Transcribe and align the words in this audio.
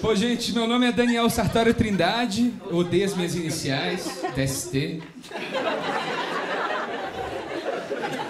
Pô, 0.00 0.14
gente, 0.14 0.54
meu 0.54 0.66
nome 0.66 0.86
é 0.86 0.92
Daniel 0.92 1.28
Sartório 1.28 1.74
Trindade. 1.74 2.54
Eu 2.70 2.78
odeio 2.78 3.04
as 3.04 3.14
minhas 3.14 3.34
iniciais, 3.34 4.22
DST. 4.34 5.02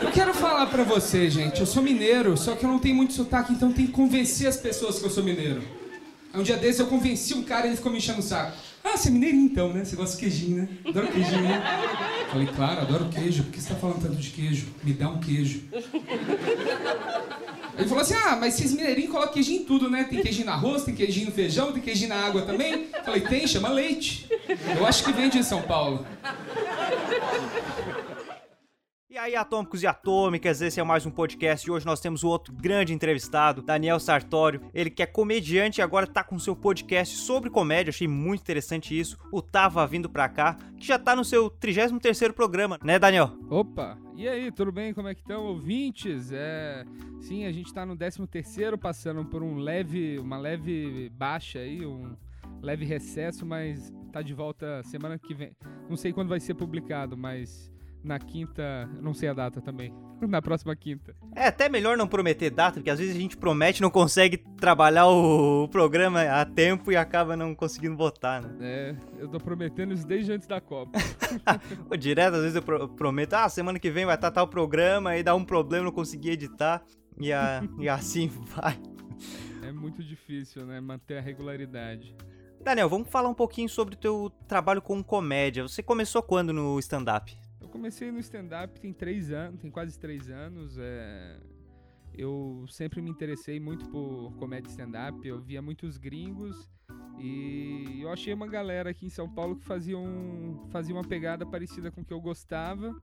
Eu 0.02 0.10
quero 0.10 0.34
falar 0.34 0.66
pra 0.66 0.82
você, 0.82 1.30
gente. 1.30 1.60
Eu 1.60 1.66
sou 1.66 1.80
mineiro, 1.80 2.36
só 2.36 2.56
que 2.56 2.64
eu 2.64 2.68
não 2.68 2.80
tenho 2.80 2.96
muito 2.96 3.12
sotaque, 3.12 3.52
então 3.52 3.72
tem 3.72 3.86
que 3.86 3.92
convencer 3.92 4.48
as 4.48 4.56
pessoas 4.56 4.98
que 4.98 5.04
eu 5.04 5.10
sou 5.10 5.22
mineiro. 5.22 5.62
Um 6.34 6.42
dia 6.42 6.56
desses 6.56 6.80
eu 6.80 6.86
convenci 6.86 7.34
um 7.34 7.44
cara 7.44 7.66
e 7.66 7.70
ele 7.70 7.76
ficou 7.76 7.92
me 7.92 7.98
enchendo 7.98 8.18
o 8.18 8.22
saco. 8.22 8.56
Ah, 8.82 8.96
você 8.96 9.08
é 9.08 9.10
mineirinho 9.12 9.44
então, 9.44 9.72
né? 9.72 9.84
Você 9.84 9.94
gosta 9.94 10.16
de 10.16 10.20
queijinho, 10.22 10.56
né? 10.62 10.68
Adoro 10.86 11.08
queijinho, 11.08 11.42
né? 11.42 11.62
Falei, 12.30 12.46
claro, 12.48 12.80
adoro 12.80 13.08
queijo. 13.10 13.44
Por 13.44 13.52
que 13.52 13.60
você 13.60 13.68
tá 13.68 13.74
falando 13.76 14.02
tanto 14.02 14.16
de 14.16 14.30
queijo? 14.30 14.66
Me 14.82 14.92
dá 14.92 15.08
um 15.08 15.20
queijo. 15.20 15.62
Ele 17.78 17.88
falou 17.88 18.02
assim: 18.02 18.14
Ah, 18.14 18.36
mas 18.36 18.54
vocês 18.54 18.72
mineirinhos 18.72 19.10
colocam 19.10 19.34
queijinho 19.34 19.62
em 19.62 19.64
tudo, 19.64 19.90
né? 19.90 20.04
Tem 20.04 20.20
queijinho 20.20 20.46
no 20.46 20.52
arroz, 20.52 20.84
tem 20.84 20.94
queijinho 20.94 21.26
no 21.26 21.32
feijão, 21.32 21.72
tem 21.72 21.82
queijinho 21.82 22.08
na 22.10 22.16
água 22.16 22.42
também. 22.42 22.88
Falei: 23.04 23.20
Tem, 23.22 23.46
chama 23.46 23.68
leite. 23.68 24.28
Eu 24.76 24.86
acho 24.86 25.04
que 25.04 25.12
vende 25.12 25.38
em 25.38 25.42
São 25.42 25.62
Paulo. 25.62 26.06
E 29.10 29.18
aí, 29.18 29.34
atômicos 29.34 29.82
e 29.82 29.88
atômicas, 29.88 30.62
esse 30.62 30.78
é 30.78 30.84
mais 30.84 31.04
um 31.04 31.10
podcast 31.10 31.66
e 31.66 31.72
hoje 31.72 31.84
nós 31.84 31.98
temos 31.98 32.22
o 32.22 32.28
outro 32.28 32.54
grande 32.54 32.94
entrevistado, 32.94 33.60
Daniel 33.60 33.98
Sartório. 33.98 34.60
Ele 34.72 34.88
que 34.88 35.02
é 35.02 35.06
comediante 35.06 35.80
e 35.80 35.82
agora 35.82 36.06
tá 36.06 36.22
com 36.22 36.38
seu 36.38 36.54
podcast 36.54 37.16
sobre 37.16 37.50
comédia, 37.50 37.90
achei 37.90 38.06
muito 38.06 38.42
interessante 38.42 38.96
isso. 38.96 39.18
O 39.32 39.42
Tava 39.42 39.84
Vindo 39.84 40.08
Pra 40.08 40.28
Cá, 40.28 40.56
que 40.78 40.86
já 40.86 40.96
tá 40.96 41.16
no 41.16 41.24
seu 41.24 41.50
33º 41.50 42.32
programa, 42.32 42.78
né, 42.84 43.00
Daniel? 43.00 43.36
Opa, 43.48 43.98
e 44.14 44.28
aí, 44.28 44.52
tudo 44.52 44.70
bem? 44.70 44.94
Como 44.94 45.08
é 45.08 45.14
que 45.16 45.22
estão, 45.22 45.44
ouvintes? 45.44 46.30
É, 46.30 46.84
sim, 47.20 47.44
a 47.46 47.50
gente 47.50 47.74
tá 47.74 47.84
no 47.84 47.96
13º, 47.96 48.78
passando 48.78 49.24
por 49.24 49.42
um 49.42 49.56
leve, 49.56 50.20
uma 50.20 50.38
leve 50.38 51.10
baixa 51.16 51.58
aí, 51.58 51.84
um 51.84 52.14
leve 52.62 52.84
recesso, 52.84 53.44
mas 53.44 53.92
tá 54.12 54.22
de 54.22 54.34
volta 54.34 54.84
semana 54.84 55.18
que 55.18 55.34
vem. 55.34 55.50
Não 55.88 55.96
sei 55.96 56.12
quando 56.12 56.28
vai 56.28 56.38
ser 56.38 56.54
publicado, 56.54 57.16
mas 57.16 57.72
na 58.02 58.18
quinta, 58.18 58.88
não 59.00 59.12
sei 59.12 59.28
a 59.28 59.34
data 59.34 59.60
também, 59.60 59.94
na 60.20 60.40
próxima 60.40 60.74
quinta. 60.74 61.14
É 61.34 61.46
até 61.46 61.68
melhor 61.68 61.96
não 61.96 62.08
prometer 62.08 62.50
data, 62.50 62.74
porque 62.74 62.90
às 62.90 62.98
vezes 62.98 63.14
a 63.14 63.18
gente 63.18 63.36
promete 63.36 63.82
não 63.82 63.90
consegue 63.90 64.38
trabalhar 64.58 65.06
o 65.06 65.68
programa 65.68 66.22
a 66.22 66.44
tempo 66.44 66.90
e 66.90 66.96
acaba 66.96 67.36
não 67.36 67.54
conseguindo 67.54 67.96
votar, 67.96 68.42
né? 68.42 68.56
É, 68.60 68.96
eu 69.18 69.28
tô 69.28 69.38
prometendo 69.38 69.92
isso 69.92 70.06
desde 70.06 70.32
antes 70.32 70.46
da 70.46 70.60
Copa. 70.60 70.98
Direto, 71.98 72.34
às 72.34 72.42
vezes 72.42 72.56
eu 72.56 72.88
prometo, 72.88 73.34
ah, 73.34 73.48
semana 73.48 73.78
que 73.78 73.90
vem 73.90 74.06
vai 74.06 74.14
estar 74.14 74.30
tal 74.30 74.48
programa, 74.48 75.10
aí 75.10 75.22
dá 75.22 75.34
um 75.34 75.44
problema, 75.44 75.84
não 75.84 75.92
consegui 75.92 76.30
editar, 76.30 76.82
e, 77.18 77.32
a, 77.32 77.62
e 77.78 77.88
assim 77.88 78.28
vai. 78.56 78.80
É 79.62 79.70
muito 79.70 80.02
difícil, 80.02 80.64
né, 80.64 80.80
manter 80.80 81.18
a 81.18 81.20
regularidade. 81.20 82.16
Daniel, 82.62 82.88
vamos 82.88 83.08
falar 83.08 83.28
um 83.28 83.34
pouquinho 83.34 83.68
sobre 83.68 83.94
o 83.94 83.98
teu 83.98 84.30
trabalho 84.46 84.82
com 84.82 85.02
comédia. 85.02 85.62
Você 85.62 85.82
começou 85.82 86.22
quando 86.22 86.52
no 86.52 86.78
stand-up? 86.78 87.34
Comecei 87.70 88.10
no 88.10 88.18
stand-up 88.18 88.78
tem 88.80 88.92
três 88.92 89.30
anos, 89.30 89.60
tem 89.60 89.70
quase 89.70 89.98
três 89.98 90.28
anos. 90.28 90.76
É... 90.78 91.40
Eu 92.12 92.66
sempre 92.68 93.00
me 93.00 93.10
interessei 93.10 93.60
muito 93.60 93.88
por 93.88 94.32
comédia 94.36 94.68
stand-up. 94.68 95.26
Eu 95.26 95.40
via 95.40 95.62
muitos 95.62 95.96
gringos 95.96 96.68
e 97.18 98.00
eu 98.00 98.10
achei 98.10 98.32
uma 98.32 98.46
galera 98.46 98.90
aqui 98.90 99.06
em 99.06 99.10
São 99.10 99.28
Paulo 99.28 99.56
que 99.56 99.64
fazia, 99.64 99.96
um, 99.96 100.66
fazia 100.70 100.94
uma 100.94 101.04
pegada 101.04 101.46
parecida 101.46 101.90
com 101.90 102.00
o 102.00 102.04
que 102.04 102.12
eu 102.12 102.20
gostava. 102.20 102.94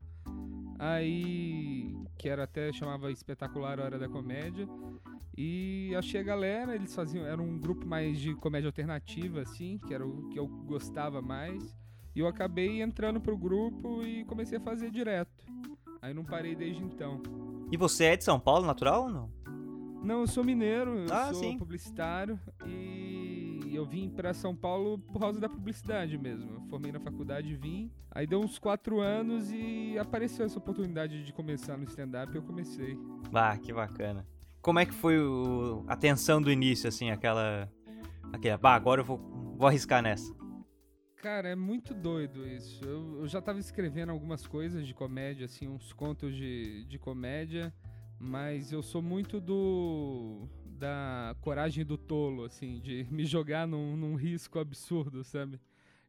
Aí, 0.79 1.95
que 2.17 2.29
era 2.29 2.43
até 2.43 2.71
chamava 2.71 3.11
Espetacular 3.11 3.79
Hora 3.79 3.97
da 3.97 4.07
Comédia. 4.07 4.67
E 5.35 5.93
achei 5.95 6.19
a 6.19 6.23
galera, 6.23 6.75
eles 6.75 6.93
faziam, 6.93 7.25
era 7.25 7.41
um 7.41 7.59
grupo 7.59 7.85
mais 7.85 8.19
de 8.19 8.33
comédia 8.35 8.67
alternativa, 8.67 9.41
assim, 9.41 9.79
que 9.85 9.93
era 9.93 10.05
o 10.05 10.29
que 10.29 10.39
eu 10.39 10.47
gostava 10.47 11.21
mais. 11.21 11.75
E 12.17 12.19
eu 12.19 12.27
acabei 12.27 12.81
entrando 12.81 13.21
pro 13.21 13.37
grupo 13.37 14.01
e 14.01 14.25
comecei 14.25 14.57
a 14.57 14.61
fazer 14.61 14.89
direto. 14.89 15.45
Aí 16.01 16.15
não 16.15 16.25
parei 16.25 16.55
desde 16.55 16.83
então. 16.83 17.21
E 17.71 17.77
você 17.77 18.05
é 18.05 18.17
de 18.17 18.23
São 18.23 18.39
Paulo, 18.39 18.65
natural 18.65 19.03
ou 19.03 19.09
não? 19.11 19.31
Não, 20.03 20.21
eu 20.21 20.27
sou 20.27 20.43
mineiro, 20.43 20.97
eu 20.97 21.13
ah, 21.13 21.31
sou 21.31 21.43
sim. 21.43 21.59
publicitário 21.59 22.39
e 22.65 23.69
eu 23.71 23.85
vim 23.85 24.09
para 24.09 24.33
São 24.33 24.55
Paulo 24.55 24.97
por 24.97 25.19
causa 25.19 25.39
da 25.39 25.47
publicidade 25.47 26.17
mesmo. 26.17 26.55
Eu 26.55 26.61
formei 26.61 26.91
na 26.91 26.99
faculdade 26.99 27.49
e 27.53 27.55
vim. 27.55 27.91
Aí 28.09 28.25
deu 28.25 28.39
uns 28.39 28.57
quatro 28.57 28.99
anos 28.99 29.51
e 29.51 29.95
apareceu 29.99 30.43
essa 30.43 30.57
oportunidade 30.57 31.23
de 31.23 31.31
começar 31.31 31.77
no 31.77 31.83
stand-up 31.83 32.33
e 32.33 32.37
eu 32.37 32.41
comecei. 32.41 32.97
Ah, 33.31 33.55
que 33.59 33.71
bacana. 33.71 34.25
Como 34.59 34.79
é 34.79 34.87
que 34.87 34.93
foi 34.93 35.19
o... 35.19 35.83
a 35.87 35.95
tensão 35.95 36.41
do 36.41 36.51
início, 36.51 36.89
assim, 36.89 37.11
aquela... 37.11 37.71
aquela... 38.33 38.57
Bah, 38.57 38.73
agora 38.73 39.01
eu 39.01 39.05
vou, 39.05 39.19
vou 39.55 39.67
arriscar 39.67 40.01
nessa. 40.01 40.36
Cara, 41.21 41.49
é 41.49 41.55
muito 41.55 41.95
doido 41.95 42.47
isso. 42.47 42.85
Eu, 42.85 43.21
eu 43.21 43.27
já 43.27 43.41
tava 43.41 43.59
escrevendo 43.59 44.11
algumas 44.11 44.45
coisas 44.45 44.85
de 44.85 44.93
comédia, 44.93 45.45
assim, 45.45 45.67
uns 45.67 45.91
contos 45.91 46.35
de, 46.35 46.85
de 46.85 46.99
comédia, 46.99 47.73
mas 48.19 48.71
eu 48.71 48.83
sou 48.83 49.01
muito 49.01 49.41
do. 49.41 50.47
da 50.63 51.35
coragem 51.41 51.83
do 51.83 51.97
tolo, 51.97 52.43
assim, 52.43 52.79
de 52.79 53.05
me 53.09 53.25
jogar 53.25 53.67
num, 53.67 53.97
num 53.97 54.15
risco 54.15 54.59
absurdo, 54.59 55.23
sabe? 55.23 55.59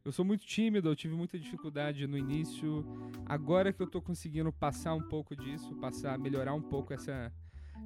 Eu 0.05 0.11
sou 0.11 0.23
muito 0.23 0.45
tímido, 0.45 0.87
eu 0.87 0.95
tive 0.95 1.15
muita 1.15 1.39
dificuldade 1.39 2.05
no 2.05 2.17
início. 2.17 2.85
Agora 3.25 3.73
que 3.73 3.81
eu 3.81 3.87
tô 3.87 4.01
conseguindo 4.01 4.53
passar 4.53 4.93
um 4.93 5.01
pouco 5.01 5.35
disso, 5.35 5.75
passar, 5.75 6.19
melhorar 6.19 6.53
um 6.53 6.61
pouco 6.61 6.93
essa, 6.93 7.33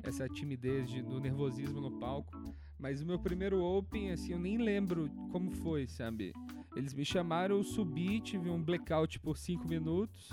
essa 0.03 0.28
timidez 0.28 0.90
de, 0.90 1.01
do 1.01 1.22
nervosismo 1.22 1.79
no 1.79 2.00
palco. 2.00 2.34
Mas 2.78 3.01
o 3.01 3.05
meu 3.05 3.17
primeiro 3.17 3.61
Open, 3.63 4.11
assim, 4.11 4.34
eu 4.34 4.40
nem 4.40 4.57
lembro 4.57 5.09
como 5.31 5.51
foi, 5.51 5.88
sabe? 5.88 6.34
Eles 6.75 6.94
me 6.94 7.06
chamaram, 7.06 7.57
eu 7.57 7.63
subi, 7.63 8.19
tive 8.19 8.50
um 8.50 8.61
blackout 8.61 9.19
por 9.19 9.38
5 9.38 9.67
minutos. 9.67 10.29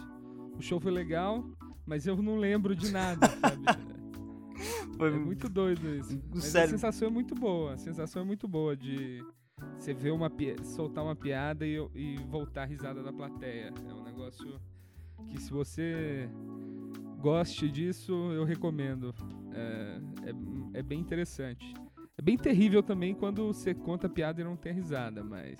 O 0.56 0.62
show 0.62 0.80
foi 0.80 0.90
legal, 0.90 1.44
mas 1.86 2.06
eu 2.06 2.16
não 2.20 2.36
lembro 2.36 2.74
de 2.74 2.90
nada, 2.90 3.26
sabe? 3.40 3.64
Foi 4.96 5.08
é 5.08 5.18
muito 5.18 5.48
doido 5.48 5.94
isso. 5.96 6.20
Mas 6.34 6.44
Sério? 6.44 6.68
a 6.68 6.70
sensação 6.70 7.08
é 7.08 7.10
muito 7.10 7.34
boa. 7.34 7.74
A 7.74 7.78
sensação 7.78 8.22
é 8.22 8.24
muito 8.24 8.46
boa 8.46 8.76
de 8.76 9.24
você 9.78 9.94
ver 9.94 10.10
uma 10.10 10.30
soltar 10.62 11.04
uma 11.04 11.16
piada 11.16 11.66
e, 11.66 11.76
e 11.94 12.16
voltar 12.28 12.62
a 12.62 12.66
risada 12.66 13.02
da 13.02 13.12
plateia. 13.12 13.72
É 13.88 13.94
um 13.94 14.02
negócio 14.02 14.60
que 15.28 15.40
se 15.40 15.50
você 15.50 16.28
goste 17.18 17.70
disso, 17.70 18.12
eu 18.32 18.44
recomendo. 18.44 19.14
É, 19.52 20.00
é, 20.28 20.80
é 20.80 20.82
bem 20.82 21.00
interessante. 21.00 21.74
É 22.16 22.22
bem 22.22 22.36
terrível 22.36 22.82
também 22.82 23.14
quando 23.14 23.46
você 23.46 23.74
conta 23.74 24.08
piada 24.08 24.40
e 24.40 24.44
não 24.44 24.56
tem 24.56 24.72
risada, 24.72 25.24
mas 25.24 25.58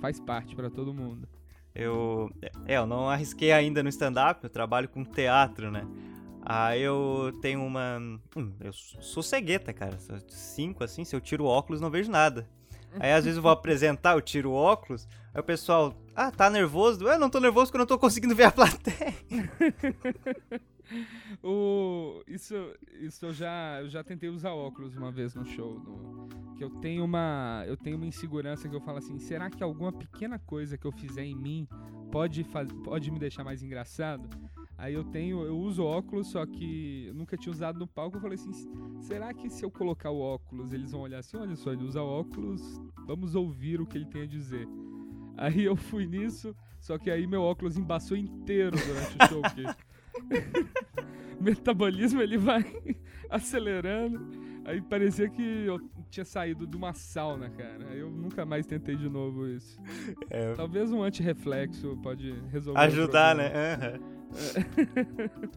faz 0.00 0.20
parte 0.20 0.54
para 0.54 0.70
todo 0.70 0.94
mundo. 0.94 1.28
Eu, 1.74 2.30
é, 2.66 2.78
eu 2.78 2.86
não 2.86 3.10
arrisquei 3.10 3.52
ainda 3.52 3.82
no 3.82 3.88
stand-up, 3.88 4.42
eu 4.42 4.50
trabalho 4.50 4.88
com 4.88 5.04
teatro, 5.04 5.70
né? 5.70 5.86
Aí 6.48 6.80
eu 6.80 7.32
tenho 7.42 7.62
uma. 7.62 7.98
Hum, 8.36 8.52
eu 8.60 8.72
sou 8.72 9.22
cegueta, 9.22 9.72
cara. 9.72 9.98
Cinco, 10.28 10.84
assim, 10.84 11.04
se 11.04 11.14
eu 11.14 11.20
tiro 11.20 11.44
o 11.44 11.48
óculos, 11.48 11.80
não 11.80 11.90
vejo 11.90 12.10
nada. 12.10 12.48
Aí 13.00 13.12
às 13.12 13.24
vezes 13.24 13.36
eu 13.36 13.42
vou 13.42 13.50
apresentar, 13.50 14.14
eu 14.14 14.22
tiro 14.22 14.50
o 14.50 14.54
óculos, 14.54 15.08
aí 15.34 15.40
o 15.40 15.44
pessoal, 15.44 15.94
ah, 16.14 16.30
tá 16.30 16.48
nervoso? 16.48 17.06
Eu 17.06 17.18
não 17.18 17.28
tô 17.28 17.40
nervoso 17.40 17.66
porque 17.66 17.76
eu 17.76 17.80
não 17.80 17.86
tô 17.86 17.98
conseguindo 17.98 18.34
ver 18.34 18.44
a 18.44 18.52
plateia. 18.52 19.14
o, 21.42 22.22
isso 22.26 22.54
isso 23.00 23.26
eu, 23.26 23.34
já, 23.34 23.80
eu 23.80 23.88
já 23.88 24.04
tentei 24.04 24.28
usar 24.28 24.52
óculos 24.52 24.96
uma 24.96 25.10
vez 25.10 25.34
no 25.34 25.44
show. 25.44 25.80
No, 25.80 26.28
que 26.56 26.64
eu 26.64 26.70
tenho 26.70 27.04
uma 27.04 27.64
eu 27.66 27.76
tenho 27.76 27.96
uma 27.96 28.06
insegurança 28.06 28.68
que 28.68 28.74
eu 28.74 28.80
falo 28.80 28.98
assim: 28.98 29.18
será 29.18 29.50
que 29.50 29.62
alguma 29.62 29.92
pequena 29.92 30.38
coisa 30.38 30.78
que 30.78 30.86
eu 30.86 30.92
fizer 30.92 31.24
em 31.24 31.36
mim 31.36 31.68
pode, 32.10 32.42
faz, 32.44 32.72
pode 32.84 33.10
me 33.10 33.18
deixar 33.18 33.44
mais 33.44 33.62
engraçado? 33.62 34.28
Aí 34.78 34.92
eu 34.92 35.04
tenho, 35.04 35.42
eu 35.42 35.58
uso 35.58 35.82
óculos, 35.82 36.28
só 36.28 36.44
que 36.44 37.06
eu 37.06 37.14
nunca 37.14 37.36
tinha 37.36 37.50
usado 37.50 37.78
no 37.78 37.86
palco. 37.86 38.16
Eu 38.16 38.20
falei 38.20 38.34
assim: 38.34 38.52
será 39.00 39.32
que 39.32 39.48
se 39.48 39.64
eu 39.64 39.70
colocar 39.70 40.10
o 40.10 40.20
óculos, 40.20 40.72
eles 40.72 40.92
vão 40.92 41.02
olhar 41.02 41.18
assim? 41.18 41.36
Olha 41.36 41.56
só, 41.56 41.72
ele 41.72 41.84
usa 41.84 42.02
óculos, 42.02 42.80
vamos 43.06 43.34
ouvir 43.34 43.80
o 43.80 43.86
que 43.86 43.96
ele 43.96 44.06
tem 44.06 44.22
a 44.22 44.26
dizer. 44.26 44.66
Aí 45.36 45.64
eu 45.64 45.76
fui 45.76 46.06
nisso, 46.06 46.56
só 46.80 46.98
que 46.98 47.10
aí 47.10 47.26
meu 47.26 47.42
óculos 47.42 47.76
embaçou 47.76 48.16
inteiro 48.16 48.76
durante 48.76 49.16
o 49.16 49.28
show. 49.28 49.42
Porque 49.42 50.66
metabolismo 51.40 52.20
ele 52.20 52.38
vai 52.38 52.64
acelerando. 53.28 54.26
Aí 54.64 54.82
parecia 54.82 55.28
que 55.28 55.42
eu 55.42 55.78
tinha 56.16 56.24
saído 56.24 56.66
de 56.66 56.76
uma 56.76 56.94
sauna, 56.94 57.50
cara. 57.50 57.84
Eu 57.94 58.10
nunca 58.10 58.46
mais 58.46 58.66
tentei 58.66 58.96
de 58.96 59.08
novo 59.08 59.46
isso. 59.46 59.78
É. 60.30 60.54
Talvez 60.54 60.90
um 60.90 61.02
antirreflexo 61.02 61.98
pode 62.02 62.32
resolver. 62.50 62.80
Ajudar, 62.80 63.36
né? 63.36 63.98
Uhum. 63.98 65.50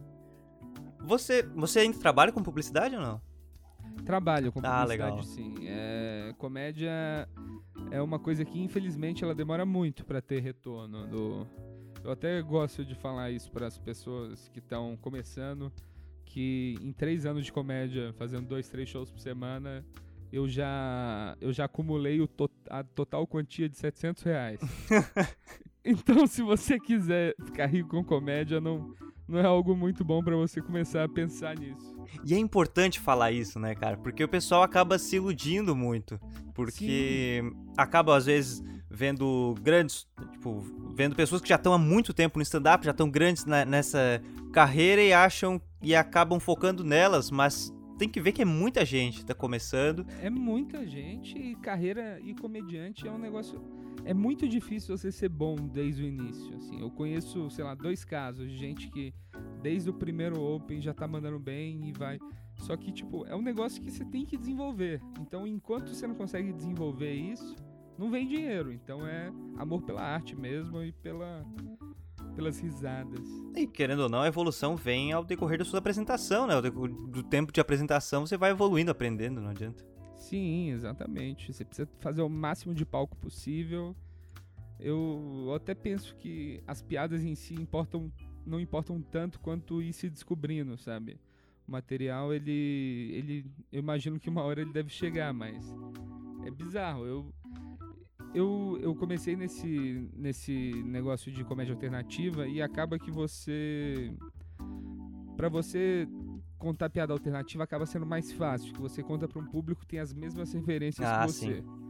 você, 1.06 1.42
você 1.42 1.80
ainda 1.80 1.98
trabalha 1.98 2.30
com 2.30 2.42
publicidade 2.42 2.94
ou 2.94 3.00
não? 3.00 3.20
Trabalho 4.04 4.52
com 4.52 4.60
ah, 4.60 4.84
publicidade, 4.84 5.02
ah, 5.02 5.06
legal. 5.06 5.22
sim. 5.22 5.54
É, 5.66 6.34
comédia 6.36 6.90
é 7.90 8.02
uma 8.02 8.18
coisa 8.18 8.44
que, 8.44 8.60
infelizmente, 8.60 9.24
ela 9.24 9.34
demora 9.34 9.64
muito 9.64 10.04
para 10.04 10.20
ter 10.20 10.40
retorno 10.40 11.06
do, 11.06 11.46
eu 12.04 12.10
até 12.10 12.40
gosto 12.42 12.84
de 12.84 12.94
falar 12.94 13.30
isso 13.30 13.50
para 13.50 13.66
as 13.66 13.78
pessoas 13.78 14.48
que 14.48 14.58
estão 14.58 14.96
começando, 14.96 15.72
que 16.24 16.76
em 16.82 16.92
três 16.92 17.24
anos 17.24 17.44
de 17.44 17.52
comédia, 17.52 18.12
fazendo 18.14 18.46
dois, 18.46 18.68
três 18.68 18.88
shows 18.88 19.10
por 19.10 19.20
semana, 19.20 19.84
eu 20.32 20.48
já, 20.48 21.36
eu 21.40 21.52
já 21.52 21.64
acumulei 21.64 22.20
o 22.20 22.26
to 22.26 22.50
a 22.68 22.82
total 22.84 23.26
quantia 23.26 23.68
de 23.68 23.76
700 23.76 24.22
reais. 24.22 24.60
então, 25.84 26.26
se 26.26 26.42
você 26.42 26.78
quiser 26.78 27.34
ficar 27.44 27.66
rico 27.66 27.90
com 27.90 28.04
comédia, 28.04 28.60
não, 28.60 28.94
não 29.26 29.38
é 29.38 29.44
algo 29.44 29.76
muito 29.76 30.04
bom 30.04 30.22
para 30.22 30.36
você 30.36 30.60
começar 30.60 31.04
a 31.04 31.08
pensar 31.08 31.56
nisso. 31.56 31.96
E 32.24 32.34
é 32.34 32.38
importante 32.38 33.00
falar 33.00 33.32
isso, 33.32 33.58
né, 33.58 33.74
cara? 33.74 33.96
Porque 33.96 34.22
o 34.22 34.28
pessoal 34.28 34.62
acaba 34.62 34.98
se 34.98 35.16
iludindo 35.16 35.74
muito. 35.74 36.20
Porque 36.54 37.40
Sim. 37.42 37.56
acaba, 37.76 38.16
às 38.16 38.26
vezes, 38.26 38.62
vendo 38.90 39.54
grandes. 39.62 40.06
Tipo, 40.32 40.60
vendo 40.94 41.14
pessoas 41.14 41.40
que 41.40 41.48
já 41.48 41.56
estão 41.56 41.72
há 41.72 41.78
muito 41.78 42.12
tempo 42.12 42.38
no 42.38 42.42
stand-up, 42.42 42.84
já 42.84 42.90
estão 42.90 43.10
grandes 43.10 43.44
na, 43.44 43.64
nessa 43.64 44.22
carreira 44.52 45.02
e 45.02 45.12
acham. 45.12 45.60
e 45.82 45.94
acabam 45.94 46.38
focando 46.38 46.84
nelas, 46.84 47.30
mas 47.30 47.72
tem 48.00 48.08
que 48.08 48.18
ver 48.18 48.32
que 48.32 48.40
é 48.40 48.46
muita 48.46 48.82
gente 48.82 49.26
tá 49.26 49.34
começando. 49.34 50.06
É 50.22 50.30
muita 50.30 50.86
gente 50.86 51.36
e 51.38 51.54
carreira 51.56 52.18
e 52.24 52.34
comediante 52.34 53.06
é 53.06 53.12
um 53.12 53.18
negócio. 53.18 53.62
É 54.06 54.14
muito 54.14 54.48
difícil 54.48 54.96
você 54.96 55.12
ser 55.12 55.28
bom 55.28 55.54
desde 55.54 56.02
o 56.02 56.06
início. 56.06 56.56
Assim, 56.56 56.80
eu 56.80 56.90
conheço, 56.90 57.50
sei 57.50 57.62
lá, 57.62 57.74
dois 57.74 58.02
casos 58.02 58.50
de 58.50 58.56
gente 58.56 58.88
que 58.88 59.12
desde 59.60 59.90
o 59.90 59.92
primeiro 59.92 60.40
Open 60.40 60.80
já 60.80 60.94
tá 60.94 61.06
mandando 61.06 61.38
bem 61.38 61.90
e 61.90 61.92
vai. 61.92 62.18
Só 62.56 62.74
que, 62.74 62.90
tipo, 62.90 63.26
é 63.26 63.36
um 63.36 63.42
negócio 63.42 63.82
que 63.82 63.90
você 63.90 64.04
tem 64.06 64.24
que 64.24 64.38
desenvolver. 64.38 65.02
Então, 65.20 65.46
enquanto 65.46 65.92
você 65.92 66.06
não 66.06 66.14
consegue 66.14 66.54
desenvolver 66.54 67.12
isso, 67.12 67.54
não 67.98 68.10
vem 68.10 68.26
dinheiro. 68.26 68.72
Então 68.72 69.06
é 69.06 69.30
amor 69.58 69.82
pela 69.82 70.00
arte 70.00 70.34
mesmo 70.34 70.82
e 70.82 70.90
pela 70.90 71.44
pelas 72.40 72.58
risadas. 72.58 73.28
E 73.54 73.66
querendo 73.66 74.00
ou 74.00 74.08
não, 74.08 74.22
a 74.22 74.26
evolução 74.26 74.74
vem 74.74 75.12
ao 75.12 75.22
decorrer 75.22 75.58
da 75.58 75.64
sua 75.64 75.78
apresentação, 75.78 76.46
né? 76.46 76.54
Do 76.58 77.22
tempo 77.22 77.52
de 77.52 77.60
apresentação 77.60 78.26
você 78.26 78.36
vai 78.38 78.50
evoluindo, 78.50 78.90
aprendendo, 78.90 79.42
não 79.42 79.50
adianta. 79.50 79.84
Sim, 80.16 80.70
exatamente. 80.70 81.52
Você 81.52 81.66
precisa 81.66 81.86
fazer 82.00 82.22
o 82.22 82.30
máximo 82.30 82.74
de 82.74 82.86
palco 82.86 83.14
possível. 83.16 83.94
Eu 84.78 85.52
até 85.54 85.74
penso 85.74 86.16
que 86.16 86.62
as 86.66 86.80
piadas 86.80 87.22
em 87.22 87.34
si 87.34 87.54
importam, 87.54 88.10
não 88.46 88.58
importam 88.58 89.02
tanto 89.02 89.38
quanto 89.38 89.82
ir 89.82 89.92
se 89.92 90.08
descobrindo, 90.08 90.78
sabe? 90.78 91.20
O 91.68 91.72
material, 91.72 92.32
ele, 92.32 93.12
ele, 93.12 93.50
eu 93.70 93.80
imagino 93.80 94.18
que 94.18 94.30
uma 94.30 94.42
hora 94.42 94.62
ele 94.62 94.72
deve 94.72 94.88
chegar, 94.88 95.34
mas 95.34 95.62
é 96.46 96.50
bizarro. 96.50 97.04
Eu, 97.04 97.34
eu, 98.34 98.78
eu 98.80 98.94
comecei 98.94 99.36
nesse, 99.36 100.08
nesse 100.16 100.72
negócio 100.84 101.30
de 101.32 101.44
comédia 101.44 101.74
alternativa 101.74 102.46
e 102.46 102.62
acaba 102.62 102.98
que 102.98 103.10
você. 103.10 104.12
para 105.36 105.48
você 105.48 106.08
contar 106.58 106.90
piada 106.90 107.12
alternativa 107.12 107.64
acaba 107.64 107.86
sendo 107.86 108.04
mais 108.04 108.30
fácil, 108.32 108.72
que 108.72 108.80
você 108.80 109.02
conta 109.02 109.26
para 109.26 109.40
um 109.40 109.46
público 109.46 109.80
que 109.80 109.86
tem 109.86 109.98
as 109.98 110.12
mesmas 110.12 110.52
referências 110.52 111.08
ah, 111.08 111.20
que 111.20 111.32
você. 111.32 111.62
Sim. 111.62 111.80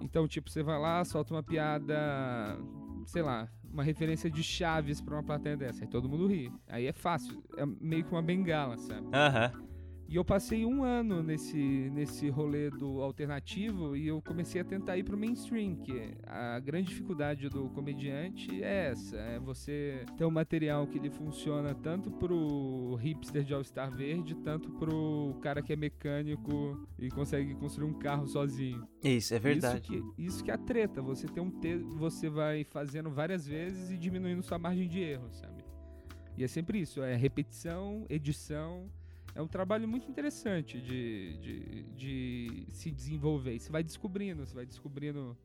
Então, 0.00 0.26
tipo, 0.26 0.50
você 0.50 0.62
vai 0.62 0.78
lá, 0.80 1.04
solta 1.04 1.34
uma 1.34 1.42
piada, 1.42 2.58
sei 3.06 3.22
lá, 3.22 3.48
uma 3.62 3.84
referência 3.84 4.30
de 4.30 4.42
Chaves 4.42 5.00
para 5.00 5.14
uma 5.14 5.22
plateia 5.22 5.56
dessa, 5.56 5.84
aí 5.84 5.88
todo 5.88 6.08
mundo 6.08 6.26
ri. 6.26 6.50
Aí 6.66 6.86
é 6.86 6.92
fácil, 6.92 7.42
é 7.56 7.64
meio 7.64 8.04
que 8.04 8.10
uma 8.10 8.22
bengala, 8.22 8.76
sabe? 8.78 9.06
Aham. 9.12 9.52
Uh 9.54 9.58
-huh. 9.58 9.71
E 10.12 10.16
eu 10.16 10.24
passei 10.26 10.66
um 10.66 10.84
ano 10.84 11.22
nesse, 11.22 11.56
nesse 11.56 12.28
rolê 12.28 12.68
do 12.68 13.00
alternativo 13.00 13.96
e 13.96 14.08
eu 14.08 14.20
comecei 14.20 14.60
a 14.60 14.64
tentar 14.64 14.98
ir 14.98 15.04
pro 15.04 15.16
mainstream, 15.16 15.76
que 15.76 16.12
a 16.26 16.60
grande 16.60 16.88
dificuldade 16.88 17.48
do 17.48 17.70
comediante 17.70 18.62
é 18.62 18.90
essa, 18.90 19.16
é 19.16 19.38
você 19.38 20.04
ter 20.18 20.26
um 20.26 20.30
material 20.30 20.86
que 20.86 20.98
ele 20.98 21.08
funciona 21.08 21.74
tanto 21.74 22.10
pro 22.10 22.94
hipster 22.96 23.42
de 23.42 23.54
All-Star 23.54 23.90
Verde, 23.90 24.34
tanto 24.34 24.70
pro 24.72 25.34
cara 25.40 25.62
que 25.62 25.72
é 25.72 25.76
mecânico 25.76 26.86
e 26.98 27.08
consegue 27.08 27.54
construir 27.54 27.86
um 27.88 27.94
carro 27.94 28.26
sozinho. 28.28 28.86
Isso, 29.02 29.34
é 29.34 29.38
verdade. 29.38 29.96
Isso 29.96 30.12
que, 30.14 30.22
isso 30.22 30.44
que 30.44 30.50
é 30.50 30.54
a 30.54 30.58
treta, 30.58 31.00
você 31.00 31.26
tem 31.26 31.42
um 31.42 31.50
te 31.50 31.78
você 31.78 32.28
vai 32.28 32.64
fazendo 32.64 33.08
várias 33.08 33.46
vezes 33.46 33.90
e 33.90 33.96
diminuindo 33.96 34.42
sua 34.42 34.58
margem 34.58 34.86
de 34.86 35.00
erro, 35.00 35.32
sabe? 35.32 35.64
E 36.36 36.44
é 36.44 36.48
sempre 36.48 36.78
isso, 36.78 37.02
é 37.02 37.16
repetição, 37.16 38.04
edição 38.10 38.90
é 39.34 39.40
um 39.40 39.48
trabalho 39.48 39.88
muito 39.88 40.10
interessante 40.10 40.80
de, 40.80 41.38
de, 41.38 41.82
de 41.96 42.66
se 42.70 42.90
desenvolver. 42.90 43.58
você 43.58 43.70
vai 43.70 43.82
descobrindo, 43.82 44.46
você 44.46 44.54
vai 44.54 44.66
descobrindo 44.66 45.36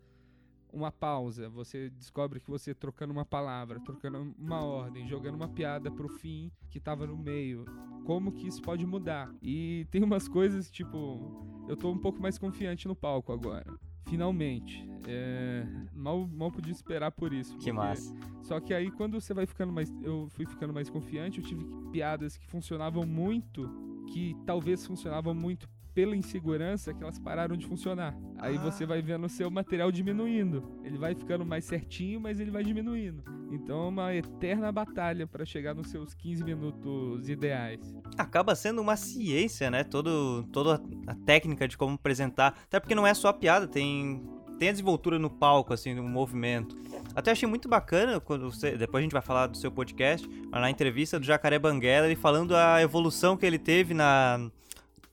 uma 0.71 0.91
pausa, 0.91 1.49
você 1.49 1.89
descobre 1.89 2.39
que 2.39 2.49
você 2.49 2.73
trocando 2.73 3.13
uma 3.13 3.25
palavra, 3.25 3.79
trocando 3.79 4.35
uma 4.37 4.63
ordem, 4.63 5.07
jogando 5.07 5.35
uma 5.35 5.47
piada 5.47 5.89
pro 5.89 6.09
fim 6.09 6.51
que 6.69 6.79
tava 6.79 7.07
no 7.07 7.17
meio, 7.17 7.65
como 8.05 8.31
que 8.31 8.47
isso 8.47 8.61
pode 8.61 8.85
mudar. 8.85 9.33
E 9.41 9.87
tem 9.89 10.03
umas 10.03 10.27
coisas, 10.27 10.69
tipo, 10.69 11.65
eu 11.67 11.77
tô 11.77 11.89
um 11.89 11.97
pouco 11.97 12.21
mais 12.21 12.37
confiante 12.37 12.87
no 12.87 12.95
palco 12.95 13.31
agora. 13.31 13.73
Finalmente. 14.09 14.87
É, 15.07 15.65
mal, 15.93 16.27
mal 16.27 16.51
podia 16.51 16.71
esperar 16.71 17.11
por 17.11 17.31
isso. 17.31 17.57
Que 17.57 17.71
massa. 17.71 18.13
Só 18.41 18.59
que 18.59 18.73
aí 18.73 18.91
quando 18.91 19.19
você 19.19 19.33
vai 19.33 19.45
ficando 19.45 19.71
mais. 19.71 19.93
Eu 20.01 20.27
fui 20.31 20.45
ficando 20.45 20.73
mais 20.73 20.89
confiante, 20.89 21.39
eu 21.39 21.45
tive 21.45 21.65
piadas 21.91 22.37
que 22.37 22.45
funcionavam 22.47 23.05
muito, 23.05 23.69
que 24.11 24.35
talvez 24.45 24.85
funcionavam 24.85 25.33
muito 25.33 25.69
pela 25.97 26.15
insegurança 26.15 26.93
que 26.93 27.01
elas 27.01 27.17
pararam 27.17 27.57
de 27.57 27.65
funcionar. 27.65 28.15
Aí 28.37 28.55
ah. 28.55 28.59
você 28.59 28.85
vai 28.85 29.01
vendo 29.01 29.25
o 29.25 29.29
seu 29.29 29.49
material 29.49 29.91
diminuindo. 29.91 30.63
Ele 30.83 30.95
vai 30.95 31.15
ficando 31.15 31.43
mais 31.43 31.65
certinho, 31.65 32.21
mas 32.21 32.39
ele 32.39 32.51
vai 32.51 32.63
diminuindo. 32.63 33.23
Então 33.51 33.85
é 33.85 33.87
uma 33.87 34.13
eterna 34.13 34.71
batalha 34.71 35.25
para 35.25 35.43
chegar 35.43 35.73
nos 35.73 35.89
seus 35.89 36.13
15 36.13 36.43
minutos 36.43 37.27
ideais. 37.27 37.79
Acaba 38.15 38.53
sendo 38.53 38.79
uma 38.79 38.95
ciência, 38.95 39.71
né? 39.71 39.83
Todo, 39.83 40.43
toda 40.53 40.79
a 41.07 41.15
técnica 41.15 41.67
de 41.67 41.75
como 41.75 41.95
apresentar. 41.95 42.55
Até 42.65 42.79
porque 42.79 42.93
não 42.93 43.07
é 43.07 43.15
só 43.15 43.29
a 43.29 43.33
piada, 43.33 43.67
tem 43.67 44.23
tem 44.59 44.69
a 44.69 44.71
desenvoltura 44.71 45.19
no 45.19 45.29
palco, 45.29 45.71
assim, 45.71 45.93
no 45.93 46.03
movimento. 46.03 46.75
Até 47.15 47.31
achei 47.31 47.47
muito 47.47 47.67
bacana 47.67 48.19
quando 48.19 48.51
você. 48.51 48.75
Depois 48.75 49.01
a 49.01 49.03
gente 49.03 49.13
vai 49.13 49.21
falar 49.21 49.47
do 49.47 49.57
seu 49.57 49.71
podcast, 49.71 50.27
mas 50.51 50.61
na 50.61 50.69
entrevista 50.69 51.19
do 51.19 51.25
Jacaré 51.25 51.59
Banguela, 51.59 52.07
ele 52.07 52.15
falando 52.15 52.55
a 52.55 52.81
evolução 52.81 53.37
que 53.37 53.45
ele 53.45 53.59
teve 53.59 53.93
na, 53.93 54.49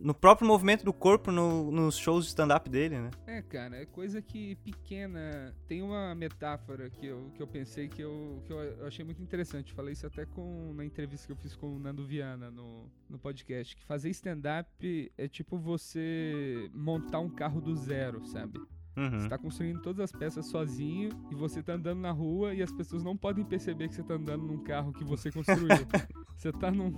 no 0.05 0.13
próprio 0.13 0.47
movimento 0.47 0.85
do 0.85 0.93
corpo 0.93 1.33
no, 1.33 1.71
nos 1.71 1.97
shows 1.97 2.25
de 2.25 2.29
stand-up 2.29 2.69
dele, 2.69 2.99
né? 2.99 3.11
É, 3.27 3.41
cara, 3.41 3.77
é 3.77 3.87
coisa 3.87 4.21
que 4.21 4.55
pequena. 4.57 5.55
Tem 5.67 5.81
uma 5.81 6.15
metáfora 6.15 6.91
que 6.91 7.07
eu, 7.07 7.33
que 7.35 7.43
eu 7.43 7.47
pensei 7.47 7.89
que, 7.89 8.03
eu, 8.03 8.43
que 8.47 8.53
eu 8.53 8.87
achei 8.87 9.03
muito 9.03 9.23
interessante. 9.23 9.73
Falei 9.73 9.95
isso 9.95 10.07
até 10.07 10.27
com 10.27 10.75
na 10.75 10.85
entrevista 10.85 11.27
que 11.27 11.33
eu 11.33 11.37
fiz 11.37 11.57
com 11.57 11.75
o 11.75 11.79
Nando 11.79 12.05
Viana 12.05 12.51
no, 12.51 12.87
no 13.09 13.19
podcast. 13.19 13.75
Que 13.75 13.83
fazer 13.85 14.11
stand-up 14.11 15.11
é 15.17 15.27
tipo 15.27 15.57
você 15.57 16.71
montar 16.75 17.21
um 17.21 17.31
carro 17.31 17.63
do 17.63 17.75
zero, 17.75 18.27
sabe? 18.27 18.61
Uhum. 18.97 19.21
Você 19.21 19.29
tá 19.29 19.39
construindo 19.39 19.81
todas 19.81 20.01
as 20.01 20.13
peças 20.13 20.47
sozinho 20.47 21.11
e 21.31 21.35
você 21.35 21.63
tá 21.63 21.75
andando 21.75 22.01
na 22.01 22.13
rua 22.13 22.55
e 22.55 22.63
as 22.63 22.71
pessoas 22.71 23.03
não 23.03 23.17
podem 23.17 23.45
perceber 23.45 23.89
que 23.89 23.95
você 23.95 24.03
tá 24.03 24.15
andando 24.15 24.45
num 24.45 24.59
carro 24.59 24.93
que 24.93 25.05
você 25.05 25.33
construiu. 25.33 25.69
você 26.37 26.53
tá 26.53 26.71
num, 26.71 26.93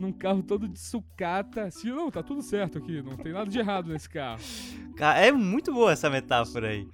num 0.00 0.12
carro 0.12 0.42
todo 0.42 0.66
de 0.66 0.78
sucata. 0.78 1.64
Assim, 1.64 1.90
não, 1.90 2.10
tá 2.10 2.22
tudo 2.22 2.40
certo 2.40 2.78
aqui, 2.78 3.02
não 3.02 3.16
tem 3.16 3.32
nada 3.32 3.50
de 3.50 3.58
errado 3.58 3.88
nesse 3.88 4.08
carro. 4.08 4.40
É 4.98 5.30
muito 5.30 5.72
boa 5.72 5.92
essa 5.92 6.08
metáfora 6.08 6.68
aí. 6.68 6.88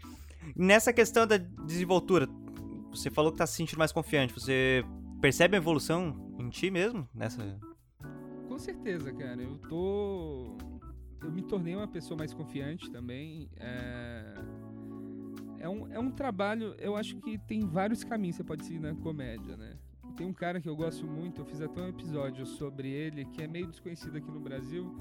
Nessa 0.57 0.93
questão 0.93 1.27
da 1.27 1.37
desenvoltura, 1.37 2.29
você 2.91 3.11
falou 3.11 3.31
que 3.31 3.39
tá 3.39 3.47
se 3.47 3.55
sentindo 3.55 3.79
mais 3.79 3.93
confiante. 3.93 4.35
Você 4.35 4.85
percebe 5.21 5.57
a 5.57 5.59
evolução 5.59 6.35
em 6.39 6.51
ti 6.51 6.69
mesmo 6.69 7.09
nessa? 7.15 7.59
Com 8.49 8.59
certeza, 8.59 9.13
cara. 9.13 9.41
Eu 9.41 9.57
tô 9.69 10.57
eu 11.23 11.31
me 11.31 11.43
tornei 11.43 11.75
uma 11.75 11.89
pessoa 11.89 12.17
mais 12.17 12.33
confiante 12.33 12.91
também. 12.91 13.49
É, 13.59 14.35
é, 15.61 15.69
um, 15.69 15.93
é 15.93 15.99
um 15.99 16.11
trabalho, 16.11 16.75
eu 16.79 16.97
acho 16.97 17.17
que 17.17 17.39
tem 17.39 17.61
vários 17.61 18.03
caminhos 18.03 18.37
que 18.37 18.43
você 18.43 18.47
pode 18.47 18.65
seguir 18.65 18.81
na 18.81 18.95
comédia, 18.95 19.57
né? 19.57 19.77
Tem 20.17 20.27
um 20.27 20.33
cara 20.33 20.61
que 20.61 20.69
eu 20.69 20.77
gosto 20.77 21.07
muito, 21.07 21.41
eu 21.41 21.45
fiz 21.45 21.61
até 21.61 21.81
um 21.81 21.89
episódio 21.89 22.45
sobre 22.45 22.89
ele, 22.91 23.25
que 23.25 23.43
é 23.43 23.47
meio 23.47 23.67
desconhecido 23.67 24.17
aqui 24.17 24.31
no 24.31 24.41
Brasil. 24.41 24.95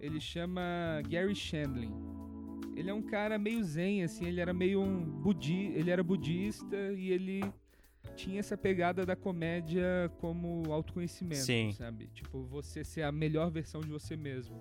Ele 0.00 0.20
chama 0.20 0.62
Gary 1.08 1.34
Shandling. 1.34 1.92
Ele 2.74 2.90
é 2.90 2.94
um 2.94 3.02
cara 3.02 3.38
meio 3.38 3.62
zen, 3.64 4.02
assim, 4.02 4.26
ele 4.26 4.40
era 4.40 4.52
meio 4.52 4.80
um 4.80 5.02
budi 5.02 5.72
ele 5.74 5.90
era 5.90 6.02
budista 6.02 6.76
e 6.92 7.10
ele 7.10 7.42
tinha 8.14 8.38
essa 8.38 8.56
pegada 8.56 9.04
da 9.04 9.16
comédia 9.16 10.10
como 10.18 10.72
autoconhecimento, 10.72 11.42
Sim. 11.42 11.72
sabe? 11.72 12.08
Tipo, 12.08 12.44
você 12.44 12.84
ser 12.84 13.02
a 13.02 13.12
melhor 13.12 13.50
versão 13.50 13.80
de 13.80 13.88
você 13.88 14.16
mesmo. 14.16 14.60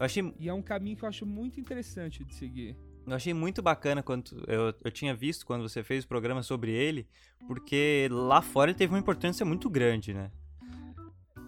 Eu 0.00 0.06
achei... 0.06 0.34
E 0.38 0.48
é 0.48 0.54
um 0.54 0.62
caminho 0.62 0.96
que 0.96 1.04
eu 1.04 1.08
acho 1.10 1.26
muito 1.26 1.60
interessante 1.60 2.24
de 2.24 2.34
seguir. 2.34 2.74
Eu 3.06 3.14
achei 3.14 3.34
muito 3.34 3.60
bacana 3.60 4.02
quando 4.02 4.42
eu, 4.46 4.74
eu 4.82 4.90
tinha 4.90 5.14
visto 5.14 5.44
quando 5.44 5.68
você 5.68 5.82
fez 5.82 6.04
o 6.04 6.08
programa 6.08 6.42
sobre 6.42 6.72
ele, 6.72 7.06
porque 7.46 8.08
lá 8.10 8.40
fora 8.40 8.70
ele 8.70 8.78
teve 8.78 8.94
uma 8.94 8.98
importância 8.98 9.44
muito 9.44 9.68
grande, 9.68 10.14
né? 10.14 10.30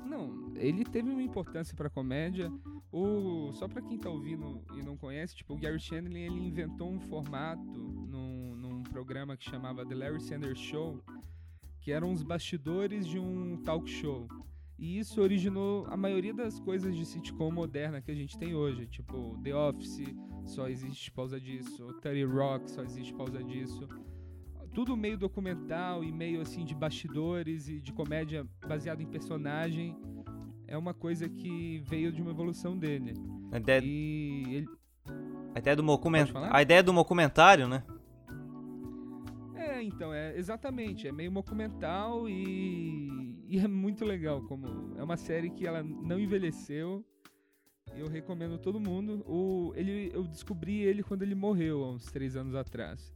Não, 0.05 0.53
ele 0.57 0.85
teve 0.85 1.09
uma 1.09 1.23
importância 1.23 1.75
para 1.75 1.89
comédia. 1.89 2.53
O 2.93 3.53
só 3.55 3.67
para 3.67 3.81
quem 3.81 3.97
tá 3.97 4.11
ouvindo 4.11 4.63
e 4.75 4.83
não 4.83 4.99
conhece, 4.99 5.35
tipo, 5.35 5.55
o 5.55 5.59
Gary 5.59 5.81
Shandling 5.81 6.25
ele 6.25 6.47
inventou 6.47 6.91
um 6.91 7.01
formato 7.01 7.63
num, 7.63 8.55
num 8.55 8.83
programa 8.83 9.35
que 9.35 9.49
chamava 9.49 9.87
The 9.87 9.95
Larry 9.95 10.21
Sanders 10.21 10.59
Show, 10.59 11.03
que 11.81 11.91
eram 11.91 12.13
os 12.13 12.23
bastidores 12.23 13.07
de 13.07 13.19
um 13.19 13.57
talk 13.63 13.89
show. 13.89 14.29
E 14.79 14.99
isso 14.99 15.21
originou 15.21 15.87
a 15.89 15.97
maioria 15.97 16.35
das 16.35 16.59
coisas 16.59 16.95
de 16.97 17.05
sitcom 17.07 17.53
moderna 17.53 18.01
que 18.01 18.11
a 18.11 18.15
gente 18.15 18.37
tem 18.39 18.55
hoje. 18.55 18.87
Tipo, 18.87 19.39
The 19.43 19.55
Office 19.55 20.03
só 20.45 20.69
existe 20.69 21.11
por 21.11 21.17
causa 21.19 21.41
disso. 21.41 21.87
30 22.01 22.27
Rock 22.33 22.71
só 22.71 22.83
existe 22.83 23.13
por 23.13 23.27
causa 23.27 23.45
disso. 23.45 23.89
Tudo 24.75 24.97
meio 24.97 25.19
documental 25.19 26.03
e 26.03 26.11
meio 26.11 26.41
assim 26.41 26.65
de 26.65 26.75
bastidores 26.75 27.69
e 27.69 27.81
de 27.81 27.93
comédia 27.93 28.47
baseado 28.67 29.03
em 29.03 29.07
personagem. 29.07 29.95
É 30.67 30.77
uma 30.77 30.95
coisa 30.95 31.29
que 31.29 31.79
veio 31.85 32.11
de 32.11 32.23
uma 32.23 32.31
evolução 32.31 32.77
dele. 32.77 33.13
A 33.53 33.59
ideia, 33.59 33.83
E 33.85 34.45
ele, 34.55 34.69
a 35.55 35.59
ideia 35.59 35.77
do 35.77 35.83
documentário. 35.83 36.33
falar? 36.33 36.57
A 36.57 36.63
ideia 36.63 36.83
do 36.83 36.93
documentário, 36.93 37.69
né? 37.69 37.85
É, 39.55 39.83
então, 39.83 40.13
é 40.13 40.37
exatamente, 40.37 41.07
é 41.07 41.13
meio 41.13 41.31
documental 41.31 42.29
e, 42.29 43.32
e 43.53 43.59
é 43.59 43.69
muito 43.69 44.03
legal 44.03 44.41
como 44.41 44.95
é 44.97 45.03
uma 45.03 45.19
série 45.19 45.51
que 45.51 45.67
ela 45.67 45.83
não 45.83 46.19
envelheceu. 46.19 47.05
Eu 47.95 48.09
recomendo 48.09 48.57
todo 48.57 48.81
mundo. 48.81 49.23
O, 49.27 49.75
ele, 49.77 50.11
eu 50.15 50.25
descobri 50.25 50.81
ele 50.81 51.03
quando 51.03 51.23
ele 51.23 51.35
morreu 51.35 51.85
há 51.85 51.91
uns 51.91 52.07
três 52.07 52.35
anos 52.35 52.55
atrás. 52.55 53.15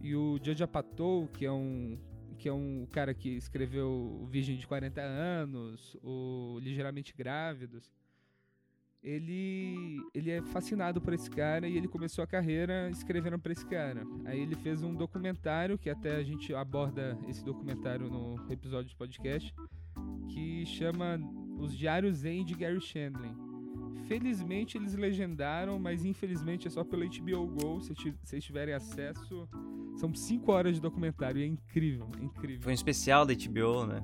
E 0.00 0.14
o 0.16 0.38
Jojo 0.42 0.66
Patou, 0.66 1.28
que 1.28 1.44
é 1.44 1.52
um 1.52 1.98
que 2.38 2.48
é 2.48 2.52
um 2.54 2.86
cara 2.90 3.12
que 3.12 3.28
escreveu 3.36 4.26
Virgem 4.30 4.56
de 4.56 4.66
40 4.66 4.98
anos, 5.02 5.94
o 6.02 6.58
Ligeiramente 6.62 7.12
Grávidos. 7.14 7.92
Ele, 9.02 9.98
ele 10.14 10.30
é 10.30 10.42
fascinado 10.42 11.00
por 11.00 11.14
esse 11.14 11.30
cara 11.30 11.66
e 11.66 11.76
ele 11.76 11.88
começou 11.88 12.22
a 12.22 12.26
carreira 12.26 12.90
escrevendo 12.90 13.38
para 13.38 13.52
esse 13.52 13.64
cara. 13.64 14.06
Aí 14.26 14.38
ele 14.40 14.54
fez 14.54 14.82
um 14.82 14.94
documentário, 14.94 15.78
que 15.78 15.88
até 15.88 16.16
a 16.16 16.22
gente 16.22 16.54
aborda 16.54 17.18
esse 17.26 17.42
documentário 17.42 18.10
no 18.10 18.36
episódio 18.52 18.90
de 18.90 18.96
podcast, 18.96 19.54
que 20.28 20.66
chama 20.66 21.18
Os 21.58 21.76
Diários 21.76 22.18
Zen 22.18 22.44
de 22.44 22.54
Gary 22.54 22.80
Shandling. 22.80 23.34
Felizmente 24.06 24.76
eles 24.76 24.94
legendaram, 24.94 25.78
mas 25.78 26.04
infelizmente 26.04 26.66
é 26.66 26.70
só 26.70 26.84
pelo 26.84 27.08
HBO 27.08 27.46
Go. 27.46 27.80
Se 27.80 27.94
vocês 28.22 28.44
tiverem 28.44 28.74
acesso, 28.74 29.48
são 29.96 30.14
5 30.14 30.52
horas 30.52 30.74
de 30.74 30.80
documentário. 30.80 31.40
E 31.40 31.44
é 31.44 31.46
incrível, 31.46 32.08
é 32.20 32.24
incrível. 32.24 32.60
Foi 32.60 32.72
um 32.72 32.74
especial 32.74 33.24
da 33.24 33.32
HBO, 33.32 33.86
né? 33.86 34.02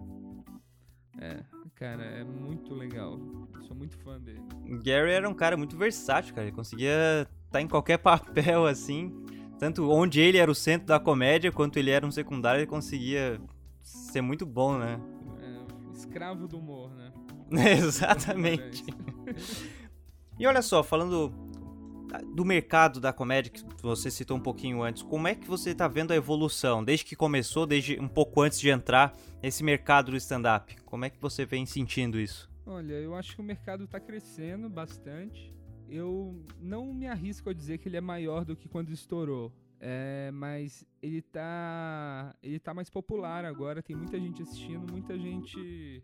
É, 1.19 1.43
cara, 1.76 2.02
é 2.02 2.25
muito 2.25 2.75
legal. 2.75 3.18
Sou 3.66 3.76
muito 3.76 3.97
fã 3.99 4.18
dele. 4.18 4.42
Gary 4.83 5.12
era 5.12 5.28
um 5.28 5.35
cara 5.35 5.56
muito 5.56 5.76
versátil, 5.76 6.35
cara. 6.35 6.47
Ele 6.47 6.56
conseguia 6.56 7.28
estar 7.47 7.61
em 7.61 7.68
qualquer 7.68 7.99
papel, 7.99 8.66
assim. 8.66 9.12
Tanto 9.59 9.88
onde 9.90 10.21
ele 10.21 10.38
era 10.38 10.50
o 10.50 10.54
centro 10.54 10.87
da 10.87 10.99
comédia, 10.99 11.52
quanto 11.52 11.78
ele 11.78 11.90
era 11.90 12.06
um 12.06 12.11
secundário, 12.11 12.61
ele 12.61 12.66
conseguia 12.66 13.40
ser 13.83 14.21
muito 14.21 14.45
bom, 14.45 14.76
né? 14.78 15.00
É, 15.40 15.97
escravo 15.97 16.49
do 16.49 16.59
humor, 16.59 16.90
né? 16.95 17.12
Exatamente. 17.78 18.85
E 20.38 20.47
olha 20.47 20.61
só, 20.61 20.83
falando 20.83 21.33
do 22.34 22.44
mercado 22.44 23.00
da 23.00 23.12
comédia 23.12 23.50
que 23.50 23.64
você 23.82 24.10
citou 24.10 24.36
um 24.36 24.40
pouquinho 24.40 24.82
antes, 24.82 25.02
como 25.02 25.28
é 25.28 25.34
que 25.34 25.46
você 25.46 25.75
tá 25.75 25.88
vendo 25.88 26.12
a 26.12 26.16
evolução 26.16 26.84
desde 26.84 27.04
que 27.04 27.16
começou, 27.16 27.66
desde 27.66 27.98
um 28.00 28.08
pouco 28.08 28.40
antes 28.40 28.60
de 28.60 28.68
entrar 28.68 29.16
nesse 29.42 29.62
mercado 29.64 30.10
do 30.10 30.16
stand-up? 30.16 30.76
Como 30.84 31.04
é 31.04 31.10
que 31.10 31.20
você 31.20 31.44
vem 31.44 31.66
sentindo 31.66 32.18
isso? 32.18 32.50
Olha, 32.64 32.94
eu 32.94 33.14
acho 33.14 33.34
que 33.34 33.40
o 33.40 33.44
mercado 33.44 33.84
está 33.84 34.00
crescendo 34.00 34.68
bastante. 34.68 35.54
Eu 35.88 36.44
não 36.60 36.92
me 36.92 37.06
arrisco 37.06 37.48
a 37.48 37.54
dizer 37.54 37.78
que 37.78 37.88
ele 37.88 37.96
é 37.96 38.00
maior 38.00 38.44
do 38.44 38.56
que 38.56 38.68
quando 38.68 38.90
estourou. 38.92 39.52
É, 39.78 40.30
mas 40.32 40.84
ele 41.02 41.20
tá, 41.20 42.34
ele 42.42 42.58
tá 42.58 42.72
mais 42.72 42.88
popular 42.88 43.44
agora, 43.44 43.82
tem 43.82 43.94
muita 43.94 44.18
gente 44.18 44.42
assistindo, 44.42 44.90
muita 44.90 45.18
gente 45.18 46.02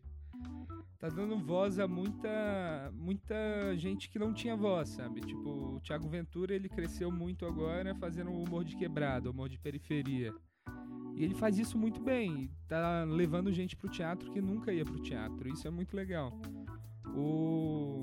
tá 1.02 1.08
dando 1.08 1.36
voz 1.36 1.80
a 1.80 1.88
muita 1.88 2.92
muita 2.94 3.34
gente 3.76 4.08
que 4.08 4.20
não 4.20 4.32
tinha 4.32 4.56
voz, 4.56 4.90
sabe? 4.90 5.20
Tipo, 5.20 5.76
o 5.76 5.80
Thiago 5.80 6.08
Ventura, 6.08 6.54
ele 6.54 6.68
cresceu 6.68 7.10
muito 7.10 7.44
agora 7.44 7.92
fazendo 7.96 8.30
humor 8.30 8.64
de 8.64 8.76
quebrada, 8.76 9.28
humor 9.28 9.48
de 9.48 9.58
periferia. 9.58 10.32
E 11.14 11.24
ele 11.24 11.34
faz 11.34 11.58
isso 11.58 11.76
muito 11.76 12.00
bem, 12.00 12.48
tá 12.68 13.04
levando 13.04 13.52
gente 13.52 13.76
pro 13.76 13.88
teatro 13.88 14.30
que 14.30 14.40
nunca 14.40 14.72
ia 14.72 14.84
pro 14.84 15.02
teatro. 15.02 15.48
Isso 15.48 15.66
é 15.66 15.70
muito 15.70 15.96
legal. 15.96 16.32
O 17.16 18.00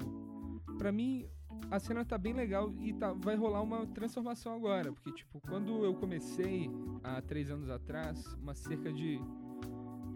para 0.77 0.91
mim 0.91 1.25
a 1.71 1.79
cena 1.79 2.03
tá 2.03 2.17
bem 2.17 2.33
legal 2.33 2.73
e 2.79 2.93
tá, 2.93 3.13
vai 3.13 3.35
rolar 3.35 3.61
uma 3.61 3.85
transformação 3.87 4.53
agora, 4.53 4.91
porque 4.91 5.11
tipo, 5.13 5.39
quando 5.41 5.85
eu 5.85 5.93
comecei 5.93 6.69
há 7.03 7.21
três 7.21 7.49
anos 7.49 7.69
atrás, 7.69 8.25
uma 8.35 8.55
cerca 8.55 8.91
de 8.91 9.21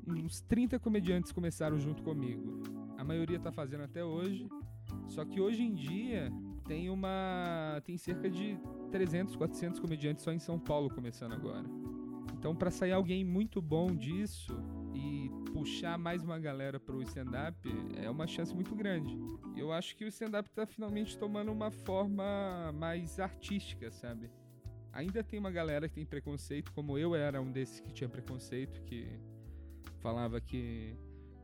uns 0.07 0.41
30 0.41 0.79
comediantes 0.79 1.31
começaram 1.31 1.79
junto 1.79 2.03
comigo. 2.03 2.62
A 2.98 3.03
maioria 3.03 3.39
tá 3.39 3.51
fazendo 3.51 3.83
até 3.83 4.03
hoje. 4.03 4.48
Só 5.07 5.25
que 5.25 5.39
hoje 5.39 5.63
em 5.63 5.74
dia 5.74 6.31
tem 6.65 6.89
uma 6.89 7.81
tem 7.86 7.98
cerca 7.98 8.29
de 8.29 8.57
300, 8.91 9.36
400 9.36 9.79
comediantes 9.79 10.24
só 10.24 10.31
em 10.31 10.39
São 10.39 10.60
Paulo 10.60 10.89
começando 10.89 11.33
agora. 11.33 11.65
Então 12.38 12.55
para 12.55 12.72
sair 12.72 12.91
alguém 12.91 13.24
muito 13.24 13.62
bom 13.62 13.95
disso 13.95 14.53
e 14.93 15.29
puxar 15.51 15.98
mais 15.98 16.24
uma 16.24 16.39
galera 16.39 16.79
pro 16.79 17.01
stand-up 17.01 17.57
é 17.95 18.10
uma 18.10 18.27
chance 18.27 18.53
muito 18.53 18.75
grande. 18.75 19.17
Eu 19.55 19.72
acho 19.72 19.95
que 19.95 20.05
o 20.05 20.07
stand-up 20.07 20.50
tá 20.51 20.65
finalmente 20.65 21.17
tomando 21.17 21.51
uma 21.51 21.72
forma 21.72 22.72
mais 22.74 23.19
artística, 23.19 23.91
sabe? 23.91 24.29
Ainda 24.91 25.24
tem 25.24 25.39
uma 25.39 25.51
galera 25.51 25.88
que 25.88 25.95
tem 25.95 26.05
preconceito, 26.05 26.72
como 26.72 26.98
eu 26.98 27.15
era 27.15 27.41
um 27.41 27.51
desses 27.51 27.79
que 27.79 27.91
tinha 27.91 28.07
preconceito, 28.07 28.81
que 28.83 29.07
falava 29.99 30.39
que 30.41 30.95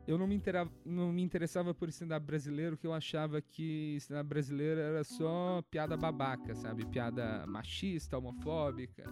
eu 0.08 0.18
não 0.18 0.26
me, 0.26 0.34
intera- 0.36 0.68
não 0.84 1.14
me 1.14 1.22
interessava 1.22 1.72
por 1.74 1.88
stand-up 1.90 2.26
brasileiro, 2.26 2.76
que 2.76 2.88
eu 2.88 2.94
achava 2.94 3.40
que 3.42 3.96
stand-up 3.98 4.28
brasileiro 4.28 4.80
era 4.80 5.04
só 5.04 5.62
piada 5.70 5.96
babaca, 5.96 6.56
sabe? 6.56 6.84
Piada 6.88 7.46
machista, 7.46 8.18
homofóbica. 8.18 9.04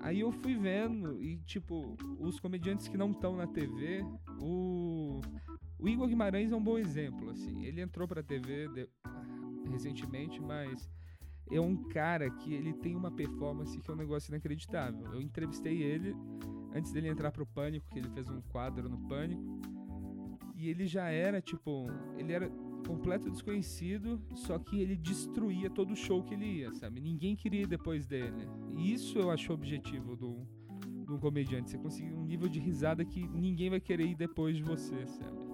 Aí 0.00 0.20
eu 0.20 0.32
fui 0.32 0.56
vendo 0.56 1.20
e, 1.22 1.36
tipo, 1.44 1.96
os 2.18 2.40
comediantes 2.40 2.88
que 2.88 2.96
não 2.96 3.12
estão 3.12 3.36
na 3.36 3.46
TV, 3.46 4.02
o... 4.40 5.20
o 5.78 5.88
Igor 5.88 6.08
Guimarães 6.08 6.50
é 6.50 6.56
um 6.56 6.64
bom 6.64 6.78
exemplo, 6.78 7.30
assim. 7.30 7.64
Ele 7.64 7.80
entrou 7.80 8.08
pra 8.08 8.22
TV 8.22 8.66
de- 8.68 8.88
recentemente, 9.70 10.40
mas 10.40 10.90
é 11.52 11.60
um 11.60 11.76
cara 11.90 12.28
que 12.28 12.52
ele 12.54 12.72
tem 12.72 12.96
uma 12.96 13.10
performance 13.12 13.78
que 13.80 13.88
é 13.88 13.94
um 13.94 13.96
negócio 13.96 14.30
inacreditável. 14.32 15.12
Eu 15.12 15.20
entrevistei 15.20 15.80
ele 15.82 16.12
antes 16.74 16.92
dele 16.92 17.08
entrar 17.08 17.30
pro 17.30 17.46
Pânico, 17.46 17.88
que 17.90 17.98
ele 17.98 18.08
fez 18.10 18.28
um 18.28 18.40
quadro 18.40 18.88
no 18.88 18.98
Pânico. 19.08 19.60
E 20.54 20.68
ele 20.68 20.86
já 20.86 21.08
era, 21.08 21.40
tipo, 21.40 21.86
ele 22.18 22.32
era 22.32 22.50
completo 22.86 23.30
desconhecido, 23.30 24.20
só 24.34 24.58
que 24.58 24.80
ele 24.80 24.96
destruía 24.96 25.70
todo 25.70 25.92
o 25.92 25.96
show 25.96 26.22
que 26.22 26.34
ele 26.34 26.44
ia, 26.44 26.72
sabe? 26.72 27.00
Ninguém 27.00 27.36
queria 27.36 27.62
ir 27.62 27.66
depois 27.66 28.06
dele. 28.06 28.48
E 28.76 28.92
isso 28.92 29.18
eu 29.18 29.30
acho 29.30 29.52
o 29.52 29.54
objetivo 29.54 30.16
do, 30.16 30.46
de 31.06 31.12
um 31.12 31.18
comediante. 31.18 31.70
Você 31.70 31.78
conseguir 31.78 32.12
um 32.12 32.24
nível 32.24 32.48
de 32.48 32.58
risada 32.58 33.04
que 33.04 33.26
ninguém 33.28 33.70
vai 33.70 33.80
querer 33.80 34.06
ir 34.06 34.16
depois 34.16 34.56
de 34.56 34.62
você, 34.62 35.06
sabe? 35.06 35.50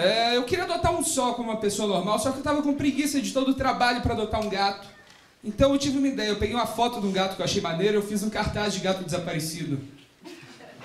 É, 0.00 0.36
eu 0.36 0.44
queria 0.44 0.64
adotar 0.64 0.94
um 0.94 1.02
só 1.02 1.34
como 1.34 1.50
uma 1.50 1.60
pessoa 1.60 1.88
normal, 1.88 2.18
só 2.18 2.32
que 2.32 2.38
eu 2.38 2.42
tava 2.42 2.62
com 2.62 2.74
preguiça 2.74 3.20
de 3.20 3.32
todo 3.32 3.50
o 3.50 3.54
trabalho 3.54 4.00
pra 4.00 4.14
adotar 4.14 4.44
um 4.44 4.48
gato. 4.48 4.88
Então 5.42 5.72
eu 5.72 5.78
tive 5.78 5.98
uma 5.98 6.08
ideia, 6.08 6.28
eu 6.28 6.38
peguei 6.38 6.54
uma 6.54 6.66
foto 6.66 7.00
de 7.00 7.06
um 7.06 7.12
gato 7.12 7.36
que 7.36 7.42
eu 7.42 7.44
achei 7.44 7.62
maneiro, 7.62 7.98
eu 7.98 8.02
fiz 8.02 8.22
um 8.22 8.30
cartaz 8.30 8.74
de 8.74 8.80
gato 8.80 9.04
desaparecido. 9.04 9.78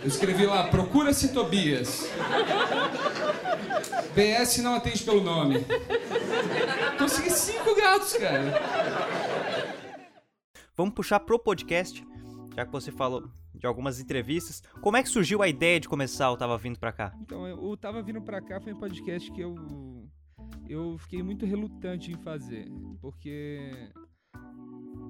Eu 0.02 0.08
escrevi 0.08 0.46
lá, 0.46 0.68
procura-se 0.68 1.34
Tobias. 1.34 2.10
BS 4.14 4.58
não 4.58 4.76
atende 4.76 5.02
pelo 5.04 5.24
nome. 5.24 5.66
Consegui 6.98 7.30
cinco 7.30 7.74
gatos, 7.76 8.14
cara. 8.14 8.44
Vamos 10.76 10.94
puxar 10.94 11.20
pro 11.22 11.40
podcast, 11.40 12.06
já 12.56 12.66
que 12.66 12.72
você 12.72 12.92
falou 12.92 13.30
de 13.56 13.66
algumas 13.66 14.00
entrevistas. 14.00 14.62
Como 14.82 14.98
é 14.98 15.04
que 15.04 15.10
surgiu 15.10 15.42
a 15.42 15.48
ideia 15.48 15.80
de 15.80 15.88
começar 15.88 16.30
o 16.32 16.38
Tava 16.38 16.58
Vindo 16.58 16.78
Pra 16.78 16.92
Cá? 16.92 17.14
Então, 17.22 17.42
o 17.64 17.78
Tava 17.78 18.02
Vindo 18.02 18.22
Pra 18.22 18.42
Cá 18.42 18.60
foi 18.60 18.74
um 18.74 18.80
podcast 18.80 19.32
que 19.32 19.40
eu, 19.40 19.56
eu 20.68 20.98
fiquei 20.98 21.24
muito 21.24 21.46
relutante 21.46 22.12
em 22.12 22.18
fazer, 22.18 22.68
porque 23.00 23.90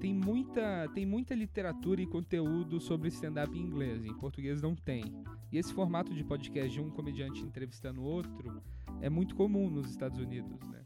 tem 0.00 0.14
muita, 0.14 0.88
tem 0.94 1.06
muita 1.06 1.34
literatura 1.34 2.00
e 2.00 2.06
conteúdo 2.06 2.80
sobre 2.80 3.08
stand-up 3.08 3.56
em 3.56 3.62
inglês, 3.62 4.04
em 4.04 4.14
português 4.14 4.60
não 4.60 4.74
tem. 4.74 5.04
E 5.50 5.58
esse 5.58 5.72
formato 5.72 6.12
de 6.14 6.24
podcast 6.24 6.70
de 6.70 6.80
um 6.80 6.90
comediante 6.90 7.40
entrevistando 7.40 8.02
outro 8.02 8.62
é 9.00 9.08
muito 9.08 9.34
comum 9.34 9.70
nos 9.70 9.88
Estados 9.90 10.18
Unidos, 10.18 10.60
né? 10.68 10.84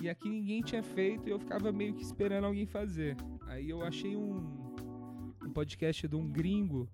E 0.00 0.08
aqui 0.08 0.28
ninguém 0.28 0.62
tinha 0.62 0.82
feito 0.82 1.28
e 1.28 1.32
eu 1.32 1.38
ficava 1.38 1.72
meio 1.72 1.94
que 1.94 2.02
esperando 2.02 2.44
alguém 2.44 2.66
fazer. 2.66 3.16
Aí 3.46 3.68
eu 3.68 3.82
achei 3.82 4.16
um, 4.16 4.74
um 5.44 5.50
podcast 5.52 6.06
de 6.06 6.14
um 6.14 6.28
gringo 6.28 6.88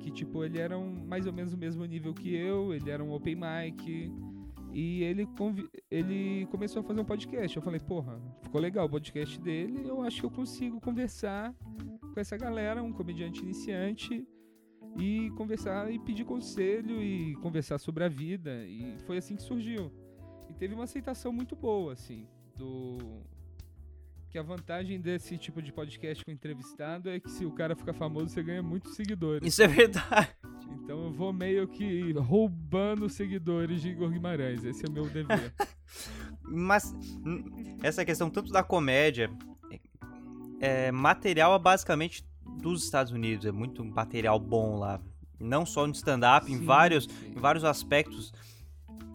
que, 0.00 0.10
tipo, 0.10 0.44
ele 0.44 0.58
era 0.58 0.76
um, 0.76 1.06
mais 1.06 1.26
ou 1.26 1.32
menos 1.32 1.52
o 1.52 1.56
mesmo 1.56 1.84
nível 1.84 2.12
que 2.12 2.34
eu, 2.34 2.74
ele 2.74 2.90
era 2.90 3.02
um 3.02 3.12
open 3.12 3.36
mic, 3.36 4.12
e 4.80 5.02
ele, 5.02 5.28
ele 5.90 6.46
começou 6.52 6.78
a 6.78 6.84
fazer 6.84 7.00
um 7.00 7.04
podcast. 7.04 7.56
Eu 7.56 7.62
falei, 7.64 7.80
porra, 7.80 8.22
ficou 8.40 8.60
legal 8.60 8.86
o 8.86 8.88
podcast 8.88 9.36
dele, 9.40 9.82
eu 9.84 10.02
acho 10.02 10.20
que 10.20 10.26
eu 10.26 10.30
consigo 10.30 10.80
conversar 10.80 11.52
com 12.14 12.20
essa 12.20 12.36
galera, 12.36 12.80
um 12.80 12.92
comediante 12.92 13.42
iniciante, 13.42 14.24
e 14.96 15.30
conversar 15.30 15.92
e 15.92 15.98
pedir 15.98 16.24
conselho 16.24 17.02
e 17.02 17.34
conversar 17.42 17.78
sobre 17.78 18.04
a 18.04 18.08
vida. 18.08 18.64
E 18.66 18.96
foi 19.00 19.18
assim 19.18 19.34
que 19.34 19.42
surgiu. 19.42 19.92
E 20.48 20.54
teve 20.54 20.74
uma 20.74 20.84
aceitação 20.84 21.32
muito 21.32 21.56
boa, 21.56 21.92
assim, 21.92 22.28
do. 22.54 22.98
Que 24.30 24.38
a 24.38 24.42
vantagem 24.42 25.00
desse 25.00 25.38
tipo 25.38 25.62
de 25.62 25.72
podcast 25.72 26.22
com 26.22 26.30
entrevistado 26.30 27.08
é 27.08 27.18
que 27.18 27.30
se 27.30 27.46
o 27.46 27.50
cara 27.50 27.74
ficar 27.74 27.94
famoso, 27.94 28.28
você 28.28 28.42
ganha 28.42 28.62
muitos 28.62 28.94
seguidores. 28.94 29.46
Isso 29.46 29.62
é 29.62 29.66
verdade. 29.66 30.28
Então 30.70 31.04
eu 31.04 31.10
vou 31.10 31.32
meio 31.32 31.66
que 31.66 32.12
roubando 32.12 33.08
seguidores 33.08 33.80
de 33.80 33.88
Igor 33.88 34.10
Guimarães. 34.10 34.64
Esse 34.64 34.84
é 34.84 34.88
o 34.88 34.92
meu 34.92 35.08
dever. 35.08 35.52
Mas 36.44 36.92
hum, 37.24 37.78
essa 37.82 38.04
questão 38.04 38.28
tanto 38.28 38.52
da 38.52 38.62
comédia, 38.62 39.30
é, 40.60 40.90
material 40.92 41.54
é 41.54 41.58
basicamente 41.58 42.22
dos 42.60 42.84
Estados 42.84 43.12
Unidos, 43.12 43.46
é 43.46 43.52
muito 43.52 43.84
material 43.84 44.38
bom 44.38 44.78
lá. 44.78 45.00
Não 45.40 45.64
só 45.64 45.86
no 45.86 45.92
stand-up, 45.92 46.50
em 46.52 46.58
vários, 46.64 47.08
em 47.24 47.38
vários 47.38 47.64
aspectos, 47.64 48.32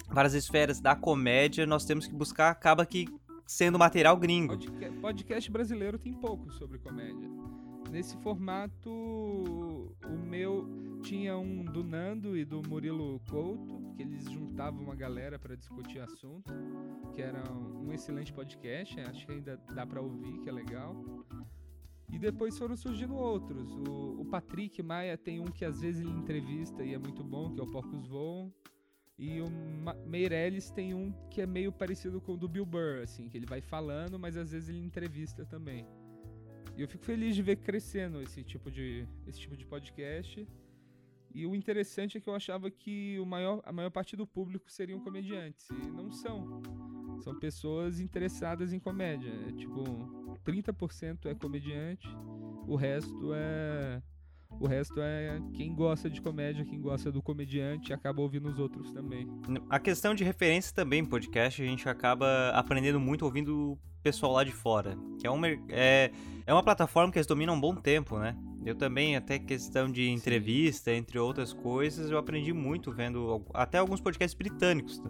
várias 0.10 0.34
esferas 0.34 0.79
da 0.79 0.96
comédia, 0.96 1.65
nós 1.65 1.86
temos 1.86 2.08
que 2.08 2.13
buscar, 2.13 2.50
acaba 2.50 2.86
que 2.86 3.08
sendo 3.45 3.77
material 3.79 4.17
gringo. 4.17 4.57
Podca- 4.57 4.91
Podcast 5.01 5.51
brasileiro 5.51 5.97
tem 5.97 6.13
pouco 6.13 6.51
sobre 6.53 6.79
comédia. 6.79 7.29
Nesse 7.91 8.17
formato, 8.17 8.89
o 8.89 10.17
meu 10.17 10.65
tinha 11.03 11.38
um 11.38 11.63
do 11.63 11.83
Nando 11.83 12.35
e 12.35 12.43
do 12.43 12.62
Murilo 12.67 13.19
Couto, 13.29 13.93
que 13.95 14.01
eles 14.01 14.23
juntavam 14.31 14.81
uma 14.83 14.95
galera 14.95 15.38
para 15.38 15.55
discutir 15.55 16.00
assunto, 16.00 16.51
que 17.13 17.21
era 17.21 17.43
um 17.53 17.91
excelente 17.93 18.33
podcast, 18.33 19.00
acho 19.01 19.25
que 19.25 19.31
ainda 19.33 19.57
dá 19.75 19.85
para 19.85 20.01
ouvir, 20.01 20.39
que 20.39 20.50
é 20.50 20.51
legal. 20.51 20.95
E 22.12 22.17
depois 22.17 22.57
foram 22.57 22.75
surgindo 22.75 23.15
outros. 23.15 23.71
O, 23.88 24.21
o 24.21 24.25
Patrick 24.25 24.81
Maia 24.81 25.17
tem 25.17 25.39
um 25.39 25.45
que 25.45 25.65
às 25.65 25.81
vezes 25.81 26.01
ele 26.01 26.12
entrevista 26.12 26.83
e 26.83 26.93
é 26.93 26.97
muito 26.97 27.23
bom, 27.23 27.51
que 27.53 27.59
é 27.59 27.63
o 27.63 27.67
Porcos 27.71 28.07
Voam. 28.07 28.51
E 29.24 29.39
o 29.39 29.48
Meirelles 30.06 30.70
tem 30.70 30.94
um 30.94 31.13
que 31.30 31.39
é 31.39 31.46
meio 31.46 31.72
parecido 31.72 32.20
com 32.20 32.34
o 32.34 32.38
do 32.38 32.46
Bill 32.46 32.65
Burr, 32.65 33.01
assim, 33.01 33.30
que 33.30 33.38
ele 33.38 33.46
vai 33.46 33.62
falando, 33.62 34.20
mas 34.20 34.36
às 34.36 34.51
vezes 34.51 34.68
ele 34.68 34.80
entrevista 34.80 35.46
também. 35.46 35.88
E 36.75 36.82
eu 36.82 36.88
fico 36.89 37.06
feliz 37.06 37.34
de 37.34 37.42
ver 37.42 37.56
crescendo 37.56 38.22
esse 38.22 38.44
tipo 38.44 38.70
de, 38.70 39.08
esse 39.25 39.39
tipo 39.39 39.56
de 39.56 39.65
podcast. 39.65 40.46
E 41.34 41.46
o 41.46 41.56
interessante 41.56 42.18
é 42.18 42.22
que 42.22 42.30
eu 42.30 42.36
achava 42.36 42.70
que 42.70 43.18
o 43.18 43.25
maior, 43.25 43.62
a 43.63 43.72
maior 43.72 43.89
parte 43.92 44.18
do 44.18 44.27
público 44.27 44.70
seriam 44.70 45.00
comediantes. 45.00 45.70
E 45.70 45.88
não 45.89 46.12
são. 46.12 46.62
São 47.22 47.39
pessoas 47.39 48.01
interessadas 48.01 48.74
em 48.74 48.80
comédia. 48.80 49.32
É 49.48 49.53
tipo, 49.53 49.84
30% 50.44 51.27
é 51.27 51.34
comediante, 51.34 52.10
o 52.68 52.75
resto 52.75 53.34
é. 53.34 54.03
O 54.60 54.67
resto 54.67 55.01
é 55.01 55.41
quem 55.53 55.74
gosta 55.75 56.10
de 56.10 56.22
comédia, 56.22 56.63
quem 56.63 56.79
gosta 56.79 57.12
do 57.12 57.22
comediante 57.22 57.91
acaba 57.91 58.22
ouvindo 58.22 58.48
os 58.48 58.57
outros 58.57 58.91
também. 58.93 59.27
A 59.69 59.79
questão 59.79 60.15
de 60.15 60.24
referência 60.24 60.74
também 60.74 61.01
em 61.01 61.05
podcast, 61.05 61.62
a 61.62 61.65
gente 61.65 61.88
acaba 61.89 62.50
aprendendo 62.51 63.00
muito 63.00 63.25
ouvindo 63.25 63.74
o 63.74 63.79
pessoal 64.01 64.31
lá 64.33 64.43
de 64.43 64.51
fora. 64.51 64.98
Que 65.19 65.27
é, 65.27 65.31
um, 65.31 65.38
mer- 65.38 65.62
é, 65.69 66.12
é 66.45 66.53
uma 66.53 66.63
plataforma 66.63 67.12
que 67.12 67.17
eles 67.17 67.27
dominam 67.27 67.53
há 67.53 67.57
um 67.57 67.62
bom 67.62 67.75
tempo, 67.75 68.17
né? 68.17 68.38
Eu 68.65 68.75
também, 68.75 69.17
até 69.17 69.38
questão 69.38 69.91
de 69.91 70.10
entrevista, 70.10 70.93
entre 70.93 71.19
outras 71.19 71.51
coisas, 71.51 72.10
eu 72.10 72.17
aprendi 72.17 72.53
muito 72.53 72.91
vendo 72.91 73.43
até 73.53 73.77
alguns 73.77 74.00
podcasts 74.00 74.38
britânicos. 74.38 75.01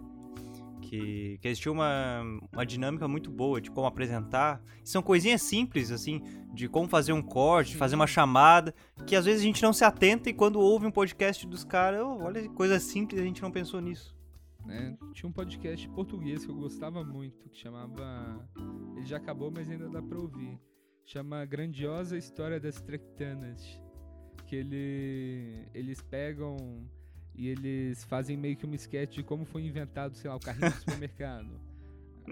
Que, 0.98 1.38
que 1.40 1.54
tinham 1.54 1.74
uma, 1.74 2.22
uma 2.52 2.64
dinâmica 2.66 3.08
muito 3.08 3.30
boa 3.30 3.60
de 3.60 3.70
como 3.70 3.86
apresentar. 3.86 4.62
São 4.84 5.02
coisinhas 5.02 5.42
simples, 5.42 5.90
assim, 5.90 6.22
de 6.52 6.68
como 6.68 6.88
fazer 6.88 7.12
um 7.12 7.22
corte, 7.22 7.76
fazer 7.76 7.94
uma 7.96 8.06
chamada, 8.06 8.74
que 9.06 9.16
às 9.16 9.24
vezes 9.24 9.40
a 9.40 9.44
gente 9.44 9.62
não 9.62 9.72
se 9.72 9.84
atenta 9.84 10.30
e 10.30 10.32
quando 10.34 10.60
ouve 10.60 10.86
um 10.86 10.90
podcast 10.90 11.46
dos 11.46 11.64
caras, 11.64 12.00
"Oh, 12.02 12.22
olha, 12.22 12.48
coisa 12.50 12.78
simples, 12.78 13.20
a 13.20 13.24
gente 13.24 13.42
não 13.42 13.50
pensou 13.50 13.80
nisso. 13.80 14.14
né? 14.64 14.96
Tinha 15.12 15.28
um 15.28 15.32
podcast 15.32 15.86
português 15.90 16.44
que 16.44 16.50
eu 16.50 16.54
gostava 16.56 17.04
muito, 17.04 17.50
que 17.50 17.58
chamava. 17.58 18.48
Ele 18.96 19.04
já 19.04 19.18
acabou, 19.18 19.50
mas 19.54 19.68
ainda 19.68 19.90
dá 19.90 20.00
pra 20.02 20.18
ouvir. 20.18 20.58
Chama 21.04 21.44
Grandiosa 21.44 22.16
História 22.16 22.58
das 22.58 22.80
Trectanas. 22.80 23.78
Que 24.46 24.56
ele, 24.56 25.68
eles 25.74 26.00
pegam 26.00 26.56
e 27.34 27.48
eles 27.48 28.04
fazem 28.04 28.36
meio 28.36 28.56
que 28.56 28.66
um 28.66 28.74
sketch 28.74 29.16
de 29.16 29.22
como 29.22 29.44
foi 29.44 29.62
inventado, 29.62 30.14
sei 30.14 30.30
lá, 30.30 30.36
o 30.36 30.40
carrinho 30.40 30.70
do 30.70 30.76
supermercado, 30.78 31.60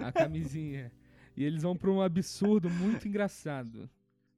a 0.00 0.12
camisinha. 0.12 0.92
E 1.36 1.44
eles 1.44 1.62
vão 1.62 1.76
pra 1.76 1.90
um 1.90 2.00
absurdo 2.00 2.70
muito 2.70 3.08
engraçado. 3.08 3.88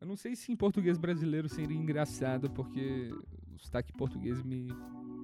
Eu 0.00 0.06
não 0.06 0.16
sei 0.16 0.36
se 0.36 0.52
em 0.52 0.56
português 0.56 0.98
brasileiro 0.98 1.48
seria 1.48 1.76
engraçado, 1.76 2.50
porque 2.50 3.10
o 3.54 3.58
sotaque 3.58 3.92
português 3.92 4.42
me, 4.42 4.68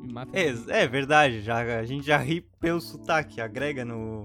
me 0.00 0.12
mata. 0.12 0.38
É, 0.38 0.48
é 0.82 0.88
verdade, 0.88 1.42
já, 1.42 1.78
a 1.78 1.84
gente 1.84 2.06
já 2.06 2.16
ri 2.16 2.40
pelo 2.40 2.80
sotaque, 2.80 3.40
agrega 3.40 3.84
no. 3.84 4.24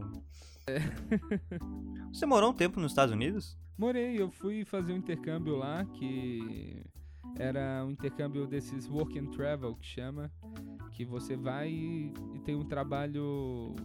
Você 2.12 2.26
morou 2.26 2.52
um 2.52 2.54
tempo 2.54 2.80
nos 2.80 2.92
Estados 2.92 3.14
Unidos? 3.14 3.58
Morei, 3.78 4.20
eu 4.20 4.32
fui 4.32 4.64
fazer 4.64 4.94
um 4.94 4.98
intercâmbio 4.98 5.58
lá, 5.58 5.84
que 5.86 6.82
era 7.38 7.84
um 7.86 7.92
intercâmbio 7.92 8.48
desses 8.48 8.88
work 8.88 9.18
and 9.20 9.28
travel, 9.28 9.76
que 9.76 9.86
chama, 9.86 10.32
que 10.92 11.04
você 11.04 11.36
vai 11.36 11.70
e, 11.70 12.14
e 12.34 12.40
tem 12.40 12.56
um 12.56 12.64
trabalho 12.64 13.76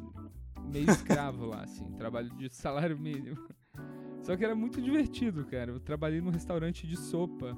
meio 0.71 0.89
escravo 0.91 1.47
lá, 1.47 1.63
assim, 1.63 1.85
trabalho 1.93 2.31
de 2.37 2.49
salário 2.51 2.99
mínimo. 2.99 3.37
Só 4.23 4.37
que 4.37 4.45
era 4.45 4.55
muito 4.55 4.81
divertido, 4.81 5.45
cara. 5.47 5.73
Eu 5.73 5.81
trabalhei 5.81 6.21
num 6.21 6.31
restaurante 6.31 6.87
de 6.87 6.97
sopa 6.97 7.57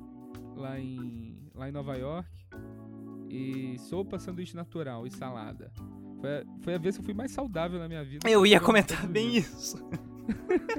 lá 0.57 0.79
em, 0.79 1.37
lá 1.55 1.68
em 1.68 1.73
Nova 1.73 1.97
York. 1.97 2.31
E 3.29 3.79
sopa, 3.79 4.18
sanduíche 4.18 4.55
natural 4.55 5.07
e 5.07 5.11
salada. 5.11 5.73
Foi 6.21 6.38
a, 6.38 6.45
foi 6.61 6.75
a 6.75 6.79
vez 6.79 6.97
que 6.97 7.01
eu 7.01 7.05
fui 7.05 7.14
mais 7.14 7.33
saudável 7.33 7.79
na 7.79 7.88
minha 7.88 8.05
vida. 8.05 8.29
Eu 8.29 8.47
ia 8.47 8.61
comentar 8.61 9.07
bem 9.07 9.37
isso. 9.37 9.77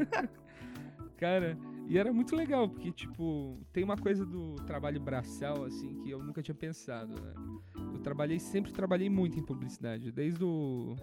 Cara, 1.17 1.57
e 1.87 1.97
era 1.97 2.13
muito 2.13 2.35
legal, 2.35 2.69
porque, 2.69 2.91
tipo, 2.91 3.59
tem 3.71 3.83
uma 3.83 3.97
coisa 3.97 4.25
do 4.25 4.55
trabalho 4.65 4.99
braçal, 4.99 5.65
assim, 5.65 6.01
que 6.01 6.09
eu 6.09 6.23
nunca 6.23 6.41
tinha 6.41 6.55
pensado, 6.55 7.13
né? 7.21 7.33
Eu 7.75 7.99
trabalhei, 7.99 8.39
sempre 8.39 8.71
trabalhei 8.71 9.09
muito 9.09 9.39
em 9.39 9.43
publicidade, 9.43 10.11
desde 10.11 10.43
o... 10.43 10.95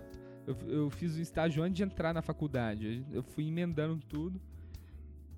Eu, 0.46 0.56
eu 0.68 0.90
fiz 0.90 1.16
o 1.16 1.20
estágio 1.20 1.62
antes 1.62 1.76
de 1.76 1.82
entrar 1.82 2.14
na 2.14 2.22
faculdade, 2.22 3.06
eu 3.12 3.22
fui 3.22 3.46
emendando 3.46 3.98
tudo. 4.08 4.40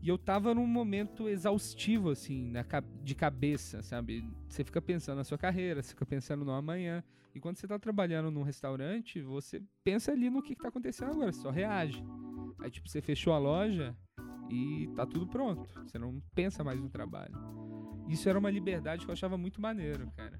E 0.00 0.08
eu 0.08 0.16
tava 0.16 0.54
num 0.54 0.66
momento 0.66 1.28
exaustivo, 1.28 2.10
assim, 2.10 2.50
na, 2.50 2.64
de 3.02 3.14
cabeça, 3.14 3.82
sabe? 3.82 4.24
Você 4.48 4.64
fica 4.64 4.80
pensando 4.80 5.18
na 5.18 5.24
sua 5.24 5.38
carreira, 5.38 5.82
você 5.82 5.90
fica 5.90 6.06
pensando 6.06 6.44
no 6.44 6.52
amanhã. 6.52 7.04
E 7.34 7.40
quando 7.40 7.56
você 7.56 7.66
tá 7.66 7.78
trabalhando 7.78 8.30
num 8.30 8.42
restaurante, 8.42 9.20
você 9.20 9.62
pensa 9.84 10.12
ali 10.12 10.28
no 10.28 10.42
que, 10.42 10.54
que 10.54 10.62
tá 10.62 10.68
acontecendo 10.68 11.12
agora, 11.12 11.32
você 11.32 11.40
só 11.40 11.50
reage. 11.50 12.02
Aí, 12.58 12.70
tipo, 12.70 12.88
você 12.88 13.00
fechou 13.00 13.32
a 13.32 13.38
loja 13.38 13.96
e 14.52 14.86
tá 14.94 15.06
tudo 15.06 15.26
pronto. 15.26 15.66
Você 15.86 15.98
não 15.98 16.22
pensa 16.34 16.62
mais 16.62 16.78
no 16.78 16.90
trabalho. 16.90 17.34
Isso 18.06 18.28
era 18.28 18.38
uma 18.38 18.50
liberdade 18.50 19.04
que 19.04 19.10
eu 19.10 19.14
achava 19.14 19.38
muito 19.38 19.62
maneiro, 19.62 20.10
cara. 20.14 20.38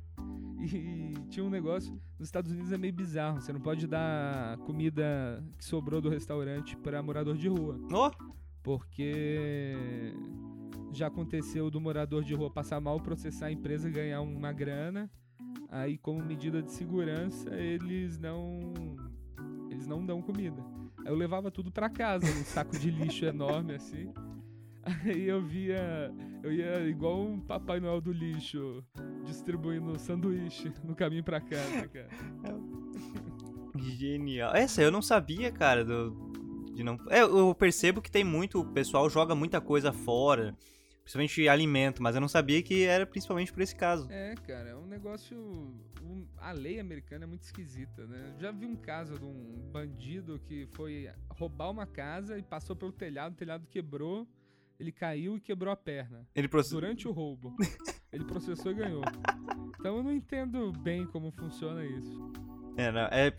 E 0.60 1.14
tinha 1.30 1.44
um 1.44 1.48
negócio, 1.50 1.92
nos 2.18 2.28
Estados 2.28 2.52
Unidos 2.52 2.70
é 2.70 2.78
meio 2.78 2.92
bizarro, 2.92 3.40
você 3.40 3.52
não 3.52 3.60
pode 3.60 3.86
dar 3.86 4.58
comida 4.58 5.42
que 5.56 5.64
sobrou 5.64 6.00
do 6.00 6.10
restaurante 6.10 6.76
pra 6.76 7.02
morador 7.02 7.36
de 7.36 7.48
rua, 7.48 7.80
Ó, 7.90 8.10
porque 8.62 9.74
já 10.92 11.06
aconteceu 11.06 11.70
do 11.70 11.80
morador 11.80 12.22
de 12.22 12.34
rua 12.34 12.50
passar 12.50 12.80
mal, 12.80 13.00
processar 13.00 13.46
a 13.46 13.52
empresa 13.52 13.88
e 13.88 13.92
ganhar 13.92 14.20
uma 14.20 14.52
grana. 14.52 15.10
Aí, 15.68 15.96
como 15.96 16.22
medida 16.22 16.62
de 16.62 16.70
segurança, 16.70 17.54
eles 17.56 18.18
não 18.18 18.72
eles 19.70 19.86
não 19.86 20.04
dão 20.04 20.20
comida. 20.20 20.62
Eu 21.04 21.14
levava 21.14 21.50
tudo 21.50 21.70
pra 21.70 21.90
casa, 21.90 22.26
um 22.26 22.44
saco 22.44 22.78
de 22.78 22.90
lixo 22.90 23.24
enorme 23.24 23.74
assim. 23.74 24.12
Aí 24.82 25.28
eu 25.28 25.40
via, 25.40 26.12
eu 26.42 26.52
ia 26.52 26.80
igual 26.88 27.20
um 27.20 27.40
Papai 27.40 27.78
Noel 27.78 28.00
do 28.00 28.12
lixo, 28.12 28.84
distribuindo 29.24 29.96
sanduíche 29.98 30.72
no 30.82 30.94
caminho 30.94 31.22
pra 31.22 31.40
casa, 31.40 31.88
cara. 31.88 32.08
genial. 33.78 34.54
Essa 34.54 34.82
eu 34.82 34.90
não 34.90 35.02
sabia, 35.02 35.52
cara, 35.52 35.84
do. 35.84 36.32
De 36.74 36.82
não... 36.82 36.98
É, 37.10 37.20
eu 37.22 37.54
percebo 37.54 38.00
que 38.00 38.10
tem 38.10 38.24
muito. 38.24 38.60
O 38.60 38.72
pessoal 38.72 39.08
joga 39.08 39.34
muita 39.34 39.60
coisa 39.60 39.92
fora. 39.92 40.56
Principalmente 41.02 41.48
alimento, 41.48 42.02
mas 42.02 42.14
eu 42.14 42.20
não 42.20 42.28
sabia 42.28 42.62
que 42.62 42.84
era 42.84 43.04
principalmente 43.04 43.52
por 43.52 43.60
esse 43.62 43.74
caso. 43.74 44.06
É, 44.10 44.34
cara, 44.46 44.70
é 44.70 44.76
um 44.76 44.86
negócio. 44.86 45.36
um- 46.02 46.26
a 46.38 46.52
lei 46.52 46.78
americana 46.80 47.24
é 47.24 47.26
muito 47.26 47.42
esquisita, 47.42 48.06
né? 48.06 48.34
Já 48.38 48.50
vi 48.50 48.66
um 48.66 48.76
caso 48.76 49.18
de 49.18 49.24
um 49.24 49.68
bandido 49.72 50.38
que 50.46 50.66
foi 50.72 51.08
roubar 51.30 51.70
uma 51.70 51.86
casa 51.86 52.38
e 52.38 52.42
passou 52.42 52.74
pelo 52.76 52.92
telhado, 52.92 53.32
o 53.32 53.36
telhado 53.36 53.66
quebrou, 53.68 54.26
ele 54.80 54.90
caiu 54.92 55.36
e 55.36 55.40
quebrou 55.40 55.72
a 55.72 55.76
perna. 55.76 56.26
Ele 56.34 56.48
processou. 56.48 56.80
Durante 56.80 57.06
o 57.08 57.12
roubo. 57.12 57.54
Ele 58.12 58.24
processou 58.26 58.72
e 58.72 58.74
ganhou. 58.74 59.02
Então 59.80 59.96
eu 59.96 60.02
não 60.02 60.12
entendo 60.12 60.70
bem 60.70 61.06
como 61.06 61.30
funciona 61.30 61.82
isso. 61.82 62.32
É, 62.76 62.90
não, 62.90 63.00
é, 63.02 63.32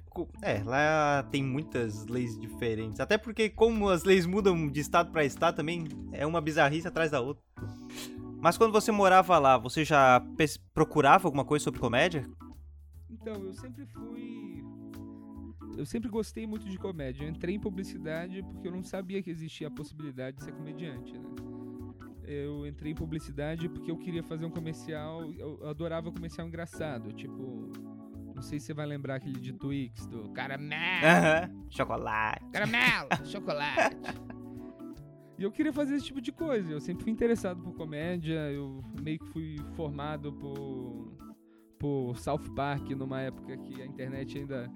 é, 0.43 0.63
lá 0.63 1.23
tem 1.31 1.43
muitas 1.43 2.05
leis 2.05 2.39
diferentes. 2.39 2.99
Até 2.99 3.17
porque, 3.17 3.49
como 3.49 3.89
as 3.89 4.03
leis 4.03 4.25
mudam 4.25 4.67
de 4.67 4.79
estado 4.79 5.11
pra 5.11 5.25
estado, 5.25 5.55
também 5.55 5.87
é 6.11 6.25
uma 6.25 6.39
bizarrice 6.39 6.87
atrás 6.87 7.09
da 7.09 7.19
outra. 7.19 7.43
Mas 8.39 8.57
quando 8.57 8.71
você 8.71 8.91
morava 8.91 9.39
lá, 9.39 9.57
você 9.57 9.83
já 9.83 10.21
procurava 10.73 11.27
alguma 11.27 11.45
coisa 11.45 11.63
sobre 11.63 11.79
comédia? 11.79 12.25
Então, 13.09 13.33
eu 13.35 13.53
sempre 13.53 13.85
fui. 13.85 14.63
Eu 15.77 15.85
sempre 15.85 16.09
gostei 16.09 16.45
muito 16.45 16.69
de 16.69 16.77
comédia. 16.77 17.23
Eu 17.23 17.29
entrei 17.29 17.55
em 17.55 17.59
publicidade 17.59 18.43
porque 18.43 18.67
eu 18.67 18.71
não 18.71 18.83
sabia 18.83 19.23
que 19.23 19.31
existia 19.31 19.67
a 19.67 19.71
possibilidade 19.71 20.37
de 20.37 20.43
ser 20.43 20.51
comediante, 20.51 21.13
né? 21.13 21.29
Eu 22.25 22.65
entrei 22.67 22.91
em 22.91 22.95
publicidade 22.95 23.67
porque 23.67 23.89
eu 23.89 23.97
queria 23.97 24.23
fazer 24.23 24.45
um 24.45 24.51
comercial. 24.51 25.25
Eu 25.33 25.67
adorava 25.67 26.11
comercial 26.11 26.47
engraçado. 26.47 27.11
Tipo, 27.13 27.71
sei 28.43 28.59
se 28.59 28.67
você 28.67 28.73
vai 28.73 28.85
lembrar 28.85 29.15
aquele 29.15 29.39
de 29.39 29.53
Twix, 29.53 30.05
do 30.05 30.29
caramelo. 30.29 31.51
Uhum. 31.51 31.65
Chocolate. 31.69 32.45
Caramelo, 32.51 33.09
chocolate. 33.25 33.97
E 35.37 35.43
eu 35.43 35.51
queria 35.51 35.73
fazer 35.73 35.95
esse 35.95 36.05
tipo 36.05 36.21
de 36.21 36.31
coisa. 36.31 36.71
Eu 36.71 36.79
sempre 36.79 37.03
fui 37.03 37.11
interessado 37.11 37.61
por 37.61 37.73
comédia. 37.73 38.51
Eu 38.51 38.83
meio 39.01 39.19
que 39.19 39.25
fui 39.27 39.57
formado 39.75 40.31
por, 40.33 41.17
por 41.79 42.17
South 42.19 42.53
Park 42.55 42.89
numa 42.91 43.21
época 43.21 43.57
que 43.57 43.81
a 43.81 43.85
internet 43.85 44.37
ainda 44.37 44.71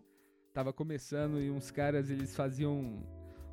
tava 0.53 0.73
começando 0.73 1.39
e 1.39 1.51
uns 1.51 1.69
caras 1.69 2.10
eles 2.10 2.36
faziam 2.36 3.06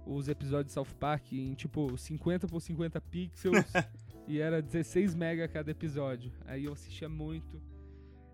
os 0.07 0.29
episódios 0.29 0.69
de 0.69 0.73
South 0.73 0.95
Park 0.99 1.33
em 1.33 1.55
tipo 1.55 1.97
50 1.97 2.47
por 2.47 2.61
50 2.61 3.01
pixels 3.03 3.65
e 4.27 4.39
era 4.39 4.63
16 4.63 5.15
mega 5.15 5.47
cada 5.47 5.71
episódio. 5.71 6.33
Aí 6.47 6.65
eu 6.65 6.73
assistia 6.73 7.09
muito. 7.09 7.61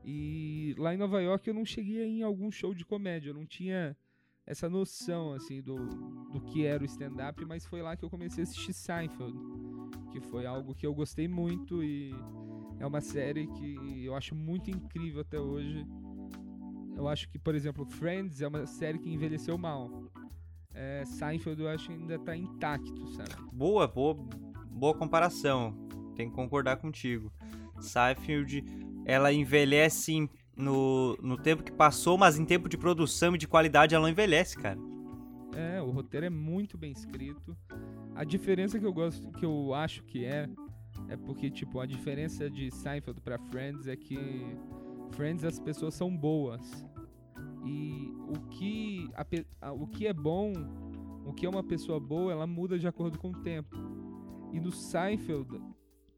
E 0.05 0.75
lá 0.79 0.95
em 0.95 0.97
Nova 0.97 1.21
York 1.21 1.47
eu 1.47 1.55
não 1.55 1.65
cheguei 1.65 2.05
em 2.05 2.23
algum 2.23 2.51
show 2.51 2.75
de 2.75 2.85
comédia, 2.85 3.31
eu 3.31 3.35
não 3.35 3.47
tinha 3.47 3.97
essa 4.47 4.69
noção 4.69 5.33
assim 5.33 5.63
do, 5.63 5.77
do 6.33 6.41
que 6.41 6.65
era 6.65 6.83
o 6.83 6.87
stand-up, 6.87 7.45
mas 7.45 7.65
foi 7.65 7.83
lá 7.83 7.97
que 7.97 8.05
eu 8.05 8.11
comecei 8.11 8.43
a 8.43 8.45
assistir 8.45 8.73
Seinfeld, 8.73 9.39
que 10.11 10.21
foi 10.21 10.47
algo 10.47 10.75
que 10.75 10.87
eu 10.87 10.95
gostei 10.95 11.29
muito 11.29 11.85
e 11.85 12.13
é 12.79 12.87
uma 12.87 13.01
série 13.01 13.47
que 13.47 14.05
eu 14.05 14.15
acho 14.15 14.35
muito 14.35 14.71
incrível 14.71 15.21
até 15.21 15.39
hoje. 15.39 15.87
Eu 16.97 17.07
acho 17.07 17.29
que, 17.29 17.39
por 17.39 17.55
exemplo, 17.55 17.87
Friends 17.87 18.41
é 18.41 18.49
uma 18.49 18.67
série 18.67 18.99
que 18.99 19.11
envelheceu 19.11 19.57
mal. 19.57 20.11
É, 20.73 21.05
Seinfeld 21.05 21.61
eu 21.61 21.69
acho 21.69 21.93
ainda 21.93 22.19
tá 22.19 22.37
intacto, 22.37 23.07
sabe? 23.09 23.35
Boa, 23.53 23.87
boa, 23.87 24.15
boa 24.71 24.95
comparação. 24.95 25.75
Tenho 26.15 26.31
que 26.31 26.37
concordar 26.37 26.77
contigo. 26.77 27.33
Seinfeld, 27.81 28.65
ela 29.11 29.33
envelhece 29.33 30.31
no, 30.57 31.17
no 31.21 31.37
tempo 31.37 31.65
que 31.65 31.73
passou, 31.73 32.17
mas 32.17 32.39
em 32.39 32.45
tempo 32.45 32.69
de 32.69 32.79
produção 32.79 33.35
e 33.35 33.39
de 33.39 33.49
qualidade 33.49 33.95
ela 33.95 34.03
não 34.03 34.11
envelhece, 34.11 34.57
cara. 34.57 34.79
É, 35.57 35.83
o 35.83 35.91
roteiro 35.91 36.27
é 36.27 36.31
muito 36.31 36.79
bem 36.79 36.93
escrito. 36.93 37.57
A 38.15 38.23
diferença 38.23 38.79
que 38.79 38.87
eu 38.87 38.93
gosto, 38.93 39.33
que 39.33 39.45
eu 39.45 39.75
acho 39.75 40.05
que 40.05 40.25
é, 40.25 40.49
é 41.09 41.17
porque, 41.17 41.51
tipo, 41.51 41.81
a 41.81 41.87
diferença 41.87 42.49
de 42.49 42.71
Seinfeld 42.71 43.21
para 43.21 43.37
Friends 43.37 43.89
é 43.89 43.97
que 43.97 44.17
Friends 45.11 45.45
as 45.45 45.59
pessoas 45.59 45.95
são 45.95 46.15
boas. 46.17 46.87
E 47.65 48.15
o 48.29 48.39
que, 48.49 49.11
a, 49.61 49.73
o 49.73 49.89
que 49.89 50.07
é 50.07 50.13
bom, 50.13 50.53
o 51.27 51.33
que 51.33 51.45
é 51.45 51.49
uma 51.49 51.65
pessoa 51.65 51.99
boa, 51.99 52.31
ela 52.31 52.47
muda 52.47 52.79
de 52.79 52.87
acordo 52.87 53.19
com 53.19 53.31
o 53.31 53.43
tempo. 53.43 53.77
E 54.53 54.61
no 54.61 54.71
Seinfeld, 54.71 55.61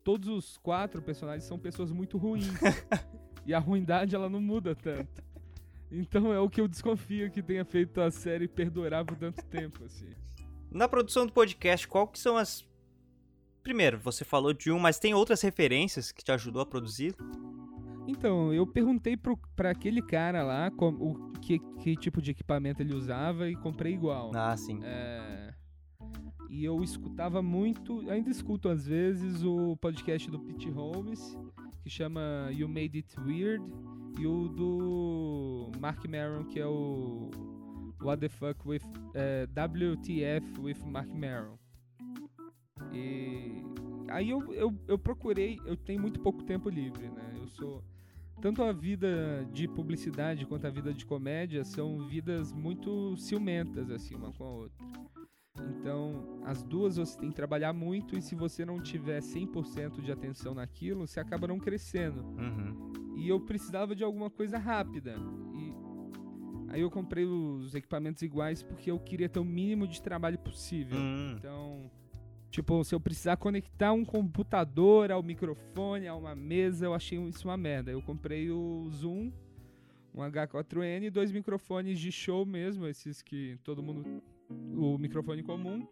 todos 0.04 0.28
os 0.28 0.56
quatro 0.58 1.00
personagens 1.02 1.44
são 1.44 1.58
pessoas 1.58 1.90
muito 1.90 2.18
ruins. 2.18 2.48
E 3.44 3.52
a 3.52 3.58
ruindade 3.58 4.14
ela 4.14 4.28
não 4.28 4.40
muda 4.40 4.74
tanto. 4.74 5.22
Então 5.90 6.32
é 6.32 6.38
o 6.38 6.48
que 6.48 6.60
eu 6.60 6.68
desconfio 6.68 7.30
que 7.30 7.42
tenha 7.42 7.64
feito 7.64 8.00
a 8.00 8.10
série 8.10 8.48
perdurar 8.48 9.04
por 9.04 9.16
tanto 9.16 9.44
tempo, 9.46 9.84
assim. 9.84 10.10
Na 10.70 10.88
produção 10.88 11.26
do 11.26 11.32
podcast, 11.32 11.86
qual 11.86 12.08
que 12.08 12.18
são 12.18 12.36
as. 12.36 12.64
Primeiro, 13.62 13.98
você 13.98 14.24
falou 14.24 14.52
de 14.52 14.70
um, 14.72 14.78
mas 14.78 14.98
tem 14.98 15.12
outras 15.12 15.42
referências 15.42 16.10
que 16.10 16.24
te 16.24 16.32
ajudou 16.32 16.62
a 16.62 16.66
produzir? 16.66 17.14
Então, 18.06 18.52
eu 18.52 18.66
perguntei 18.66 19.16
para 19.54 19.70
aquele 19.70 20.02
cara 20.02 20.42
lá 20.42 20.70
com, 20.70 20.88
o, 20.88 21.32
que, 21.40 21.58
que 21.80 21.96
tipo 21.96 22.20
de 22.20 22.32
equipamento 22.32 22.82
ele 22.82 22.94
usava 22.94 23.48
e 23.48 23.54
comprei 23.54 23.92
igual. 23.92 24.32
Ah, 24.34 24.56
sim. 24.56 24.80
É, 24.82 25.54
e 26.52 26.64
eu 26.64 26.84
escutava 26.84 27.40
muito, 27.42 28.08
ainda 28.10 28.30
escuto 28.30 28.68
às 28.68 28.86
vezes, 28.86 29.42
o 29.42 29.76
podcast 29.78 30.30
do 30.30 30.38
Pete 30.38 30.70
Holmes 30.70 31.36
que 31.82 31.90
chama 31.90 32.48
You 32.52 32.68
Made 32.68 32.98
It 32.98 33.20
Weird, 33.20 33.64
e 34.18 34.26
o 34.26 34.48
do 34.48 35.72
Mark 35.80 36.04
Maron, 36.06 36.44
que 36.44 36.60
é 36.60 36.66
o 36.66 37.30
What 38.00 38.20
the 38.20 38.28
Fuck 38.28 38.68
with 38.68 38.82
é, 39.14 39.46
WTF 39.46 40.60
with 40.60 40.78
Mark 40.86 41.08
Maron. 41.08 41.58
E 42.92 43.62
aí 44.08 44.30
eu, 44.30 44.52
eu, 44.52 44.78
eu 44.86 44.98
procurei, 44.98 45.58
eu 45.64 45.76
tenho 45.76 46.00
muito 46.00 46.20
pouco 46.20 46.42
tempo 46.44 46.68
livre, 46.68 47.08
né? 47.08 47.32
Eu 47.40 47.48
sou 47.48 47.82
tanto 48.40 48.62
a 48.62 48.72
vida 48.72 49.48
de 49.52 49.66
publicidade 49.66 50.44
quanto 50.46 50.66
a 50.66 50.70
vida 50.70 50.92
de 50.92 51.06
comédia 51.06 51.64
são 51.64 52.06
vidas 52.06 52.52
muito 52.52 53.16
ciumentas 53.16 53.90
assim 53.90 54.14
uma 54.14 54.32
com 54.32 54.44
a 54.44 54.50
outra. 54.50 54.84
Então, 55.60 56.40
as 56.44 56.62
duas 56.62 56.96
você 56.96 57.18
tem 57.18 57.28
que 57.28 57.34
trabalhar 57.36 57.72
muito 57.72 58.16
e 58.16 58.22
se 58.22 58.34
você 58.34 58.64
não 58.64 58.80
tiver 58.80 59.20
100% 59.20 60.00
de 60.00 60.10
atenção 60.10 60.54
naquilo, 60.54 61.06
você 61.06 61.20
acaba 61.20 61.46
não 61.46 61.58
crescendo. 61.58 62.22
Uhum. 62.22 62.92
E 63.16 63.28
eu 63.28 63.38
precisava 63.40 63.94
de 63.94 64.02
alguma 64.02 64.30
coisa 64.30 64.58
rápida. 64.58 65.16
E 65.54 65.74
aí 66.68 66.80
eu 66.80 66.90
comprei 66.90 67.24
os 67.24 67.74
equipamentos 67.74 68.22
iguais 68.22 68.62
porque 68.62 68.90
eu 68.90 68.98
queria 68.98 69.28
ter 69.28 69.40
o 69.40 69.44
mínimo 69.44 69.86
de 69.86 70.00
trabalho 70.00 70.38
possível. 70.38 70.98
Uhum. 70.98 71.36
Então, 71.38 71.90
tipo, 72.50 72.82
se 72.84 72.94
eu 72.94 73.00
precisar 73.00 73.36
conectar 73.36 73.92
um 73.92 74.04
computador 74.04 75.12
ao 75.12 75.22
microfone, 75.22 76.08
a 76.08 76.14
uma 76.14 76.34
mesa, 76.34 76.86
eu 76.86 76.94
achei 76.94 77.18
isso 77.26 77.46
uma 77.46 77.56
merda. 77.58 77.90
Eu 77.90 78.00
comprei 78.00 78.50
o 78.50 78.88
Zoom, 78.90 79.30
um 80.14 80.20
H4n 80.20 81.04
e 81.04 81.10
dois 81.10 81.30
microfones 81.30 81.98
de 81.98 82.10
show 82.10 82.46
mesmo, 82.46 82.86
esses 82.86 83.20
que 83.20 83.58
todo 83.62 83.82
mundo 83.82 84.22
o 84.48 84.98
microfone 84.98 85.42
comum 85.42 85.86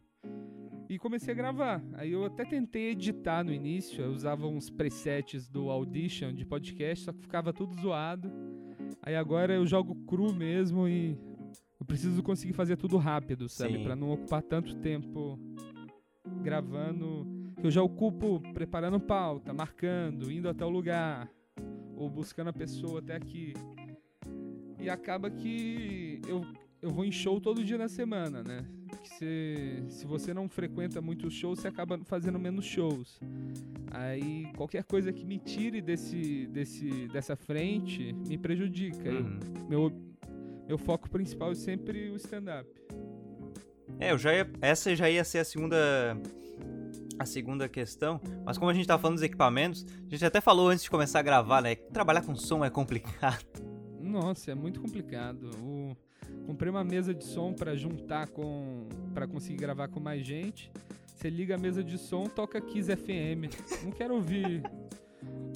e 0.89 0.99
comecei 0.99 1.33
a 1.33 1.37
gravar. 1.37 1.83
Aí 1.93 2.11
eu 2.11 2.25
até 2.25 2.45
tentei 2.45 2.91
editar 2.91 3.45
no 3.45 3.53
início, 3.53 4.03
eu 4.03 4.11
usava 4.11 4.47
uns 4.47 4.69
presets 4.69 5.49
do 5.49 5.71
Audition 5.71 6.33
de 6.33 6.45
podcast, 6.45 7.05
só 7.05 7.13
que 7.13 7.21
ficava 7.21 7.53
tudo 7.53 7.81
zoado. 7.81 8.31
Aí 9.01 9.15
agora 9.15 9.55
eu 9.55 9.65
jogo 9.65 9.95
cru 10.05 10.35
mesmo 10.35 10.89
e 10.89 11.17
eu 11.79 11.87
preciso 11.87 12.23
conseguir 12.23 12.55
fazer 12.55 12.77
tudo 12.77 12.97
rápido, 12.97 13.49
sabe? 13.49 13.83
Para 13.83 13.95
não 13.95 14.11
ocupar 14.11 14.43
tanto 14.43 14.75
tempo 14.77 15.39
gravando. 16.43 17.27
Eu 17.63 17.71
já 17.71 17.83
ocupo 17.83 18.41
preparando 18.53 18.99
pauta, 18.99 19.53
marcando, 19.53 20.31
indo 20.31 20.49
até 20.49 20.65
o 20.65 20.69
lugar, 20.69 21.31
ou 21.95 22.11
buscando 22.11 22.49
a 22.49 22.53
pessoa 22.53 22.99
até 22.99 23.15
aqui. 23.15 23.55
E 24.79 24.91
acaba 24.91 25.31
que 25.31 26.21
eu 26.27 26.43
eu 26.83 26.91
vou 26.91 27.05
em 27.05 27.13
show 27.13 27.41
todo 27.41 27.63
dia 27.63 27.77
na 27.77 27.89
semana, 27.89 28.43
né? 28.43 28.65
Se, 29.19 29.85
se 29.89 30.07
você 30.07 30.33
não 30.33 30.49
frequenta 30.49 31.01
muitos 31.01 31.35
shows, 31.35 31.61
você 31.61 31.69
acaba 31.69 31.99
fazendo 32.05 32.39
menos 32.39 32.65
shows. 32.65 33.21
Aí 33.91 34.51
qualquer 34.57 34.85
coisa 34.85 35.13
que 35.13 35.25
me 35.25 35.39
tire 35.39 35.81
desse, 35.81 36.47
desse, 36.47 37.09
dessa 37.09 37.37
frente 37.37 38.13
me 38.13 38.39
prejudica. 38.39 39.11
Uhum. 39.11 39.39
Eu, 39.55 39.69
meu, 39.69 39.93
meu 40.69 40.79
foco 40.79 41.09
principal 41.11 41.53
é 41.53 41.55
sempre 41.55 42.11
o 42.11 42.17
stand-up. 42.17 42.69
É, 43.99 44.13
eu 44.13 44.19
já 44.19 44.35
ia, 44.35 44.51
essa 44.63 44.95
já 44.97 45.11
ia 45.11 45.25
ser 45.25 45.41
a 45.41 45.45
segunda 45.45 46.17
a 47.19 47.27
segunda 47.27 47.69
questão, 47.69 48.19
mas 48.47 48.57
como 48.57 48.71
a 48.71 48.75
gente 48.75 48.87
tá 48.87 48.99
falando 48.99 49.17
dos 49.17 49.23
equipamentos, 49.23 49.85
a 50.07 50.11
gente 50.11 50.25
até 50.25 50.41
falou 50.41 50.71
antes 50.71 50.85
de 50.85 50.91
começar 50.91 51.19
a 51.19 51.23
gravar, 51.23 51.61
né? 51.61 51.75
Trabalhar 51.75 52.23
com 52.23 52.35
som 52.35 52.65
é 52.65 52.71
complicado. 52.71 53.45
Nossa, 54.01 54.51
é 54.51 54.55
muito 54.55 54.81
complicado. 54.81 55.51
O 55.63 55.80
Comprei 56.51 56.69
uma 56.69 56.83
mesa 56.83 57.15
de 57.15 57.23
som 57.23 57.53
para 57.53 57.77
juntar 57.77 58.27
com. 58.27 58.89
para 59.15 59.25
conseguir 59.29 59.59
gravar 59.59 59.87
com 59.87 60.01
mais 60.01 60.27
gente. 60.27 60.69
Você 61.07 61.31
liga 61.31 61.55
a 61.55 61.59
mesa 61.59 61.85
de 61.85 61.97
som, 61.97 62.25
toca 62.25 62.61
Kiss 62.61 62.91
FM. 62.91 63.55
Não 63.85 63.93
quero 63.93 64.17
ouvir 64.17 64.61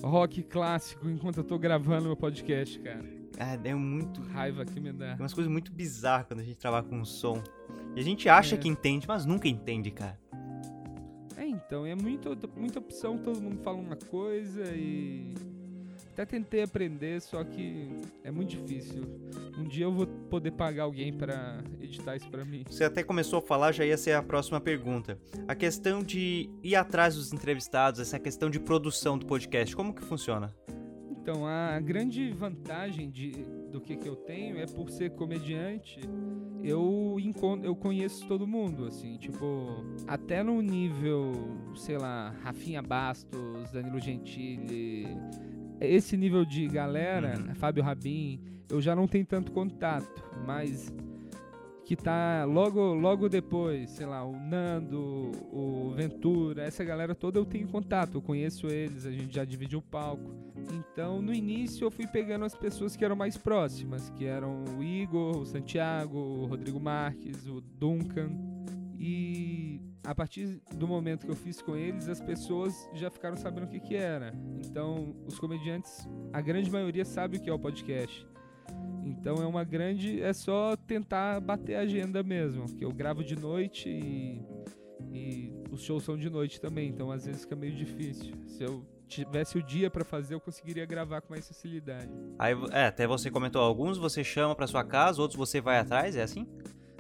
rock 0.05 0.45
clássico 0.45 1.11
enquanto 1.11 1.39
eu 1.39 1.45
tô 1.45 1.59
gravando 1.59 2.05
meu 2.05 2.17
podcast, 2.17 2.79
cara. 2.79 3.05
Ah, 3.37 3.59
é 3.65 3.75
muito. 3.75 4.23
Raiva 4.23 4.65
que 4.65 4.79
me 4.79 4.93
dá. 4.93 5.17
Tem 5.17 5.23
umas 5.25 5.35
coisas 5.35 5.53
muito 5.53 5.73
bizarras 5.73 6.29
quando 6.29 6.39
a 6.39 6.45
gente 6.45 6.59
trabalha 6.59 6.85
com 6.85 7.05
som. 7.05 7.43
E 7.97 7.99
a 7.99 8.03
gente 8.05 8.29
acha 8.29 8.55
é. 8.55 8.59
que 8.59 8.69
entende, 8.69 9.05
mas 9.09 9.27
nunca 9.27 9.49
entende, 9.49 9.91
cara. 9.91 10.17
É, 11.37 11.45
então, 11.45 11.85
é 11.85 11.97
muito, 11.97 12.39
muita 12.57 12.79
opção, 12.79 13.19
todo 13.19 13.43
mundo 13.43 13.59
fala 13.65 13.79
uma 13.79 13.97
coisa 13.97 14.63
e 14.77 15.35
até 16.15 16.25
tentei 16.25 16.63
aprender, 16.63 17.21
só 17.21 17.43
que 17.43 17.91
é 18.23 18.31
muito 18.31 18.51
difícil. 18.51 19.03
Um 19.59 19.65
dia 19.65 19.85
eu 19.85 19.93
vou 19.93 20.07
poder 20.07 20.53
pagar 20.53 20.85
alguém 20.85 21.13
para 21.13 21.59
editar 21.81 22.15
isso 22.15 22.31
para 22.31 22.45
mim. 22.45 22.65
Você 22.71 22.85
até 22.85 23.03
começou 23.03 23.41
a 23.41 23.43
falar, 23.43 23.73
já 23.73 23.85
ia 23.85 23.99
ser 23.99 24.13
a 24.13 24.23
próxima 24.23 24.61
pergunta. 24.61 25.19
A 25.49 25.57
questão 25.57 26.05
de 26.05 26.49
ir 26.63 26.77
atrás 26.77 27.17
dos 27.17 27.33
entrevistados, 27.33 27.99
essa 27.99 28.19
questão 28.21 28.49
de 28.49 28.61
produção 28.61 29.19
do 29.19 29.27
podcast, 29.27 29.75
como 29.75 29.93
que 29.93 30.03
funciona? 30.03 30.55
Então, 31.11 31.47
a 31.47 31.81
grande 31.81 32.31
vantagem 32.31 33.11
de, 33.11 33.33
do 33.73 33.81
que, 33.81 33.97
que 33.97 34.07
eu 34.07 34.15
tenho 34.15 34.59
é 34.59 34.67
por 34.67 34.91
ser 34.91 35.11
comediante, 35.13 35.99
eu, 36.63 37.17
eu 37.63 37.75
conheço 37.75 38.29
todo 38.29 38.47
mundo, 38.47 38.85
assim, 38.85 39.17
tipo, 39.17 39.83
até 40.07 40.43
no 40.43 40.61
nível, 40.61 41.33
sei 41.75 41.97
lá, 41.97 42.35
Rafinha 42.43 42.83
Bastos, 42.83 43.71
Danilo 43.73 43.99
Gentili, 43.99 45.09
esse 45.81 46.17
nível 46.17 46.45
de 46.45 46.67
galera, 46.69 47.35
uhum. 47.39 47.55
Fábio 47.55 47.83
Rabin, 47.83 48.41
eu 48.69 48.81
já 48.81 48.95
não 48.95 49.07
tenho 49.07 49.27
tanto 49.27 49.53
contato, 49.53 50.25
mas 50.47 50.93
que 51.85 51.95
tá 51.95 52.45
logo 52.45 52.95
logo 52.95 53.29
depois, 53.29 53.91
sei 53.91 54.07
lá, 54.07 54.25
o 54.25 54.33
Nando, 54.33 55.33
o 55.53 55.93
Ventura, 55.95 56.65
essa 56.65 56.83
galera 56.83 57.15
toda 57.15 57.39
eu 57.39 57.45
tenho 57.45 57.69
contato, 57.69 58.15
eu 58.15 58.23
conheço 58.23 58.69
eles, 58.69 59.05
a 59.05 59.11
gente 59.11 59.35
já 59.35 59.45
dividiu 59.45 59.81
o 59.81 59.83
palco. 59.83 60.35
Então, 60.73 61.21
no 61.21 61.33
início 61.33 61.85
eu 61.85 61.91
fui 61.91 62.07
pegando 62.07 62.45
as 62.45 62.55
pessoas 62.55 62.97
que 62.97 63.05
eram 63.05 63.15
mais 63.15 63.37
próximas, 63.37 64.09
que 64.11 64.25
eram 64.25 64.65
o 64.79 64.83
Igor, 64.83 65.39
o 65.39 65.45
Santiago, 65.45 66.19
o 66.19 66.47
Rodrigo 66.47 66.81
Marques, 66.81 67.47
o 67.47 67.61
Duncan. 67.61 68.31
E 68.99 69.81
a 70.05 70.15
partir 70.15 70.61
do 70.75 70.87
momento 70.87 71.25
que 71.25 71.33
eu 71.33 71.37
fiz 71.37 71.63
com 71.63 71.75
eles, 71.75 72.09
as 72.09 72.21
pessoas 72.21 72.89
já 72.95 73.11
ficaram 73.11 73.37
sabendo 73.37 73.65
o 73.65 73.69
que, 73.69 73.81
que 73.81 73.97
era. 73.97 74.35
Então, 74.65 75.17
os 75.27 75.39
comediantes, 75.39 76.07
a 76.33 76.41
grande 76.41 76.71
maioria 76.71 77.05
sabe 77.05 77.39
o 77.39 77.41
que 77.41 77.49
é 77.49 77.53
o 77.53 77.59
podcast. 77.59 78.27
Então 79.05 79.37
é 79.37 79.47
uma 79.47 79.65
grande. 79.65 80.21
É 80.21 80.33
só 80.33 80.77
tentar 80.77 81.41
bater 81.41 81.77
a 81.77 81.81
agenda 81.81 82.23
mesmo. 82.23 82.67
Que 82.77 82.85
eu 82.85 82.93
gravo 82.93 83.23
de 83.23 83.37
noite 83.37 83.89
e, 83.89 84.43
e 85.13 85.53
os 85.71 85.83
shows 85.83 86.05
são 86.05 86.17
de 86.17 86.29
noite 86.31 86.61
também. 86.61 86.89
Então 86.89 87.11
às 87.11 87.27
vezes 87.27 87.43
fica 87.43 87.57
meio 87.57 87.75
difícil. 87.75 88.35
Se 88.47 88.63
eu 88.63 88.85
tivesse 89.07 89.59
o 89.59 89.63
dia 89.63 89.91
para 89.91 90.05
fazer, 90.05 90.35
eu 90.35 90.41
conseguiria 90.41 90.85
gravar 90.87 91.21
com 91.21 91.33
mais 91.33 91.47
facilidade. 91.47 92.11
Aí, 92.39 92.55
é, 92.73 92.87
até 92.87 93.07
você 93.07 93.31
comentou 93.31 93.61
alguns, 93.61 93.99
você 93.99 94.25
chama 94.25 94.55
para 94.55 94.67
sua 94.67 94.83
casa, 94.83 95.21
outros 95.21 95.39
você 95.39 95.61
vai 95.61 95.79
atrás, 95.79 96.17
é 96.17 96.23
assim? 96.23 96.47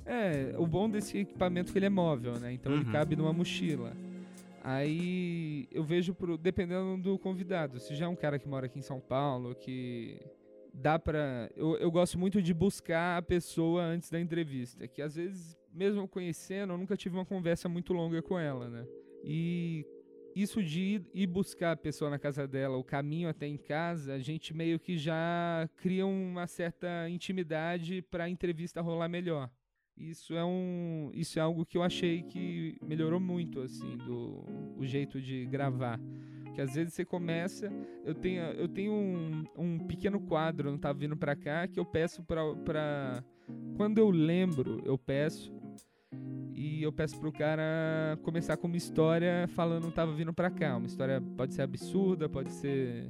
É, 0.06 0.54
o 0.58 0.66
bom 0.66 0.88
desse 0.88 1.18
equipamento 1.18 1.70
é 1.70 1.72
que 1.72 1.78
ele 1.78 1.86
é 1.86 1.90
móvel, 1.90 2.38
né? 2.38 2.52
Então 2.52 2.72
uhum. 2.72 2.80
ele 2.80 2.90
cabe 2.90 3.16
numa 3.16 3.32
mochila. 3.32 3.92
Aí 4.62 5.68
eu 5.70 5.84
vejo, 5.84 6.14
pro, 6.14 6.38
dependendo 6.38 6.96
do 6.96 7.18
convidado, 7.18 7.78
se 7.78 7.94
já 7.94 8.06
é 8.06 8.08
um 8.08 8.16
cara 8.16 8.38
que 8.38 8.48
mora 8.48 8.66
aqui 8.66 8.78
em 8.78 8.82
São 8.82 8.98
Paulo, 8.98 9.54
que 9.54 10.18
dá 10.72 10.98
pra. 10.98 11.50
Eu, 11.54 11.76
eu 11.76 11.90
gosto 11.90 12.18
muito 12.18 12.40
de 12.40 12.54
buscar 12.54 13.18
a 13.18 13.22
pessoa 13.22 13.82
antes 13.82 14.10
da 14.10 14.20
entrevista, 14.20 14.88
que 14.88 15.02
às 15.02 15.16
vezes, 15.16 15.56
mesmo 15.72 16.08
conhecendo, 16.08 16.72
eu 16.72 16.78
nunca 16.78 16.96
tive 16.96 17.14
uma 17.14 17.26
conversa 17.26 17.68
muito 17.68 17.92
longa 17.92 18.22
com 18.22 18.38
ela, 18.38 18.68
né? 18.68 18.86
E 19.22 19.86
isso 20.34 20.62
de 20.62 20.80
ir, 20.80 21.06
ir 21.14 21.26
buscar 21.26 21.72
a 21.72 21.76
pessoa 21.76 22.10
na 22.10 22.18
casa 22.18 22.46
dela, 22.46 22.76
o 22.76 22.82
caminho 22.82 23.28
até 23.28 23.46
em 23.46 23.56
casa, 23.56 24.14
a 24.14 24.18
gente 24.18 24.52
meio 24.52 24.80
que 24.80 24.98
já 24.98 25.68
cria 25.76 26.06
uma 26.06 26.46
certa 26.46 27.08
intimidade 27.08 28.02
para 28.02 28.24
a 28.24 28.28
entrevista 28.28 28.80
rolar 28.80 29.08
melhor. 29.08 29.50
Isso 29.96 30.34
é 30.34 30.44
um, 30.44 31.10
isso 31.14 31.38
é 31.38 31.42
algo 31.42 31.64
que 31.64 31.78
eu 31.78 31.82
achei 31.82 32.22
que 32.22 32.76
melhorou 32.82 33.20
muito 33.20 33.60
assim 33.60 33.96
do 33.96 34.44
o 34.76 34.84
jeito 34.84 35.20
de 35.20 35.46
gravar. 35.46 36.00
Que 36.54 36.60
às 36.60 36.74
vezes 36.74 36.94
você 36.94 37.04
começa, 37.04 37.72
eu 38.04 38.14
tenho, 38.14 38.42
eu 38.42 38.68
tenho 38.68 38.92
um, 38.92 39.44
um 39.56 39.78
pequeno 39.78 40.20
quadro, 40.20 40.70
não 40.70 40.78
tava 40.78 40.98
vindo 40.98 41.16
para 41.16 41.34
cá, 41.34 41.66
que 41.66 41.80
eu 41.80 41.84
peço 41.84 42.22
para 42.22 43.24
quando 43.76 43.98
eu 43.98 44.10
lembro, 44.10 44.80
eu 44.84 44.96
peço 44.96 45.52
e 46.54 46.82
eu 46.82 46.92
peço 46.92 47.18
pro 47.18 47.32
cara 47.32 48.16
começar 48.22 48.56
com 48.56 48.68
uma 48.68 48.76
história 48.76 49.48
falando 49.48 49.90
tava 49.90 50.12
vindo 50.12 50.32
para 50.32 50.50
cá. 50.50 50.76
Uma 50.76 50.86
história 50.86 51.20
pode 51.36 51.54
ser 51.54 51.62
absurda, 51.62 52.28
pode 52.28 52.52
ser 52.52 53.08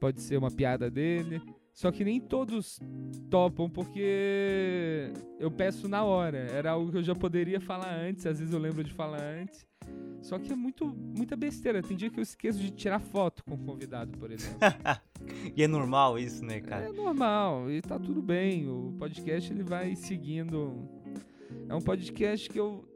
pode 0.00 0.20
ser 0.20 0.36
uma 0.36 0.50
piada 0.50 0.90
dele. 0.90 1.40
Só 1.76 1.92
que 1.92 2.02
nem 2.02 2.18
todos 2.18 2.80
topam 3.28 3.68
porque 3.68 5.12
eu 5.38 5.50
peço 5.50 5.86
na 5.86 6.04
hora. 6.04 6.38
Era 6.38 6.70
algo 6.70 6.90
que 6.90 6.96
eu 6.96 7.02
já 7.02 7.14
poderia 7.14 7.60
falar 7.60 7.94
antes, 7.94 8.24
às 8.24 8.38
vezes 8.38 8.54
eu 8.54 8.58
lembro 8.58 8.82
de 8.82 8.94
falar 8.94 9.20
antes. 9.20 9.66
Só 10.22 10.38
que 10.38 10.50
é 10.50 10.56
muito, 10.56 10.86
muita 10.86 11.36
besteira. 11.36 11.82
Tem 11.82 11.94
dia 11.94 12.08
que 12.08 12.18
eu 12.18 12.22
esqueço 12.22 12.58
de 12.58 12.70
tirar 12.70 12.98
foto 12.98 13.44
com 13.44 13.56
o 13.56 13.58
convidado, 13.58 14.16
por 14.16 14.30
exemplo. 14.30 14.56
e 15.54 15.62
é 15.62 15.68
normal 15.68 16.18
isso, 16.18 16.42
né, 16.42 16.62
cara? 16.62 16.88
É 16.88 16.92
normal, 16.92 17.70
e 17.70 17.82
tá 17.82 17.98
tudo 17.98 18.22
bem. 18.22 18.66
O 18.66 18.94
podcast 18.98 19.52
ele 19.52 19.62
vai 19.62 19.94
seguindo. 19.94 20.88
É 21.68 21.74
um 21.74 21.82
podcast 21.82 22.48
que 22.48 22.58
eu, 22.58 22.88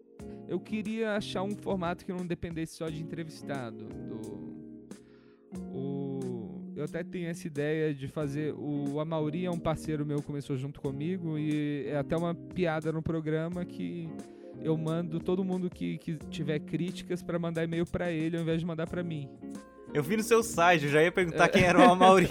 eu 0.48 0.58
queria 0.58 1.16
achar 1.16 1.42
um 1.42 1.54
formato 1.54 2.02
que 2.02 2.14
não 2.14 2.26
dependesse 2.26 2.76
só 2.76 2.88
de 2.88 3.02
entrevistado. 3.02 3.84
Do, 3.84 4.39
eu 6.80 6.86
até 6.86 7.04
tenho 7.04 7.28
essa 7.28 7.46
ideia 7.46 7.94
de 7.94 8.08
fazer. 8.08 8.54
O 8.54 8.98
Amauri 9.00 9.44
é 9.44 9.50
um 9.50 9.58
parceiro 9.58 10.04
meu, 10.06 10.22
começou 10.22 10.56
junto 10.56 10.80
comigo, 10.80 11.38
e 11.38 11.84
é 11.86 11.96
até 11.96 12.16
uma 12.16 12.34
piada 12.34 12.90
no 12.90 13.02
programa 13.02 13.64
que 13.64 14.08
eu 14.62 14.76
mando 14.76 15.20
todo 15.20 15.44
mundo 15.44 15.70
que, 15.70 15.98
que 15.98 16.16
tiver 16.30 16.58
críticas 16.60 17.22
para 17.22 17.38
mandar 17.38 17.64
e-mail 17.64 17.86
para 17.86 18.10
ele 18.10 18.36
ao 18.36 18.42
invés 18.42 18.60
de 18.60 18.66
mandar 18.66 18.86
para 18.86 19.02
mim. 19.02 19.28
Eu 19.92 20.02
vi 20.02 20.16
no 20.16 20.22
seu 20.22 20.42
site, 20.42 20.84
eu 20.84 20.90
já 20.90 21.02
ia 21.02 21.12
perguntar 21.12 21.48
quem 21.48 21.64
era 21.64 21.78
o 21.78 21.82
Amaury. 21.82 22.30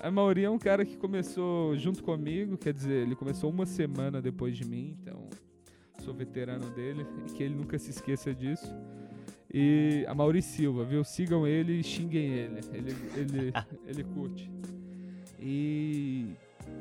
a 0.00 0.10
Mauri 0.10 0.44
é 0.44 0.50
um 0.50 0.58
cara 0.58 0.84
que 0.84 0.96
começou 0.96 1.76
junto 1.76 2.02
comigo, 2.02 2.56
quer 2.56 2.72
dizer, 2.72 3.02
ele 3.02 3.14
começou 3.14 3.50
uma 3.50 3.66
semana 3.66 4.20
depois 4.20 4.56
de 4.56 4.64
mim, 4.64 4.96
então 5.00 5.28
sou 6.00 6.12
veterano 6.12 6.70
dele, 6.70 7.06
e 7.28 7.32
que 7.32 7.42
ele 7.42 7.54
nunca 7.54 7.78
se 7.78 7.90
esqueça 7.90 8.34
disso. 8.34 8.74
E 9.52 10.04
a 10.08 10.14
Mauri 10.14 10.40
Silva, 10.40 10.84
viu? 10.84 11.04
Sigam 11.04 11.46
ele 11.46 11.80
e 11.80 11.82
xinguem 11.82 12.26
ele. 12.26 12.60
Ele, 12.72 12.96
ele, 13.16 13.52
ele 13.86 14.04
curte. 14.04 14.50
E 15.38 16.26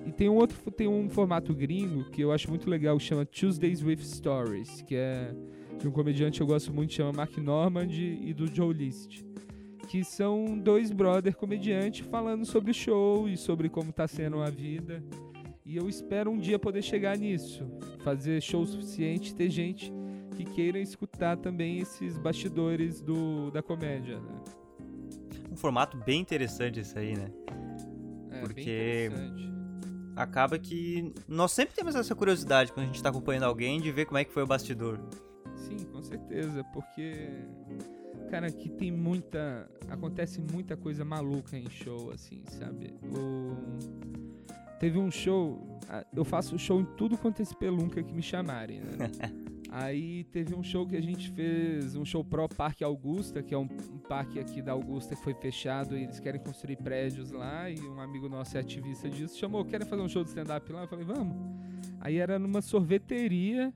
e 0.05 0.11
tem 0.11 0.29
um 0.29 0.35
outro, 0.35 0.71
tem 0.71 0.87
um 0.87 1.09
formato 1.09 1.53
gringo 1.53 2.05
que 2.05 2.21
eu 2.21 2.31
acho 2.31 2.49
muito 2.49 2.69
legal 2.69 2.97
que 2.97 3.03
chama 3.03 3.25
Tuesdays 3.25 3.83
with 3.83 3.99
Stories, 3.99 4.81
que 4.81 4.95
é 4.95 5.33
de 5.79 5.87
um 5.87 5.91
comediante 5.91 6.39
que 6.39 6.43
eu 6.43 6.47
gosto 6.47 6.73
muito, 6.73 6.93
chama 6.93 7.11
Mark 7.13 7.37
Normand 7.37 7.91
e 7.91 8.33
do 8.33 8.47
Joe 8.47 8.73
List. 8.73 9.23
Que 9.87 10.03
são 10.03 10.57
dois 10.57 10.91
brother 10.91 11.35
comediantes 11.35 12.07
falando 12.07 12.45
sobre 12.45 12.73
show 12.73 13.27
e 13.27 13.35
sobre 13.35 13.69
como 13.69 13.91
tá 13.91 14.07
sendo 14.07 14.41
a 14.41 14.49
vida. 14.49 15.03
E 15.65 15.75
eu 15.75 15.87
espero 15.87 16.31
um 16.31 16.39
dia 16.39 16.57
poder 16.57 16.81
chegar 16.81 17.17
nisso, 17.17 17.65
fazer 18.03 18.41
show 18.41 18.65
suficiente, 18.65 19.35
ter 19.35 19.49
gente 19.49 19.91
que 20.31 20.45
queira 20.45 20.79
escutar 20.79 21.37
também 21.37 21.79
esses 21.79 22.17
bastidores 22.17 23.01
do, 23.01 23.51
da 23.51 23.61
comédia. 23.61 24.19
Né? 24.19 24.41
Um 25.51 25.55
formato 25.55 25.97
bem 25.97 26.21
interessante 26.21 26.79
isso 26.79 26.97
aí, 26.97 27.15
né? 27.15 27.31
É, 28.31 28.39
Porque 28.39 29.09
acaba 30.15 30.57
que 30.57 31.13
nós 31.27 31.51
sempre 31.51 31.75
temos 31.75 31.95
essa 31.95 32.15
curiosidade 32.15 32.71
quando 32.71 32.83
a 32.83 32.87
gente 32.87 32.95
está 32.95 33.09
acompanhando 33.09 33.43
alguém 33.43 33.79
de 33.81 33.91
ver 33.91 34.05
como 34.05 34.17
é 34.17 34.23
que 34.23 34.31
foi 34.31 34.43
o 34.43 34.47
bastidor. 34.47 34.99
Sim, 35.55 35.77
com 35.91 36.01
certeza, 36.01 36.63
porque 36.73 37.27
cara, 38.29 38.47
aqui 38.47 38.69
tem 38.69 38.91
muita 38.91 39.69
acontece 39.89 40.39
muita 40.39 40.77
coisa 40.77 41.03
maluca 41.03 41.57
em 41.57 41.69
show 41.69 42.11
assim, 42.11 42.43
sabe? 42.47 42.93
O 43.03 43.57
teve 44.79 44.97
um 44.97 45.11
show, 45.11 45.79
eu 46.15 46.25
faço 46.25 46.57
show 46.57 46.81
em 46.81 46.85
tudo 46.97 47.15
quanto 47.15 47.39
é 47.39 47.43
espelunca 47.43 48.01
que 48.01 48.11
me 48.11 48.23
chamarem, 48.23 48.79
né? 48.79 48.97
Aí 49.71 50.25
teve 50.25 50.53
um 50.53 50.61
show 50.61 50.85
que 50.85 50.97
a 50.97 51.01
gente 51.01 51.31
fez, 51.31 51.95
um 51.95 52.03
show 52.03 52.25
pro 52.25 52.49
Parque 52.49 52.83
Augusta, 52.83 53.41
que 53.41 53.53
é 53.53 53.57
um, 53.57 53.69
um, 53.89 53.99
parque 53.99 54.37
aqui 54.37 54.61
da 54.61 54.73
Augusta 54.73 55.15
que 55.15 55.23
foi 55.23 55.33
fechado 55.33 55.97
e 55.97 56.03
eles 56.03 56.19
querem 56.19 56.41
construir 56.41 56.75
prédios 56.75 57.31
lá. 57.31 57.69
E 57.69 57.79
um 57.79 58.01
amigo 58.01 58.27
nosso 58.27 58.57
é 58.57 58.59
ativista 58.59 59.09
disso, 59.09 59.39
chamou, 59.39 59.63
querem 59.63 59.87
fazer 59.87 60.01
um 60.01 60.09
show 60.09 60.23
de 60.23 60.29
stand-up 60.29 60.69
lá? 60.73 60.81
Eu 60.81 60.87
falei, 60.89 61.05
vamos. 61.05 61.37
Aí 62.01 62.17
era 62.17 62.37
numa 62.37 62.61
sorveteria 62.61 63.73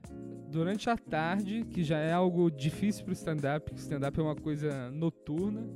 durante 0.50 0.90
a 0.90 0.98
tarde, 0.98 1.64
que 1.64 1.82
já 1.82 1.98
é 1.98 2.12
algo 2.12 2.50
difícil 2.50 3.02
pro 3.02 3.14
stand-up, 3.14 3.64
porque 3.64 3.80
stand-up 3.80 4.20
é 4.20 4.22
uma 4.22 4.36
coisa 4.36 4.90
noturna. 4.90 5.66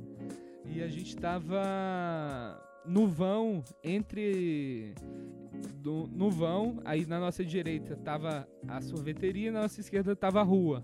E 0.67 0.83
a 0.83 0.87
gente 0.87 1.17
tava 1.17 2.61
no 2.85 3.07
vão 3.07 3.63
entre 3.83 4.93
do, 5.75 6.09
no 6.13 6.29
vão, 6.29 6.79
aí 6.83 7.05
na 7.05 7.19
nossa 7.19 7.43
direita 7.43 7.95
tava 7.97 8.47
a 8.67 8.81
sorveteria, 8.81 9.51
na 9.51 9.63
nossa 9.63 9.79
esquerda 9.79 10.15
tava 10.15 10.39
a 10.39 10.43
rua. 10.43 10.83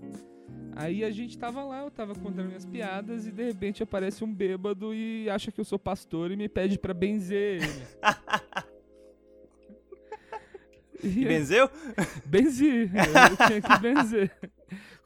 Aí 0.75 1.03
a 1.03 1.09
gente 1.09 1.37
tava 1.37 1.63
lá, 1.63 1.81
eu 1.81 1.89
tava 1.89 2.13
contando 2.13 2.47
minhas 2.47 2.65
piadas 2.65 3.25
e 3.25 3.31
de 3.31 3.43
repente 3.43 3.81
aparece 3.81 4.23
um 4.23 4.31
bêbado 4.31 4.93
e 4.93 5.27
acha 5.29 5.51
que 5.51 5.59
eu 5.59 5.65
sou 5.65 5.79
pastor 5.79 6.31
e 6.31 6.35
me 6.35 6.47
pede 6.47 6.77
pra 6.77 6.93
benzer 6.93 7.63
ele. 7.63 7.87
e 11.03 11.25
benzeu? 11.25 11.69
Benzi, 12.25 12.91
eu 12.91 13.47
tinha 13.47 13.61
que 13.61 13.79
benzer. 13.79 14.31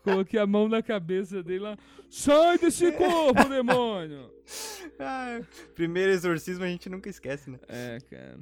Coloquei 0.04 0.40
a 0.40 0.48
mão 0.48 0.68
na 0.68 0.82
cabeça 0.82 1.44
dele 1.44 1.60
lá. 1.60 1.78
Sai 2.10 2.58
desse 2.58 2.92
corpo, 2.92 3.48
demônio! 3.48 4.32
Ah, 5.00 5.42
primeiro 5.74 6.12
exorcismo 6.12 6.64
a 6.64 6.68
gente 6.68 6.88
nunca 6.88 7.10
esquece, 7.10 7.50
né? 7.50 7.58
É, 7.68 7.98
cara. 8.08 8.38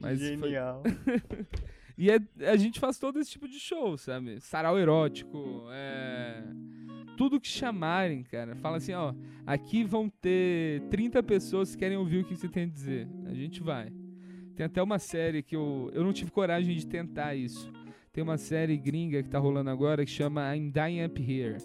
Mas 0.00 0.18
Genial. 0.18 0.82
Foi... 0.82 1.46
e 1.98 2.10
é, 2.10 2.18
a 2.48 2.56
gente 2.56 2.80
faz 2.80 2.98
todo 2.98 3.18
esse 3.18 3.32
tipo 3.32 3.46
de 3.46 3.58
show, 3.58 3.98
sabe? 3.98 4.40
Sarau 4.40 4.78
erótico, 4.78 5.66
é... 5.70 6.42
tudo 7.16 7.40
que 7.40 7.48
chamarem, 7.48 8.22
cara. 8.22 8.54
Fala 8.56 8.78
assim, 8.78 8.94
ó, 8.94 9.12
aqui 9.46 9.84
vão 9.84 10.08
ter 10.08 10.80
30 10.88 11.22
pessoas 11.22 11.72
que 11.72 11.78
querem 11.78 11.98
ouvir 11.98 12.20
o 12.20 12.24
que 12.24 12.36
você 12.36 12.48
tem 12.48 12.62
a 12.62 12.68
dizer. 12.68 13.08
A 13.26 13.34
gente 13.34 13.62
vai. 13.62 13.92
Tem 14.54 14.64
até 14.64 14.82
uma 14.82 14.98
série 14.98 15.42
que 15.42 15.54
eu, 15.54 15.90
eu 15.92 16.02
não 16.02 16.12
tive 16.12 16.30
coragem 16.30 16.74
de 16.74 16.86
tentar 16.86 17.34
isso. 17.34 17.70
Tem 18.16 18.24
uma 18.24 18.38
série 18.38 18.78
gringa 18.78 19.22
que 19.22 19.28
tá 19.28 19.38
rolando 19.38 19.68
agora 19.68 20.02
que 20.02 20.10
chama 20.10 20.56
I'm 20.56 20.70
Dying 20.70 21.04
Up 21.04 21.20
Here, 21.20 21.58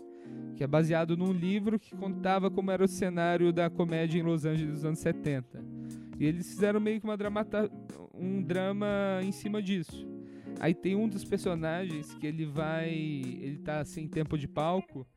que 0.57 0.65
é 0.65 0.67
baseado 0.67 1.15
num 1.15 1.31
livro 1.31 1.79
que 1.79 1.95
contava 1.95 2.51
como 2.51 2.69
era 2.69 2.83
o 2.83 2.89
cenário 2.89 3.53
da 3.53 3.69
comédia 3.69 4.19
em 4.19 4.21
Los 4.21 4.43
Angeles 4.43 4.73
dos 4.73 4.83
anos 4.83 4.99
70. 4.99 5.63
E 6.19 6.25
eles 6.25 6.49
fizeram 6.49 6.81
meio 6.81 6.99
que 6.99 7.05
uma 7.05 7.15
dramata 7.15 7.71
um 8.13 8.43
drama 8.43 9.21
em 9.23 9.31
cima 9.31 9.61
disso. 9.61 10.05
Aí 10.59 10.73
tem 10.73 10.93
um 10.93 11.07
dos 11.07 11.23
personagens 11.23 12.13
que 12.15 12.27
ele 12.27 12.45
vai. 12.45 12.89
Ele 12.89 13.59
tá 13.63 13.85
sem 13.85 14.05
tempo 14.05 14.37
de 14.37 14.45
palco 14.45 15.07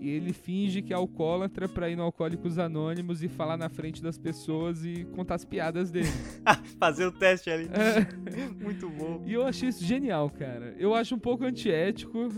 e 0.00 0.08
ele 0.08 0.32
finge 0.32 0.80
que 0.80 0.92
é 0.92 0.96
alcoólatra 0.96 1.68
pra 1.68 1.90
ir 1.90 1.96
no 1.96 2.02
Alcoólicos 2.02 2.58
Anônimos 2.58 3.22
e 3.22 3.28
falar 3.28 3.58
na 3.58 3.68
frente 3.68 4.02
das 4.02 4.16
pessoas 4.16 4.84
e 4.84 5.04
contar 5.14 5.34
as 5.34 5.44
piadas 5.44 5.90
dele. 5.90 6.08
Fazer 6.80 7.04
o 7.04 7.12
teste 7.12 7.50
ali. 7.50 7.68
É. 7.68 8.64
Muito 8.64 8.88
bom. 8.88 9.22
E 9.26 9.34
eu 9.34 9.46
achei 9.46 9.68
isso 9.68 9.84
genial, 9.84 10.30
cara. 10.30 10.74
Eu 10.78 10.94
acho 10.94 11.14
um 11.14 11.18
pouco 11.18 11.44
antiético. 11.44 12.28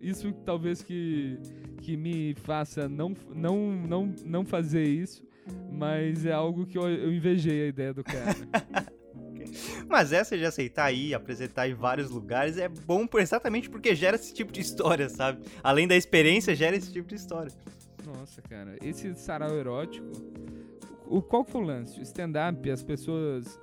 Isso 0.00 0.32
talvez 0.44 0.80
que, 0.80 1.38
que 1.82 1.96
me 1.96 2.34
faça 2.36 2.88
não, 2.88 3.12
não, 3.34 3.72
não, 3.72 4.14
não 4.24 4.44
fazer 4.44 4.84
isso. 4.84 5.26
Mas 5.72 6.24
é 6.24 6.32
algo 6.32 6.66
que 6.66 6.78
eu, 6.78 6.88
eu 6.88 7.12
invejei 7.12 7.64
a 7.64 7.66
ideia 7.66 7.92
do 7.92 8.04
cara. 8.04 8.36
Mas 9.88 10.12
essa 10.12 10.36
de 10.36 10.44
aceitar 10.44 10.92
ir, 10.92 11.14
apresentar 11.14 11.68
em 11.68 11.74
vários 11.74 12.10
lugares 12.10 12.58
é 12.58 12.68
bom 12.68 13.06
exatamente 13.18 13.68
porque 13.68 13.94
gera 13.94 14.16
esse 14.16 14.32
tipo 14.32 14.52
de 14.52 14.60
história, 14.60 15.08
sabe? 15.08 15.42
Além 15.62 15.86
da 15.86 15.96
experiência, 15.96 16.54
gera 16.54 16.76
esse 16.76 16.92
tipo 16.92 17.08
de 17.08 17.14
história. 17.14 17.52
Nossa, 18.04 18.40
cara, 18.42 18.76
esse 18.82 19.14
sarau 19.14 19.54
erótico. 19.56 20.06
O, 21.06 21.22
qual 21.22 21.44
que 21.44 21.56
é 21.56 21.60
o 21.60 21.62
lance? 21.62 22.00
Stand-up, 22.02 22.70
as 22.70 22.82
pessoas. 22.82 23.58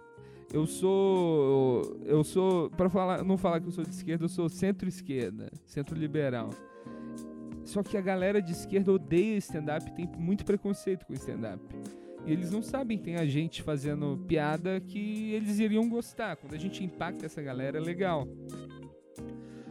Eu 0.54 0.66
sou. 0.66 2.00
Eu 2.06 2.24
sou. 2.24 2.70
Pra 2.72 2.90
falar, 2.90 3.24
não 3.24 3.38
falar 3.38 3.60
que 3.60 3.68
eu 3.68 3.72
sou 3.72 3.84
de 3.84 3.92
esquerda, 3.92 4.26
eu 4.26 4.30
sou 4.30 4.50
centro-esquerda, 4.50 5.52
centro-liberal. 5.66 6.50
Só 7.64 7.82
que 7.82 7.98
a 7.98 8.02
galera 8.02 8.42
de 8.42 8.52
esquerda 8.52 8.92
odeia 8.92 9.38
stand-up 9.38 9.92
tem 9.94 10.08
muito 10.18 10.46
preconceito 10.46 11.06
com 11.06 11.14
stand-up. 11.14 11.60
E 12.26 12.32
eles 12.32 12.52
não 12.52 12.62
sabem 12.62 12.98
tem 12.98 13.16
a 13.18 13.26
gente 13.26 13.62
fazendo 13.62 14.18
piada 14.28 14.80
que 14.82 15.32
eles 15.32 15.60
iriam 15.60 15.88
gostar. 15.88 16.36
Quando 16.36 16.54
a 16.54 16.58
gente 16.58 16.84
impacta 16.84 17.26
essa 17.26 17.42
galera, 17.42 17.78
é 17.78 17.82
legal. 17.82 18.28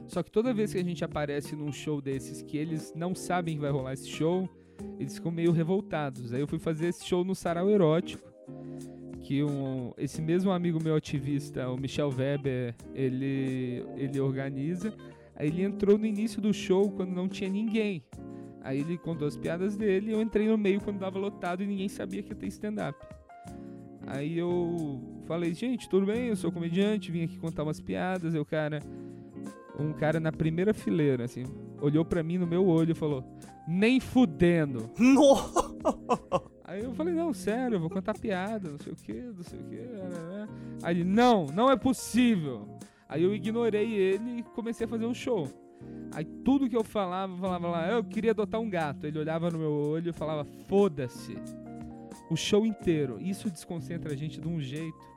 Só 0.06 0.22
que 0.22 0.30
toda 0.30 0.54
vez 0.54 0.72
que 0.72 0.78
a 0.78 0.84
gente 0.84 1.04
aparece 1.04 1.56
num 1.56 1.72
show 1.72 2.00
desses 2.00 2.42
que 2.42 2.56
eles 2.56 2.92
não 2.94 3.14
sabem 3.14 3.56
que 3.56 3.60
vai 3.60 3.70
rolar 3.70 3.94
esse 3.94 4.08
show, 4.08 4.48
eles 4.98 5.16
ficam 5.16 5.32
meio 5.32 5.50
revoltados. 5.50 6.32
Aí 6.32 6.40
eu 6.40 6.46
fui 6.46 6.58
fazer 6.58 6.88
esse 6.88 7.04
show 7.04 7.24
no 7.24 7.34
Sarau 7.34 7.70
Erótico, 7.70 8.28
que 9.22 9.42
um, 9.42 9.92
esse 9.96 10.20
mesmo 10.20 10.50
amigo 10.50 10.82
meu 10.82 10.94
ativista, 10.94 11.68
o 11.70 11.76
Michel 11.76 12.10
Weber, 12.10 12.74
ele, 12.94 13.84
ele 13.96 14.20
organiza. 14.20 14.94
Aí 15.34 15.48
ele 15.48 15.62
entrou 15.62 15.98
no 15.98 16.06
início 16.06 16.40
do 16.40 16.52
show 16.52 16.90
quando 16.92 17.10
não 17.10 17.28
tinha 17.28 17.50
ninguém. 17.50 18.04
Aí 18.64 18.80
ele 18.80 18.96
contou 18.96 19.28
as 19.28 19.36
piadas 19.36 19.76
dele, 19.76 20.10
eu 20.10 20.22
entrei 20.22 20.48
no 20.48 20.56
meio 20.56 20.80
quando 20.80 20.98
tava 20.98 21.18
lotado 21.18 21.62
e 21.62 21.66
ninguém 21.66 21.86
sabia 21.86 22.22
que 22.22 22.30
ia 22.30 22.34
ter 22.34 22.46
stand-up. 22.46 22.98
Aí 24.06 24.38
eu 24.38 25.00
falei, 25.26 25.52
gente, 25.52 25.86
tudo 25.86 26.06
bem, 26.06 26.28
eu 26.28 26.36
sou 26.36 26.50
comediante, 26.50 27.12
vim 27.12 27.24
aqui 27.24 27.38
contar 27.38 27.62
umas 27.62 27.78
piadas. 27.78 28.34
Aí 28.34 28.40
o 28.40 28.44
cara, 28.44 28.80
um 29.78 29.92
cara 29.92 30.18
na 30.18 30.32
primeira 30.32 30.72
fileira, 30.72 31.24
assim, 31.24 31.44
olhou 31.78 32.06
pra 32.06 32.22
mim 32.22 32.38
no 32.38 32.46
meu 32.46 32.66
olho 32.66 32.92
e 32.92 32.94
falou, 32.94 33.22
nem 33.68 34.00
fudendo. 34.00 34.90
Aí 36.64 36.82
eu 36.82 36.94
falei, 36.94 37.12
não, 37.12 37.34
sério, 37.34 37.76
eu 37.76 37.80
vou 37.80 37.90
contar 37.90 38.14
piada, 38.18 38.70
não 38.70 38.78
sei 38.78 38.92
o 38.94 38.96
que, 38.96 39.12
não 39.12 39.42
sei 39.42 39.60
o 39.60 39.64
que. 39.64 39.80
Aí 40.82 40.96
ele, 40.96 41.04
não, 41.04 41.44
não 41.46 41.70
é 41.70 41.76
possível. 41.76 42.66
Aí 43.06 43.22
eu 43.22 43.34
ignorei 43.34 43.92
ele 43.92 44.38
e 44.38 44.42
comecei 44.42 44.86
a 44.86 44.88
fazer 44.88 45.04
um 45.04 45.12
show. 45.12 45.46
Aí 46.12 46.24
tudo 46.24 46.68
que 46.68 46.76
eu 46.76 46.84
falava, 46.84 47.36
falava 47.36 47.68
lá, 47.68 47.90
eu 47.90 48.04
queria 48.04 48.30
adotar 48.30 48.60
um 48.60 48.70
gato. 48.70 49.06
Ele 49.06 49.18
olhava 49.18 49.50
no 49.50 49.58
meu 49.58 49.72
olho 49.72 50.10
e 50.10 50.12
falava, 50.12 50.44
foda-se. 50.68 51.36
O 52.30 52.36
show 52.36 52.64
inteiro. 52.64 53.20
Isso 53.20 53.50
desconcentra 53.50 54.12
a 54.12 54.16
gente 54.16 54.40
de 54.40 54.48
um 54.48 54.60
jeito. 54.60 55.14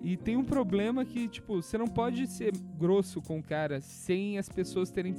E 0.00 0.16
tem 0.16 0.36
um 0.36 0.44
problema 0.44 1.04
que, 1.04 1.28
tipo, 1.28 1.62
você 1.62 1.78
não 1.78 1.86
pode 1.86 2.26
ser 2.26 2.52
grosso 2.76 3.22
com 3.22 3.38
o 3.38 3.42
cara 3.42 3.80
sem 3.80 4.38
as 4.38 4.48
pessoas 4.48 4.90
terem, 4.90 5.14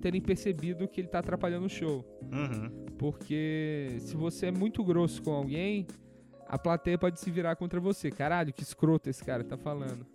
terem 0.00 0.20
percebido 0.20 0.86
que 0.86 1.00
ele 1.00 1.08
tá 1.08 1.18
atrapalhando 1.18 1.66
o 1.66 1.70
show. 1.70 2.04
Uhum. 2.32 2.86
Porque 2.96 3.96
se 3.98 4.16
você 4.16 4.46
é 4.46 4.52
muito 4.52 4.84
grosso 4.84 5.22
com 5.22 5.32
alguém, 5.32 5.86
a 6.48 6.58
plateia 6.58 6.98
pode 6.98 7.18
se 7.18 7.30
virar 7.30 7.56
contra 7.56 7.80
você. 7.80 8.10
Caralho, 8.10 8.52
que 8.52 8.62
escroto 8.62 9.10
esse 9.10 9.24
cara 9.24 9.42
tá 9.42 9.56
falando. 9.56 10.06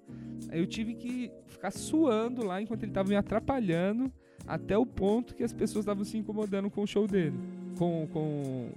Aí 0.50 0.60
eu 0.60 0.68
tive 0.68 0.96
que 0.96 1.32
ficar 1.48 1.72
suando 1.72 2.46
lá 2.46 2.62
enquanto 2.62 2.84
ele 2.84 2.92
tava 2.92 3.10
me 3.10 3.16
atrapalhando, 3.16 4.12
até 4.48 4.78
o 4.78 4.86
ponto 4.86 5.36
que 5.36 5.44
as 5.44 5.54
pessoas 5.54 5.84
estavam 5.84 6.04
se 6.04 6.18
incomodando 6.18 6.70
com 6.70 6.84
o 6.84 6.88
show 6.88 7.08
dele. 7.08 7.38
Com, 7.78 8.08
com, 8.12 8.70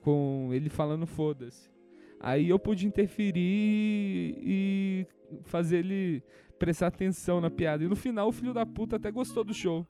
com 0.00 0.50
ele 0.52 0.68
falando 0.68 1.06
foda-se. 1.06 1.70
Aí 2.18 2.48
eu 2.48 2.58
pude 2.58 2.86
interferir 2.86 4.36
e 4.38 5.06
fazer 5.44 5.78
ele 5.78 6.22
prestar 6.58 6.86
atenção 6.86 7.40
na 7.40 7.50
piada. 7.50 7.82
E 7.82 7.88
no 7.88 7.96
final 7.96 8.28
o 8.28 8.32
filho 8.32 8.54
da 8.54 8.64
puta 8.64 8.96
até 8.96 9.10
gostou 9.10 9.42
do 9.42 9.52
show. 9.52 9.86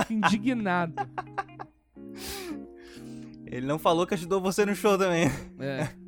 Fico 0.00 0.12
indignado. 0.26 0.94
Ele 3.46 3.66
não 3.66 3.78
falou 3.78 4.04
que 4.04 4.14
ajudou 4.14 4.40
você 4.40 4.66
no 4.66 4.74
show 4.74 4.98
também. 4.98 5.26
É. 5.60 6.03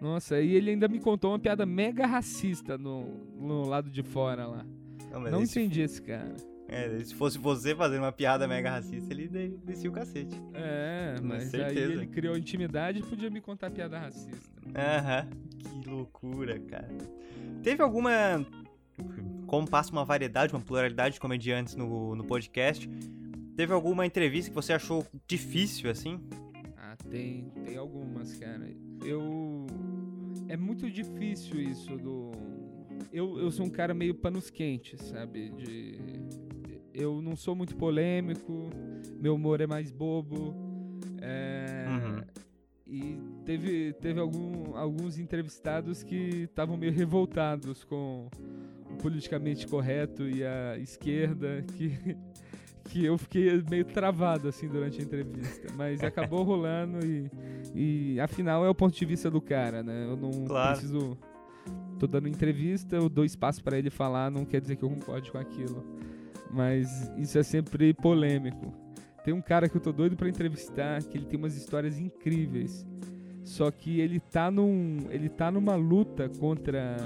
Nossa, 0.00 0.40
e 0.40 0.54
ele 0.54 0.70
ainda 0.70 0.88
me 0.88 0.98
contou 0.98 1.32
uma 1.32 1.38
piada 1.38 1.66
mega 1.66 2.06
racista 2.06 2.78
no, 2.78 3.04
no 3.36 3.68
lado 3.68 3.90
de 3.90 4.02
fora 4.02 4.46
lá. 4.46 4.66
Não, 5.12 5.20
não 5.20 5.42
entendi 5.42 5.82
esse 5.82 6.00
cara. 6.00 6.34
É, 6.72 7.00
se 7.00 7.12
fosse 7.16 7.36
você 7.36 7.74
fazendo 7.74 8.02
uma 8.02 8.12
piada 8.12 8.46
mega 8.46 8.70
racista, 8.70 9.12
ele 9.12 9.26
descia 9.64 9.90
o 9.90 9.92
cacete. 9.92 10.40
É, 10.54 11.16
mas 11.20 11.52
aí 11.52 11.76
ele 11.76 12.06
criou 12.06 12.38
intimidade 12.38 13.00
e 13.00 13.02
podia 13.02 13.28
me 13.28 13.40
contar 13.40 13.70
piada 13.70 13.98
racista. 13.98 14.48
Aham, 14.76 15.28
que 15.58 15.90
loucura, 15.90 16.60
cara. 16.60 16.96
Teve 17.60 17.82
alguma. 17.82 18.46
Como 19.48 19.68
passa 19.68 19.90
uma 19.90 20.04
variedade, 20.04 20.54
uma 20.54 20.60
pluralidade 20.60 21.14
de 21.14 21.20
comediantes 21.20 21.74
no, 21.74 22.14
no 22.14 22.24
podcast, 22.24 22.88
teve 23.56 23.72
alguma 23.72 24.06
entrevista 24.06 24.50
que 24.50 24.54
você 24.54 24.72
achou 24.72 25.04
difícil, 25.26 25.90
assim? 25.90 26.20
Ah, 26.76 26.96
tem, 27.10 27.50
tem 27.64 27.76
algumas, 27.76 28.32
cara. 28.34 28.70
Eu 29.04 29.66
é 30.50 30.56
muito 30.56 30.90
difícil 30.90 31.60
isso 31.60 31.96
do. 31.96 32.32
Eu, 33.12 33.38
eu 33.38 33.50
sou 33.52 33.66
um 33.66 33.70
cara 33.70 33.94
meio 33.94 34.14
panos 34.14 34.50
quentes, 34.50 35.00
sabe? 35.02 35.50
De... 35.50 35.96
Eu 36.92 37.22
não 37.22 37.36
sou 37.36 37.54
muito 37.54 37.76
polêmico, 37.76 38.68
meu 39.20 39.36
humor 39.36 39.60
é 39.60 39.66
mais 39.66 39.92
bobo. 39.92 40.52
É... 41.22 41.86
Uhum. 41.88 42.24
E 42.84 43.18
teve, 43.44 43.92
teve 43.94 44.18
algum, 44.18 44.76
alguns 44.76 45.18
entrevistados 45.18 46.02
que 46.02 46.42
estavam 46.42 46.76
meio 46.76 46.92
revoltados 46.92 47.84
com 47.84 48.28
o 48.90 48.96
politicamente 48.96 49.68
correto 49.68 50.28
e 50.28 50.44
a 50.44 50.76
esquerda, 50.78 51.64
que, 51.76 51.90
que 52.90 53.04
eu 53.04 53.16
fiquei 53.16 53.62
meio 53.70 53.84
travado 53.84 54.48
assim 54.48 54.68
durante 54.68 55.00
a 55.00 55.04
entrevista. 55.04 55.68
Mas 55.76 56.02
acabou 56.04 56.42
rolando 56.42 57.04
e 57.04 57.30
e 57.74 58.18
afinal 58.20 58.64
é 58.64 58.68
o 58.68 58.74
ponto 58.74 58.96
de 58.96 59.04
vista 59.04 59.30
do 59.30 59.40
cara, 59.40 59.82
né? 59.82 60.04
Eu 60.04 60.16
não 60.16 60.44
claro. 60.44 60.72
preciso. 60.72 61.16
Tô 61.98 62.06
dando 62.06 62.28
entrevista, 62.28 62.96
eu 62.96 63.08
dou 63.08 63.24
espaço 63.24 63.62
para 63.62 63.78
ele 63.78 63.90
falar, 63.90 64.30
não 64.30 64.44
quer 64.44 64.60
dizer 64.60 64.76
que 64.76 64.82
eu 64.82 64.88
concorde 64.88 65.30
com 65.30 65.38
aquilo. 65.38 65.84
Mas 66.50 67.12
isso 67.18 67.38
é 67.38 67.42
sempre 67.42 67.92
polêmico. 67.92 68.72
Tem 69.22 69.34
um 69.34 69.42
cara 69.42 69.68
que 69.68 69.76
eu 69.76 69.80
tô 69.80 69.92
doido 69.92 70.16
para 70.16 70.28
entrevistar, 70.28 71.02
que 71.02 71.18
ele 71.18 71.26
tem 71.26 71.38
umas 71.38 71.54
histórias 71.54 71.98
incríveis. 71.98 72.86
Só 73.44 73.70
que 73.70 74.00
ele 74.00 74.18
tá 74.18 74.50
num, 74.50 75.06
ele 75.10 75.28
tá 75.28 75.50
numa 75.50 75.76
luta 75.76 76.28
contra 76.40 76.96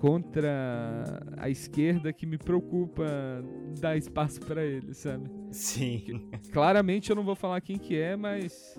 contra 0.00 1.20
a 1.36 1.50
esquerda 1.50 2.12
que 2.12 2.24
me 2.24 2.38
preocupa 2.38 3.04
dar 3.80 3.96
espaço 3.96 4.40
para 4.40 4.64
ele, 4.64 4.94
sabe? 4.94 5.28
Sim. 5.50 6.28
Claramente 6.52 7.10
eu 7.10 7.16
não 7.16 7.24
vou 7.24 7.34
falar 7.34 7.60
quem 7.60 7.78
que 7.78 7.96
é, 7.96 8.16
mas 8.16 8.78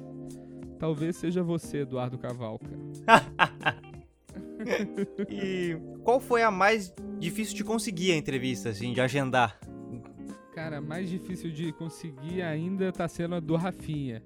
Talvez 0.79 1.17
seja 1.17 1.43
você, 1.43 1.79
Eduardo 1.79 2.17
Cavalca. 2.17 2.69
e 5.29 5.77
qual 6.05 6.21
foi 6.21 6.41
a 6.41 6.49
mais 6.49 6.93
difícil 7.19 7.57
de 7.57 7.65
conseguir 7.65 8.13
a 8.13 8.15
entrevista, 8.15 8.69
assim, 8.69 8.93
de 8.93 9.01
agendar? 9.01 9.59
Cara, 10.55 10.79
mais 10.79 11.09
difícil 11.09 11.51
de 11.51 11.73
conseguir 11.73 12.41
ainda 12.41 12.93
tá 12.93 13.09
sendo 13.09 13.35
a 13.35 13.41
do 13.41 13.57
Rafinha. 13.57 14.23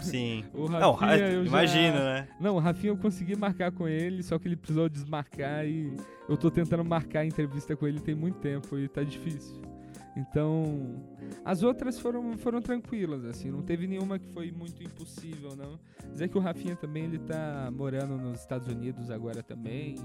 Sim. 0.00 0.44
o 0.54 0.66
Rafinha, 0.66 1.32
Não, 1.38 1.44
imagina, 1.44 1.98
já... 1.98 2.04
né? 2.04 2.28
Não, 2.40 2.56
o 2.56 2.58
Rafinha 2.58 2.92
eu 2.92 2.96
consegui 2.96 3.36
marcar 3.36 3.72
com 3.72 3.86
ele, 3.86 4.22
só 4.22 4.38
que 4.38 4.48
ele 4.48 4.56
precisou 4.56 4.88
desmarcar 4.88 5.66
e 5.66 5.94
eu 6.28 6.36
tô 6.36 6.50
tentando 6.50 6.84
marcar 6.84 7.20
a 7.20 7.26
entrevista 7.26 7.76
com 7.76 7.86
ele 7.86 8.00
tem 8.00 8.14
muito 8.14 8.38
tempo 8.38 8.78
e 8.78 8.88
tá 8.88 9.02
difícil. 9.02 9.60
Então, 10.16 11.02
as 11.44 11.62
outras 11.62 11.98
foram, 11.98 12.36
foram 12.36 12.60
tranquilas, 12.60 13.24
assim, 13.24 13.50
não 13.50 13.62
teve 13.62 13.86
nenhuma 13.86 14.18
que 14.18 14.28
foi 14.28 14.52
muito 14.52 14.82
impossível, 14.82 15.56
não. 15.56 15.78
Dizer 16.10 16.28
que 16.28 16.36
o 16.36 16.40
Rafinha 16.40 16.76
também, 16.76 17.04
ele 17.04 17.18
tá 17.18 17.70
morando 17.72 18.18
nos 18.18 18.40
Estados 18.40 18.68
Unidos 18.68 19.10
agora 19.10 19.42
também, 19.42 19.96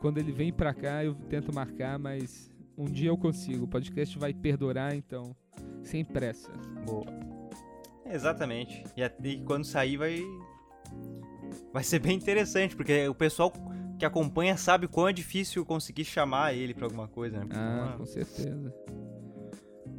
quando 0.00 0.18
ele 0.18 0.32
vem 0.32 0.52
pra 0.52 0.74
cá 0.74 1.04
eu 1.04 1.14
tento 1.14 1.54
marcar, 1.54 1.98
mas 1.98 2.50
um 2.76 2.84
dia 2.84 3.08
eu 3.08 3.16
consigo, 3.16 3.64
o 3.64 3.68
podcast 3.68 4.18
vai 4.18 4.34
perdurar, 4.34 4.94
então, 4.94 5.34
sem 5.82 6.04
pressa. 6.04 6.50
Boa. 6.84 7.29
Exatamente. 8.12 8.84
E, 8.96 9.28
e 9.28 9.40
quando 9.42 9.64
sair 9.64 9.96
vai 9.96 10.22
vai 11.72 11.84
ser 11.84 11.98
bem 11.98 12.16
interessante, 12.16 12.76
porque 12.76 13.08
o 13.08 13.14
pessoal 13.14 13.52
que 13.98 14.04
acompanha 14.04 14.56
sabe 14.56 14.88
quão 14.88 15.08
é 15.08 15.12
difícil 15.12 15.64
conseguir 15.64 16.04
chamar 16.04 16.54
ele 16.54 16.74
pra 16.74 16.86
alguma 16.86 17.06
coisa, 17.06 17.44
né? 17.44 17.46
ah, 17.52 17.94
com 17.96 18.06
certeza. 18.06 18.74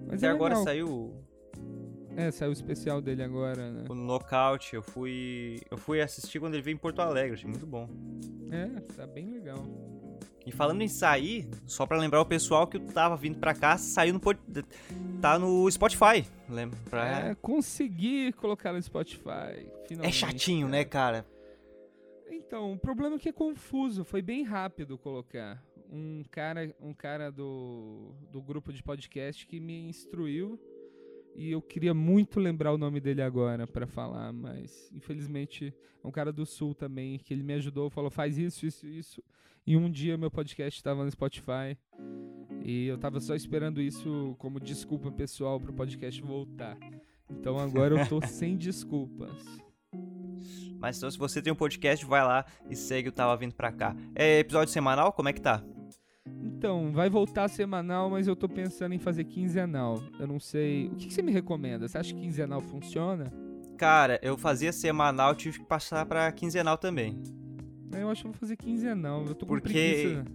Mas 0.08 0.18
Até 0.18 0.28
é 0.28 0.30
agora 0.30 0.54
legal. 0.56 0.64
saiu. 0.64 1.24
É, 2.16 2.30
saiu 2.30 2.50
o 2.50 2.54
especial 2.54 3.02
dele 3.02 3.24
agora, 3.24 3.72
né? 3.72 3.86
O 3.90 3.96
Knockout, 3.96 4.76
eu 4.76 4.82
fui. 4.82 5.62
Eu 5.70 5.78
fui 5.78 6.02
assistir 6.02 6.40
quando 6.40 6.56
ele 6.56 6.64
veio 6.64 6.76
em 6.76 6.78
Porto 6.78 7.00
Alegre, 7.00 7.34
achei 7.34 7.50
muito 7.50 7.66
bom. 7.66 7.88
É, 8.52 8.68
tá 8.96 9.08
bem 9.08 9.32
legal. 9.32 9.64
E 10.46 10.52
falando 10.52 10.82
em 10.82 10.88
sair, 10.88 11.48
só 11.68 11.86
para 11.86 11.98
lembrar 11.98 12.20
o 12.22 12.26
pessoal 12.26 12.66
que 12.66 12.78
eu 12.78 12.82
tava 12.88 13.16
vindo 13.16 13.38
pra 13.38 13.54
cá, 13.54 13.78
saiu 13.78 14.14
no. 14.14 14.20
Tá 15.22 15.38
no 15.38 15.70
Spotify. 15.70 16.26
Lembra? 16.50 16.80
Pra... 16.90 17.30
É, 17.30 17.36
consegui 17.36 18.32
colocar 18.34 18.74
no 18.74 18.82
Spotify. 18.82 19.70
É 20.02 20.12
chatinho, 20.12 20.68
né, 20.68 20.84
cara? 20.84 21.26
Então, 22.30 22.74
o 22.74 22.78
problema 22.78 23.16
é 23.16 23.20
que 23.20 23.30
é 23.30 23.32
confuso, 23.32 24.04
foi 24.04 24.22
bem 24.22 24.44
rápido 24.44 24.98
colocar. 24.98 25.64
Um 25.90 26.24
cara, 26.32 26.74
um 26.82 26.94
cara 26.94 27.32
do, 27.32 28.14
do 28.32 28.42
grupo 28.42 28.74
de 28.74 28.82
podcast 28.82 29.46
que 29.46 29.60
me 29.60 29.88
instruiu 29.90 30.60
e 31.36 31.52
eu 31.52 31.62
queria 31.62 31.94
muito 31.94 32.40
lembrar 32.40 32.74
o 32.74 32.78
nome 32.78 33.00
dele 33.00 33.22
agora 33.22 33.66
para 33.66 33.88
falar, 33.88 34.32
mas 34.34 34.92
infelizmente 34.94 35.74
é 36.04 36.08
um 36.08 36.12
cara 36.12 36.32
do 36.32 36.46
sul 36.46 36.74
também 36.74 37.18
que 37.18 37.34
ele 37.34 37.44
me 37.44 37.54
ajudou, 37.54 37.90
falou 37.90 38.10
faz 38.10 38.38
isso, 38.38 38.66
isso, 38.66 38.86
isso. 38.86 39.24
E 39.66 39.78
um 39.78 39.90
dia 39.90 40.18
meu 40.18 40.32
podcast 40.32 40.80
estava 40.80 41.04
no 41.04 41.12
Spotify 41.12 41.78
e 42.64 42.88
eu 42.88 42.98
tava 42.98 43.20
só 43.20 43.36
esperando 43.36 43.82
isso 43.82 44.36
como 44.38 44.60
desculpa 44.60 45.12
pessoal 45.12 45.60
para 45.60 45.72
o 45.72 45.74
podcast 45.74 46.22
voltar. 46.22 46.78
Então 47.30 47.58
agora 47.58 48.00
eu 48.00 48.08
tô 48.08 48.22
sem 48.28 48.58
desculpas. 48.58 49.32
Mas 50.80 50.98
então, 50.98 51.12
se 51.12 51.18
você 51.18 51.42
tem 51.42 51.54
um 51.54 51.56
podcast, 51.56 52.04
vai 52.06 52.24
lá 52.24 52.44
e 52.68 52.76
segue 52.76 53.10
o 53.10 53.12
Tava 53.12 53.38
Vindo 53.38 53.54
Pra 53.54 53.72
Cá. 53.72 53.96
É 54.16 54.40
episódio 54.40 54.74
semanal? 54.74 55.14
Como 55.14 55.30
é 55.30 55.34
que 55.34 55.40
tá? 55.40 55.64
Então, 56.44 56.92
vai 56.92 57.10
voltar 57.10 57.48
semanal, 57.48 58.10
mas 58.10 58.28
eu 58.28 58.36
tô 58.36 58.48
pensando 58.48 58.94
em 58.94 59.00
fazer 59.00 59.24
quinzenal. 59.24 60.02
Eu 60.20 60.28
não 60.28 60.40
sei. 60.40 60.88
O 60.88 60.96
que, 60.96 61.08
que 61.08 61.14
você 61.14 61.22
me 61.22 61.32
recomenda? 61.32 61.88
Você 61.88 61.98
acha 61.98 62.14
que 62.14 62.20
quinzenal 62.20 62.62
funciona? 62.62 63.32
Cara, 63.78 64.20
eu 64.22 64.38
fazia 64.38 64.72
semanal, 64.72 65.34
tive 65.34 65.60
que 65.60 65.66
passar 65.66 66.06
pra 66.06 66.32
quinzenal 66.32 66.78
também. 66.78 67.20
Eu 67.92 68.10
acho 68.10 68.22
que 68.22 68.28
vou 68.28 68.38
fazer 68.38 68.56
quinzenal. 68.56 69.26
Eu 69.26 69.34
tô 69.34 69.46
com 69.46 69.56
porque... 69.56 69.70
preguiça. 69.72 70.26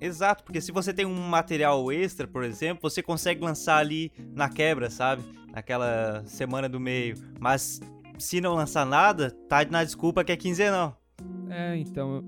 Exato, 0.00 0.44
porque 0.44 0.60
se 0.60 0.72
você 0.72 0.92
tem 0.92 1.06
um 1.06 1.28
material 1.28 1.90
extra, 1.92 2.26
por 2.26 2.44
exemplo, 2.44 2.90
você 2.90 3.02
consegue 3.02 3.42
lançar 3.42 3.78
ali 3.78 4.10
na 4.34 4.48
quebra, 4.48 4.90
sabe? 4.90 5.22
Naquela 5.52 6.22
semana 6.26 6.68
do 6.68 6.80
meio. 6.80 7.16
Mas 7.38 7.80
se 8.18 8.40
não 8.40 8.54
lançar 8.54 8.84
nada, 8.84 9.30
tá 9.48 9.64
na 9.64 9.84
desculpa 9.84 10.24
que 10.24 10.32
é 10.32 10.36
quinzenal. 10.36 11.00
É, 11.48 11.76
então. 11.76 12.24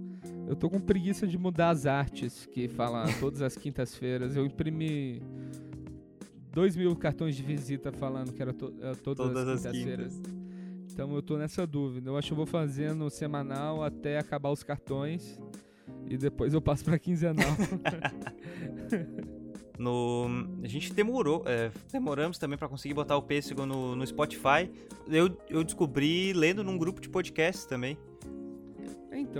Eu 0.46 0.54
tô 0.54 0.70
com 0.70 0.78
preguiça 0.78 1.26
de 1.26 1.36
mudar 1.36 1.70
as 1.70 1.86
artes 1.86 2.46
que 2.46 2.68
fala 2.68 3.06
todas 3.18 3.42
as 3.42 3.56
quintas-feiras. 3.56 4.36
Eu 4.36 4.46
imprimi 4.46 5.20
dois 6.52 6.76
mil 6.76 6.94
cartões 6.94 7.34
de 7.34 7.42
visita 7.42 7.92
falando 7.92 8.32
que 8.32 8.40
era, 8.40 8.52
to 8.52 8.72
era 8.80 8.94
todas, 8.94 9.26
todas, 9.26 9.48
as 9.48 9.62
quintas-feiras. 9.62 10.22
Então 10.92 11.14
eu 11.14 11.20
tô 11.20 11.36
nessa 11.36 11.66
dúvida. 11.66 12.10
Eu 12.10 12.16
acho 12.16 12.28
que 12.28 12.32
eu 12.32 12.36
vou 12.36 12.46
fazendo 12.46 13.10
semanal 13.10 13.82
até 13.82 14.18
acabar 14.18 14.50
os 14.50 14.62
cartões. 14.62 15.38
E 16.08 16.16
depois 16.16 16.54
eu 16.54 16.60
passo 16.62 16.84
pra 16.84 16.98
quinzenal. 16.98 17.44
No, 19.78 20.26
a 20.62 20.68
gente 20.68 20.92
demorou, 20.92 21.42
é, 21.46 21.70
demoramos 21.92 22.38
também 22.38 22.56
para 22.56 22.66
conseguir 22.66 22.94
botar 22.94 23.16
o 23.16 23.22
Pêssego 23.22 23.66
no, 23.66 23.94
no 23.94 24.06
Spotify. 24.06 24.70
Eu, 25.06 25.36
eu 25.50 25.62
descobri 25.62 26.32
lendo 26.32 26.64
num 26.64 26.78
grupo 26.78 26.98
de 26.98 27.08
podcast 27.08 27.68
também. 27.68 27.98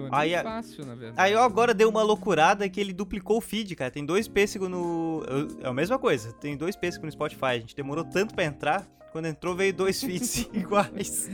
Então, 0.04 0.18
é 0.18 0.20
aí, 0.20 0.42
fácil, 0.42 0.84
na 0.86 0.94
verdade. 0.94 1.20
Aí 1.20 1.32
eu 1.32 1.42
agora 1.42 1.72
dei 1.72 1.86
uma 1.86 2.02
loucurada 2.02 2.68
que 2.68 2.80
ele 2.80 2.92
duplicou 2.92 3.38
o 3.38 3.40
feed, 3.40 3.74
cara. 3.74 3.90
Tem 3.90 4.04
dois 4.04 4.28
pêssegos 4.28 4.68
no. 4.68 5.22
É 5.62 5.68
a 5.68 5.72
mesma 5.72 5.98
coisa, 5.98 6.32
tem 6.32 6.56
dois 6.56 6.76
pêssegos 6.76 7.06
no 7.06 7.12
Spotify. 7.12 7.44
A 7.46 7.58
gente 7.58 7.74
demorou 7.74 8.04
tanto 8.04 8.34
para 8.34 8.44
entrar, 8.44 8.86
quando 9.12 9.26
entrou 9.26 9.54
veio 9.54 9.72
dois 9.72 10.02
feeds 10.02 10.48
iguais. 10.52 11.30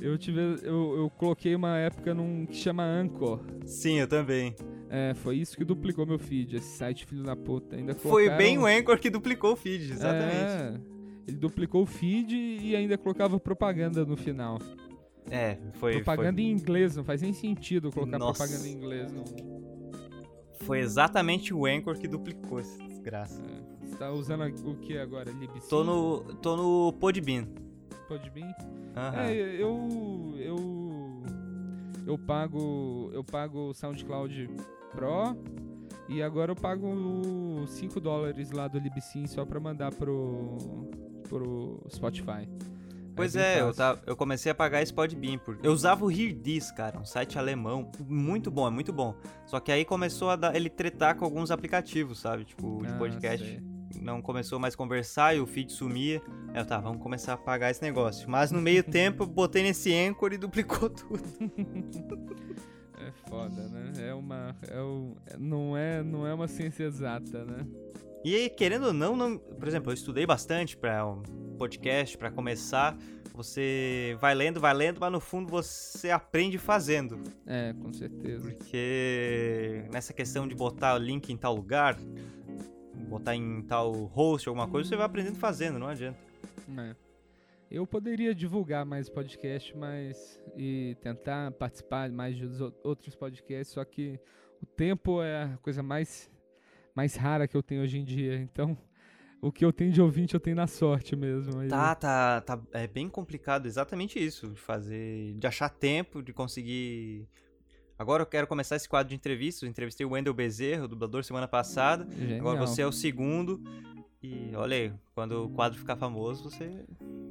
eu 0.00 0.18
tive. 0.18 0.40
Eu, 0.62 0.96
eu 0.96 1.10
coloquei 1.16 1.54
uma 1.54 1.78
época 1.78 2.12
num 2.12 2.46
que 2.46 2.56
chama 2.56 2.82
Anchor. 2.82 3.40
Sim, 3.64 4.00
eu 4.00 4.08
também. 4.08 4.54
É, 4.88 5.14
foi 5.14 5.36
isso 5.36 5.56
que 5.56 5.64
duplicou 5.64 6.06
meu 6.06 6.18
feed, 6.18 6.56
esse 6.56 6.76
site 6.76 7.04
filho 7.06 7.22
da 7.22 7.36
puta. 7.36 7.76
Ainda 7.76 7.94
Foi 7.94 8.30
bem 8.30 8.58
o 8.58 8.66
Anchor 8.66 8.98
que 8.98 9.10
duplicou 9.10 9.52
o 9.52 9.56
feed, 9.56 9.92
exatamente. 9.92 10.34
É, 10.34 10.74
ele 11.26 11.36
duplicou 11.36 11.82
o 11.82 11.86
feed 11.86 12.34
e 12.34 12.76
ainda 12.76 12.96
colocava 12.96 13.38
propaganda 13.38 14.04
no 14.04 14.16
final. 14.16 14.58
É, 15.30 15.58
foi. 15.74 15.94
Propaganda 15.94 16.40
foi... 16.40 16.44
em 16.44 16.50
inglês, 16.50 16.96
não 16.96 17.04
faz 17.04 17.22
nem 17.22 17.32
sentido 17.32 17.90
colocar 17.90 18.18
Nossa. 18.18 18.44
propaganda 18.44 18.68
em 18.68 18.72
inglês. 18.72 19.12
Não. 19.12 19.24
Foi 20.60 20.80
exatamente 20.80 21.52
o 21.54 21.66
Anchor 21.66 21.98
que 21.98 22.08
duplicou 22.08 22.58
essa 22.58 22.78
desgraça. 22.82 23.40
É. 23.42 23.86
Você 23.86 23.96
tá 23.96 24.10
usando 24.10 24.42
o 24.68 24.76
que 24.76 24.98
agora? 24.98 25.30
Libsyn? 25.30 25.68
Tô 25.68 25.84
no. 25.84 26.34
tô 26.36 26.56
no 26.56 26.92
Podbean. 26.94 27.46
Podbean? 28.08 28.46
Uhum. 28.46 29.20
É, 29.20 29.34
eu. 29.34 30.34
eu. 30.38 31.22
Eu 32.06 32.18
pago. 32.18 33.10
Eu 33.12 33.24
pago 33.24 33.70
o 33.70 33.74
SoundCloud 33.74 34.48
Pro. 34.92 35.36
E 36.08 36.22
agora 36.22 36.52
eu 36.52 36.56
pago 36.56 37.66
5 37.66 38.00
dólares 38.00 38.52
lá 38.52 38.68
do 38.68 38.78
Libsyn 38.78 39.26
só 39.26 39.44
pra 39.44 39.58
mandar 39.58 39.92
pro, 39.92 40.56
pro 41.28 41.82
Spotify. 41.90 42.48
Pois 43.16 43.34
é, 43.34 43.56
é 43.56 43.60
eu, 43.62 43.72
tá, 43.72 43.98
eu 44.06 44.14
comecei 44.14 44.52
a 44.52 44.54
pagar 44.54 44.82
esse 44.82 44.92
Podbean. 44.92 45.38
Porque 45.38 45.66
eu 45.66 45.72
usava 45.72 46.04
o 46.04 46.10
HearDis, 46.10 46.70
cara, 46.70 47.00
um 47.00 47.04
site 47.04 47.38
alemão. 47.38 47.90
Muito 48.06 48.50
bom, 48.50 48.68
é 48.68 48.70
muito 48.70 48.92
bom. 48.92 49.16
Só 49.46 49.58
que 49.58 49.72
aí 49.72 49.86
começou 49.86 50.28
a 50.28 50.36
dar, 50.36 50.54
ele 50.54 50.68
tretar 50.68 51.16
com 51.16 51.24
alguns 51.24 51.50
aplicativos, 51.50 52.20
sabe? 52.20 52.44
Tipo, 52.44 52.82
de 52.82 52.92
ah, 52.92 52.98
podcast. 52.98 53.46
Sei. 53.46 53.76
Não 54.02 54.20
começou 54.20 54.58
mais 54.58 54.74
a 54.74 54.76
conversar 54.76 55.34
e 55.34 55.40
o 55.40 55.46
feed 55.46 55.72
sumia. 55.72 56.20
Eu, 56.54 56.66
tá, 56.66 56.78
vamos 56.78 57.02
começar 57.02 57.32
a 57.32 57.36
pagar 57.38 57.70
esse 57.70 57.80
negócio. 57.80 58.28
Mas 58.28 58.52
no 58.52 58.60
meio 58.60 58.84
tempo 58.84 59.22
eu 59.22 59.26
botei 59.26 59.62
nesse 59.62 59.94
Anchor 59.94 60.34
e 60.34 60.38
duplicou 60.38 60.90
tudo. 60.90 61.22
É 62.98 63.12
foda, 63.28 63.68
né? 63.68 63.92
É 63.98 64.14
uma. 64.14 64.56
É 64.68 64.80
o, 64.80 65.16
não, 65.38 65.76
é, 65.76 66.02
não 66.02 66.26
é 66.26 66.34
uma 66.34 66.48
ciência 66.48 66.82
exata, 66.84 67.44
né? 67.44 67.64
E 68.24 68.34
aí, 68.34 68.50
querendo 68.50 68.86
ou 68.86 68.92
não, 68.92 69.14
não 69.14 69.38
por 69.38 69.68
exemplo, 69.68 69.92
eu 69.92 69.94
estudei 69.94 70.26
bastante 70.26 70.76
para 70.76 71.06
um 71.06 71.22
podcast, 71.56 72.16
para 72.16 72.30
começar. 72.30 72.96
Você 73.34 74.16
vai 74.20 74.34
lendo, 74.34 74.60
vai 74.60 74.72
lendo, 74.72 75.00
mas 75.00 75.12
no 75.12 75.20
fundo 75.20 75.50
você 75.50 76.10
aprende 76.10 76.58
fazendo. 76.58 77.22
É, 77.46 77.74
com 77.74 77.92
certeza. 77.92 78.50
Porque 78.50 79.84
nessa 79.92 80.12
questão 80.12 80.46
de 80.46 80.54
botar 80.54 80.94
o 80.94 80.98
link 80.98 81.30
em 81.30 81.36
tal 81.36 81.54
lugar, 81.54 81.98
botar 83.08 83.34
em 83.34 83.62
tal 83.62 83.92
host, 83.92 84.48
alguma 84.48 84.68
coisa, 84.68 84.88
você 84.88 84.96
vai 84.96 85.06
aprendendo 85.06 85.36
fazendo, 85.36 85.78
não 85.78 85.88
adianta. 85.88 86.18
É. 86.78 86.96
Eu 87.70 87.86
poderia 87.86 88.34
divulgar 88.34 88.86
mais 88.86 89.08
podcast, 89.08 89.76
mas 89.76 90.40
e 90.56 90.96
tentar 91.00 91.50
participar 91.52 92.08
mais 92.10 92.36
de 92.36 92.48
outros 92.84 93.16
podcasts, 93.16 93.74
só 93.74 93.84
que 93.84 94.20
o 94.62 94.66
tempo 94.66 95.20
é 95.20 95.42
a 95.42 95.56
coisa 95.58 95.82
mais 95.82 96.30
mais 96.94 97.14
rara 97.14 97.46
que 97.46 97.56
eu 97.56 97.62
tenho 97.62 97.82
hoje 97.82 97.98
em 97.98 98.04
dia. 98.04 98.36
Então, 98.36 98.76
o 99.46 99.52
que 99.52 99.64
eu 99.64 99.72
tenho 99.72 99.92
de 99.92 100.02
ouvinte 100.02 100.34
eu 100.34 100.40
tenho 100.40 100.56
na 100.56 100.66
sorte 100.66 101.14
mesmo. 101.14 101.60
Aí. 101.60 101.68
Tá, 101.68 101.94
tá, 101.94 102.40
tá. 102.40 102.60
É 102.72 102.86
bem 102.86 103.08
complicado, 103.08 103.66
exatamente 103.66 104.18
isso, 104.18 104.48
de 104.48 104.60
fazer, 104.60 105.34
de 105.34 105.46
achar 105.46 105.68
tempo, 105.68 106.22
de 106.22 106.32
conseguir. 106.32 107.28
Agora 107.98 108.22
eu 108.22 108.26
quero 108.26 108.46
começar 108.46 108.76
esse 108.76 108.88
quadro 108.88 109.10
de 109.10 109.14
entrevistas. 109.14 109.68
entrevistei 109.68 110.04
o 110.04 110.10
Wendel 110.10 110.34
Bezerro, 110.34 110.84
o 110.84 110.88
dublador, 110.88 111.24
semana 111.24 111.48
passada. 111.48 112.06
Genial. 112.16 112.40
Agora 112.40 112.58
você 112.58 112.82
é 112.82 112.86
o 112.86 112.92
segundo. 112.92 113.62
E 114.22 114.54
olha 114.56 114.76
aí, 114.76 114.92
quando 115.14 115.44
o 115.44 115.50
quadro 115.50 115.78
ficar 115.78 115.96
famoso, 115.96 116.50
você 116.50 116.84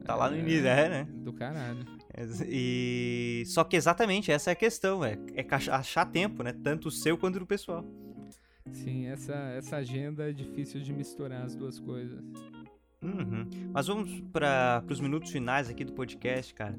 tá 0.05 0.13
é, 0.13 0.15
lá 0.15 0.29
no 0.29 0.37
início, 0.37 0.67
é, 0.67 0.89
né? 0.89 1.07
Do 1.11 1.33
caralho. 1.33 1.85
E 2.47 3.43
só 3.47 3.63
que 3.63 3.75
exatamente 3.75 4.31
essa 4.31 4.51
é 4.51 4.53
a 4.53 4.55
questão, 4.55 5.03
é, 5.03 5.17
é 5.33 5.45
achar 5.71 6.05
tempo, 6.05 6.41
né? 6.41 6.53
Tanto 6.53 6.87
o 6.87 6.91
seu 6.91 7.17
quanto 7.17 7.39
do 7.39 7.45
pessoal. 7.45 7.83
Sim, 8.71 9.07
essa, 9.07 9.33
essa 9.57 9.77
agenda 9.77 10.29
é 10.29 10.33
difícil 10.33 10.81
de 10.81 10.91
misturar 10.91 11.43
as 11.43 11.55
duas 11.55 11.79
coisas. 11.79 12.23
Uhum. 13.01 13.47
Mas 13.71 13.87
vamos 13.87 14.21
para 14.33 14.83
os 14.89 14.99
minutos 14.99 15.31
finais 15.31 15.69
aqui 15.69 15.83
do 15.85 15.93
podcast, 15.93 16.53
cara. 16.53 16.77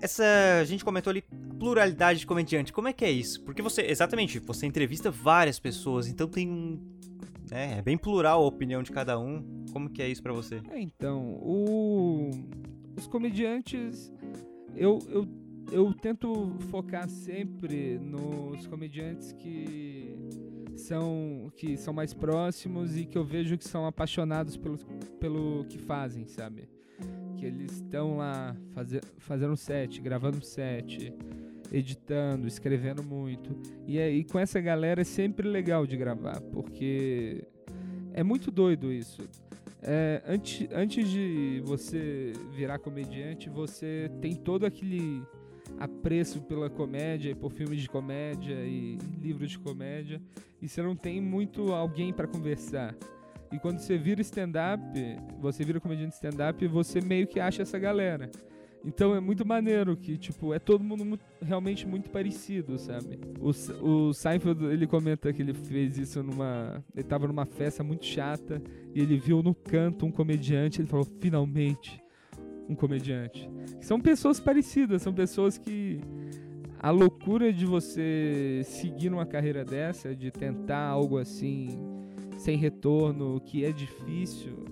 Essa 0.00 0.24
a 0.60 0.64
gente 0.64 0.84
comentou 0.84 1.10
ali 1.10 1.22
pluralidade 1.58 2.20
de 2.20 2.26
comediante. 2.26 2.72
Como 2.72 2.88
é 2.88 2.92
que 2.92 3.04
é 3.04 3.10
isso? 3.10 3.42
Porque 3.42 3.62
você, 3.62 3.82
exatamente, 3.82 4.38
você 4.38 4.66
entrevista 4.66 5.10
várias 5.10 5.58
pessoas, 5.58 6.08
então 6.08 6.26
tem 6.26 6.50
um 6.50 6.80
É, 7.50 7.78
é 7.78 7.82
bem 7.82 7.96
plural 7.96 8.42
a 8.42 8.46
opinião 8.46 8.82
de 8.82 8.90
cada 8.90 9.18
um. 9.18 9.64
Como 9.72 9.90
que 9.90 10.02
é 10.02 10.08
isso 10.08 10.22
pra 10.22 10.32
você? 10.32 10.62
É, 10.70 10.80
então, 10.80 11.34
o... 11.42 12.30
os 12.96 13.06
comediantes, 13.06 14.12
eu, 14.74 14.98
eu, 15.08 15.28
eu 15.70 15.94
tento 15.94 16.56
focar 16.70 17.08
sempre 17.08 17.98
nos 17.98 18.66
comediantes 18.66 19.32
que 19.32 20.16
são, 20.76 21.50
que 21.56 21.76
são 21.76 21.94
mais 21.94 22.12
próximos 22.12 22.96
e 22.96 23.04
que 23.04 23.16
eu 23.16 23.24
vejo 23.24 23.56
que 23.56 23.64
são 23.64 23.86
apaixonados 23.86 24.56
pelo, 24.56 24.78
pelo 25.20 25.64
que 25.66 25.78
fazem, 25.78 26.26
sabe? 26.26 26.68
Que 27.36 27.46
eles 27.46 27.72
estão 27.72 28.16
lá 28.16 28.56
fazer, 28.72 29.04
fazendo 29.18 29.56
set, 29.56 30.00
gravando 30.00 30.44
set, 30.44 31.12
editando, 31.72 32.46
escrevendo 32.46 33.02
muito. 33.02 33.56
E, 33.86 33.98
aí 33.98 34.24
com 34.24 34.38
essa 34.38 34.60
galera 34.60 35.00
é 35.00 35.04
sempre 35.04 35.48
legal 35.48 35.86
de 35.86 35.96
gravar, 35.96 36.40
porque 36.40 37.44
é 38.12 38.22
muito 38.22 38.50
doido 38.50 38.92
isso. 38.92 39.22
É, 39.82 40.22
antes, 40.26 40.66
antes 40.72 41.08
de 41.08 41.60
você 41.64 42.32
virar 42.54 42.78
comediante, 42.78 43.50
você 43.50 44.10
tem 44.20 44.34
todo 44.34 44.64
aquele 44.64 45.22
apreço 45.78 46.40
pela 46.42 46.70
comédia 46.70 47.30
e 47.30 47.34
por 47.34 47.50
filmes 47.50 47.80
de 47.80 47.88
comédia 47.88 48.54
e 48.64 48.98
livros 49.20 49.50
de 49.50 49.58
comédia 49.58 50.20
e 50.60 50.68
você 50.68 50.82
não 50.82 50.96
tem 50.96 51.20
muito 51.20 51.72
alguém 51.72 52.12
para 52.12 52.26
conversar. 52.26 52.94
E 53.52 53.58
quando 53.58 53.78
você 53.78 53.96
vira 53.96 54.20
stand-up, 54.20 54.82
você 55.40 55.64
vira 55.64 55.78
comediante 55.78 56.14
stand-up, 56.14 56.66
você 56.66 57.00
meio 57.00 57.26
que 57.26 57.38
acha 57.38 57.62
essa 57.62 57.78
galera. 57.78 58.30
Então 58.84 59.14
é 59.14 59.20
muito 59.20 59.46
maneiro 59.46 59.96
que, 59.96 60.18
tipo, 60.18 60.52
é 60.52 60.58
todo 60.58 60.84
mundo 60.84 61.04
muito, 61.04 61.24
realmente 61.40 61.86
muito 61.86 62.10
parecido, 62.10 62.78
sabe? 62.78 63.18
O, 63.40 63.50
o 64.08 64.12
Seinfeld, 64.12 64.64
ele 64.66 64.86
comenta 64.86 65.32
que 65.32 65.40
ele 65.40 65.54
fez 65.54 65.96
isso 65.96 66.22
numa... 66.22 66.84
Ele 66.94 67.04
tava 67.04 67.26
numa 67.26 67.46
festa 67.46 67.82
muito 67.82 68.04
chata 68.04 68.62
e 68.94 69.00
ele 69.00 69.16
viu 69.16 69.42
no 69.42 69.54
canto 69.54 70.04
um 70.04 70.10
comediante, 70.10 70.80
ele 70.80 70.88
falou, 70.88 71.06
finalmente, 71.18 72.03
um 72.68 72.74
comediante. 72.74 73.48
São 73.80 74.00
pessoas 74.00 74.40
parecidas, 74.40 75.02
são 75.02 75.12
pessoas 75.12 75.58
que... 75.58 76.00
A 76.78 76.90
loucura 76.90 77.50
de 77.50 77.64
você 77.64 78.60
seguir 78.64 79.08
numa 79.08 79.24
carreira 79.24 79.64
dessa, 79.64 80.14
de 80.14 80.30
tentar 80.30 80.86
algo 80.86 81.16
assim, 81.16 81.68
sem 82.36 82.58
retorno, 82.58 83.40
que 83.40 83.64
é 83.64 83.72
difícil, 83.72 84.66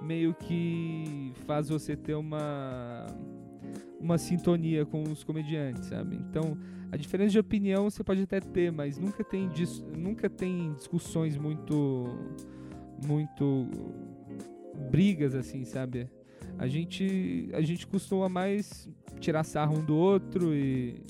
meio 0.00 0.32
que 0.34 1.32
faz 1.46 1.68
você 1.68 1.96
ter 1.96 2.14
uma 2.14 3.06
uma 4.00 4.16
sintonia 4.16 4.86
com 4.86 5.02
os 5.02 5.24
comediantes, 5.24 5.86
sabe? 5.86 6.14
Então, 6.14 6.56
a 6.92 6.96
diferença 6.96 7.30
de 7.30 7.38
opinião 7.40 7.90
você 7.90 8.04
pode 8.04 8.22
até 8.22 8.38
ter, 8.38 8.70
mas 8.70 8.96
nunca 8.96 9.24
tem, 9.24 9.50
nunca 9.96 10.30
tem 10.30 10.72
discussões 10.74 11.36
muito 11.36 12.06
muito 13.04 13.66
brigas 14.90 15.34
assim, 15.34 15.64
sabe? 15.64 16.08
A 16.58 16.66
gente 16.66 17.48
a 17.52 17.60
gente 17.60 17.86
costuma 17.86 18.28
mais 18.28 18.88
tirar 19.20 19.44
sarro 19.44 19.78
um 19.78 19.84
do 19.84 19.96
outro 19.96 20.54
e 20.54 21.02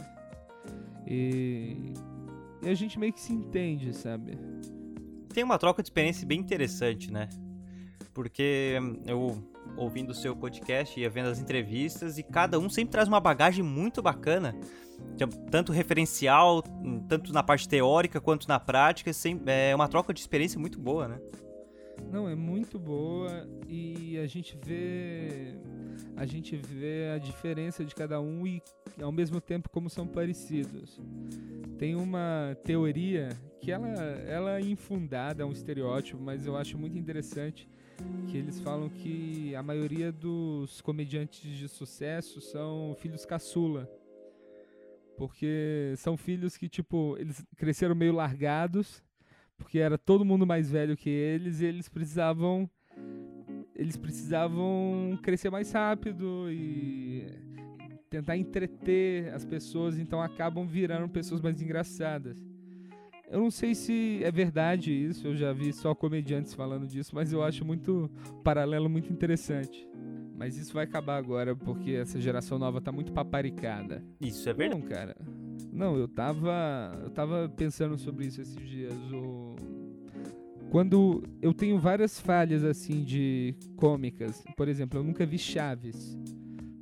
e, 1.06 1.94
e 2.62 2.68
a 2.68 2.74
gente 2.74 2.98
meio 2.98 3.12
que 3.12 3.20
se 3.20 3.32
entende, 3.32 3.94
sabe? 3.94 4.38
Tem 5.32 5.42
uma 5.42 5.58
troca 5.58 5.82
de 5.82 5.88
experiência 5.88 6.26
bem 6.26 6.38
interessante, 6.38 7.10
né? 7.10 7.28
Porque 8.12 8.78
eu 9.06 9.42
ouvindo 9.76 10.10
o 10.10 10.14
seu 10.14 10.34
podcast, 10.34 10.98
ia 10.98 11.08
vendo 11.08 11.28
as 11.28 11.38
entrevistas 11.38 12.18
e 12.18 12.22
cada 12.22 12.58
um 12.58 12.68
sempre 12.68 12.92
traz 12.92 13.08
uma 13.08 13.20
bagagem 13.20 13.64
muito 13.64 14.02
bacana, 14.02 14.54
tanto 15.50 15.72
referencial, 15.72 16.62
tanto 17.08 17.32
na 17.32 17.42
parte 17.42 17.68
teórica 17.68 18.20
quanto 18.20 18.48
na 18.48 18.58
prática, 18.58 19.10
é 19.46 19.74
uma 19.74 19.88
troca 19.88 20.12
de 20.12 20.20
experiência 20.20 20.58
muito 20.58 20.78
boa, 20.78 21.08
né? 21.08 21.18
Não, 22.10 22.28
é 22.28 22.34
muito 22.34 22.78
boa 22.78 23.46
e 23.68 24.18
a 24.18 24.26
gente 24.26 24.58
vê 24.64 25.54
a 26.16 26.26
gente 26.26 26.56
vê 26.56 27.10
a 27.14 27.18
diferença 27.18 27.84
de 27.84 27.94
cada 27.94 28.20
um 28.20 28.46
e 28.46 28.62
ao 29.00 29.12
mesmo 29.12 29.40
tempo 29.40 29.68
como 29.68 29.88
são 29.88 30.06
parecidos. 30.06 31.00
Tem 31.78 31.94
uma 31.94 32.56
teoria 32.64 33.28
que 33.60 33.70
ela, 33.70 33.88
ela 33.88 34.58
é 34.58 34.60
infundada, 34.60 35.42
é 35.42 35.46
um 35.46 35.52
estereótipo, 35.52 36.20
mas 36.20 36.46
eu 36.46 36.56
acho 36.56 36.76
muito 36.76 36.98
interessante 36.98 37.68
que 38.28 38.36
eles 38.36 38.60
falam 38.60 38.88
que 38.88 39.54
a 39.54 39.62
maioria 39.62 40.10
dos 40.10 40.80
comediantes 40.80 41.40
de 41.40 41.68
sucesso 41.68 42.40
são 42.40 42.96
filhos 42.98 43.24
caçula. 43.24 43.88
Porque 45.16 45.94
são 45.96 46.16
filhos 46.16 46.56
que, 46.56 46.68
tipo, 46.68 47.16
eles 47.18 47.44
cresceram 47.56 47.94
meio 47.94 48.12
largados, 48.12 49.02
porque 49.58 49.78
era 49.78 49.98
todo 49.98 50.24
mundo 50.24 50.46
mais 50.46 50.70
velho 50.70 50.96
que 50.96 51.10
eles 51.10 51.60
e 51.60 51.66
eles 51.66 51.88
precisavam 51.88 52.70
eles 53.74 53.96
precisavam 53.96 55.18
crescer 55.22 55.50
mais 55.50 55.70
rápido 55.70 56.50
e 56.50 57.26
tentar 58.10 58.36
entreter 58.36 59.32
as 59.32 59.44
pessoas, 59.44 59.98
então 59.98 60.20
acabam 60.20 60.66
virando 60.66 61.08
pessoas 61.08 61.40
mais 61.40 61.60
engraçadas. 61.62 62.36
Eu 63.30 63.40
não 63.40 63.50
sei 63.50 63.74
se 63.74 64.20
é 64.24 64.30
verdade 64.30 64.90
isso, 64.90 65.26
eu 65.26 65.36
já 65.36 65.52
vi 65.52 65.72
só 65.72 65.94
comediantes 65.94 66.54
falando 66.54 66.86
disso, 66.86 67.14
mas 67.14 67.32
eu 67.32 67.42
acho 67.42 67.64
muito 67.64 68.10
paralelo 68.42 68.88
muito 68.88 69.12
interessante. 69.12 69.86
Mas 70.34 70.56
isso 70.56 70.72
vai 70.72 70.84
acabar 70.84 71.16
agora 71.16 71.54
porque 71.54 71.92
essa 71.92 72.20
geração 72.20 72.58
nova 72.58 72.80
tá 72.80 72.90
muito 72.90 73.12
paparicada. 73.12 74.02
Isso 74.20 74.48
é 74.48 74.54
verdade. 74.54 74.80
Não, 74.80 74.88
cara. 74.88 75.16
Não, 75.72 75.96
eu 75.96 76.08
tava 76.08 76.98
eu 77.02 77.10
tava 77.10 77.48
pensando 77.48 77.96
sobre 77.98 78.26
isso 78.26 78.40
esses 78.40 78.68
dias. 78.68 78.94
O 79.12 79.54
quando 80.70 81.22
eu 81.40 81.54
tenho 81.54 81.78
várias 81.78 82.20
falhas 82.20 82.62
assim 82.62 83.02
de 83.02 83.54
cômicas, 83.76 84.44
por 84.54 84.68
exemplo, 84.68 84.98
eu 84.98 85.04
nunca 85.04 85.24
vi 85.24 85.38
Chaves, 85.38 86.18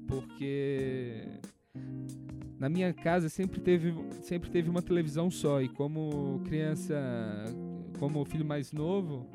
porque 0.09 1.23
na 2.59 2.69
minha 2.69 2.93
casa 2.93 3.29
sempre 3.29 3.61
teve, 3.61 3.95
sempre 4.23 4.51
teve 4.51 4.69
uma 4.69 4.83
televisão 4.83 5.31
só 5.31 5.63
e 5.63 5.69
como 5.69 6.41
criança, 6.45 6.97
como 7.99 8.25
filho 8.25 8.45
mais 8.45 8.73
novo, 8.73 9.31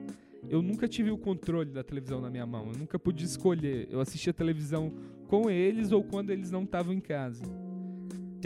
eu 0.49 0.61
nunca 0.61 0.85
tive 0.85 1.11
o 1.11 1.17
controle 1.17 1.71
da 1.71 1.83
televisão 1.83 2.19
na 2.19 2.29
minha 2.29 2.45
mão. 2.45 2.67
Eu 2.73 2.77
nunca 2.77 2.99
pude 2.99 3.23
escolher. 3.23 3.87
Eu 3.89 4.01
assistia 4.01 4.33
televisão 4.33 4.91
com 5.27 5.49
eles 5.49 5.91
ou 5.91 6.03
quando 6.03 6.31
eles 6.31 6.51
não 6.51 6.63
estavam 6.63 6.93
em 6.93 6.99
casa. 6.99 7.43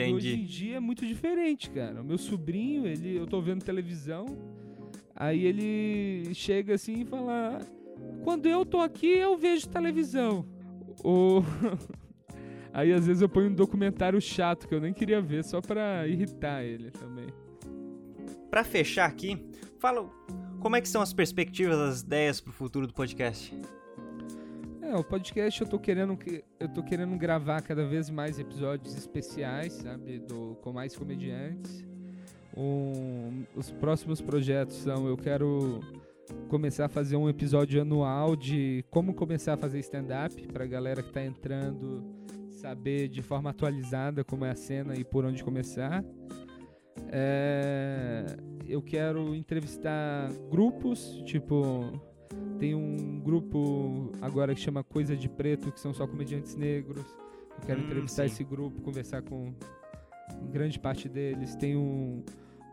Entendi. 0.03 0.13
hoje 0.13 0.35
em 0.35 0.45
dia 0.45 0.77
é 0.77 0.79
muito 0.79 1.05
diferente, 1.05 1.69
cara. 1.69 2.01
O 2.01 2.05
meu 2.05 2.17
sobrinho, 2.17 2.85
ele, 2.85 3.15
eu 3.15 3.25
tô 3.25 3.41
vendo 3.41 3.63
televisão, 3.63 4.25
aí 5.15 5.45
ele 5.45 6.33
chega 6.33 6.75
assim 6.75 7.01
e 7.01 7.05
fala: 7.05 7.59
"Quando 8.23 8.45
eu 8.47 8.65
tô 8.65 8.79
aqui, 8.79 9.07
eu 9.07 9.37
vejo 9.37 9.67
televisão". 9.69 10.45
O 11.03 11.41
Aí 12.75 12.91
às 12.91 13.07
vezes 13.07 13.21
eu 13.21 13.29
ponho 13.29 13.49
um 13.49 13.53
documentário 13.53 14.19
chato 14.19 14.67
que 14.67 14.75
eu 14.75 14.81
nem 14.81 14.91
queria 14.91 15.21
ver 15.21 15.45
só 15.45 15.61
pra 15.61 16.05
irritar 16.09 16.61
ele 16.61 16.91
também. 16.91 17.27
Para 18.49 18.65
fechar 18.65 19.05
aqui, 19.05 19.41
fala 19.79 20.09
como 20.59 20.75
é 20.75 20.81
que 20.81 20.89
são 20.89 21.01
as 21.01 21.13
perspectivas, 21.13 21.77
as 21.79 22.01
ideias 22.01 22.41
pro 22.41 22.51
futuro 22.51 22.85
do 22.85 22.93
podcast. 22.93 23.57
É, 24.85 24.95
o 24.95 25.03
podcast 25.03 25.59
eu 25.59 25.67
tô 25.67 25.79
querendo 25.79 26.15
eu 26.59 26.69
tô 26.69 26.83
querendo 26.83 27.17
gravar 27.17 27.59
cada 27.63 27.83
vez 27.87 28.07
mais 28.07 28.37
episódios 28.37 28.95
especiais, 28.95 29.73
sabe, 29.73 30.19
do 30.19 30.55
com 30.61 30.71
mais 30.71 30.95
comediantes. 30.95 31.83
Um, 32.55 33.45
os 33.55 33.71
próximos 33.71 34.21
projetos 34.21 34.75
são 34.77 35.07
eu 35.07 35.17
quero 35.17 35.79
começar 36.49 36.85
a 36.85 36.87
fazer 36.87 37.15
um 37.15 37.27
episódio 37.27 37.81
anual 37.81 38.35
de 38.35 38.85
como 38.91 39.15
começar 39.15 39.53
a 39.53 39.57
fazer 39.57 39.79
stand-up 39.79 40.47
pra 40.49 40.67
galera 40.67 41.01
que 41.01 41.11
tá 41.11 41.25
entrando 41.25 42.03
saber 42.51 43.07
de 43.07 43.23
forma 43.23 43.49
atualizada 43.49 44.23
como 44.23 44.45
é 44.45 44.51
a 44.51 44.55
cena 44.55 44.95
e 44.95 45.03
por 45.03 45.25
onde 45.25 45.43
começar. 45.43 46.05
É, 47.11 48.37
eu 48.67 48.83
quero 48.83 49.33
entrevistar 49.33 50.31
grupos, 50.51 51.23
tipo, 51.25 51.91
tem 52.59 52.75
um 52.75 53.19
grupo 53.19 54.11
agora 54.21 54.53
que 54.53 54.61
chama 54.61 54.83
Coisa 54.83 55.15
de 55.15 55.29
Preto, 55.29 55.71
que 55.71 55.79
são 55.79 55.93
só 55.93 56.07
comediantes 56.07 56.55
negros. 56.55 57.05
Eu 57.57 57.65
quero 57.65 57.81
hum, 57.81 57.83
entrevistar 57.85 58.27
sim. 58.27 58.33
esse 58.33 58.43
grupo, 58.43 58.81
conversar 58.81 59.21
com 59.21 59.53
grande 60.51 60.79
parte 60.79 61.07
deles. 61.07 61.55
Tem 61.55 61.75
um, 61.75 62.23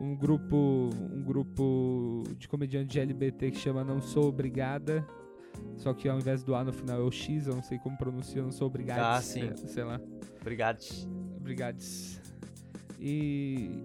um 0.01 0.17
grupo 0.17 0.91
um 1.13 1.23
grupo 1.23 2.25
de 2.39 2.49
comediantes 2.49 2.97
LGBT 2.97 3.51
que 3.51 3.59
chama 3.59 3.85
Não 3.85 4.01
Sou 4.01 4.29
Obrigada, 4.29 5.07
só 5.77 5.93
que 5.93 6.09
ao 6.09 6.19
invés 6.19 6.43
do 6.43 6.55
A 6.55 6.65
no 6.65 6.73
final 6.73 7.01
é 7.01 7.03
o 7.03 7.11
X, 7.11 7.47
eu 7.47 7.55
não 7.55 7.63
sei 7.63 7.79
como 7.79 7.97
pronuncia, 7.97 8.41
eu 8.41 8.45
não 8.45 8.53
sou 8.53 8.67
obrigado. 8.67 9.17
Ah, 9.17 9.21
sim. 9.21 9.49
É, 9.49 9.57
sei 9.57 9.85
lá. 9.85 10.01
Obrigados. 10.41 11.09
Obrigados. 11.37 12.21
E 13.01 13.83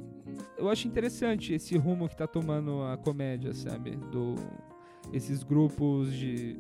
eu 0.57 0.69
acho 0.69 0.87
interessante 0.87 1.53
esse 1.53 1.75
rumo 1.75 2.07
que 2.07 2.15
tá 2.15 2.27
tomando 2.27 2.83
a 2.83 2.97
comédia, 2.97 3.53
sabe? 3.53 3.95
Do 3.95 4.35
esses 5.13 5.43
grupos 5.43 6.13
de 6.13 6.57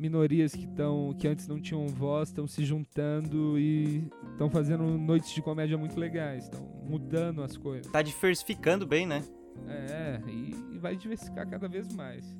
minorias 0.00 0.52
que 0.52 0.64
estão 0.64 1.14
que 1.18 1.28
antes 1.28 1.46
não 1.46 1.60
tinham 1.60 1.86
voz, 1.86 2.30
estão 2.30 2.46
se 2.46 2.64
juntando 2.64 3.58
e 3.58 4.02
estão 4.32 4.48
fazendo 4.48 4.82
noites 4.82 5.30
de 5.30 5.42
comédia 5.42 5.76
muito 5.76 6.00
legais, 6.00 6.44
estão 6.44 6.62
mudando 6.82 7.42
as 7.42 7.56
coisas. 7.56 7.92
Tá 7.92 8.00
diversificando 8.00 8.86
bem, 8.86 9.06
né? 9.06 9.22
É, 9.68 10.20
e, 10.26 10.78
vai 10.78 10.96
diversificar 10.96 11.46
cada 11.46 11.68
vez 11.68 11.92
mais. 11.94 12.34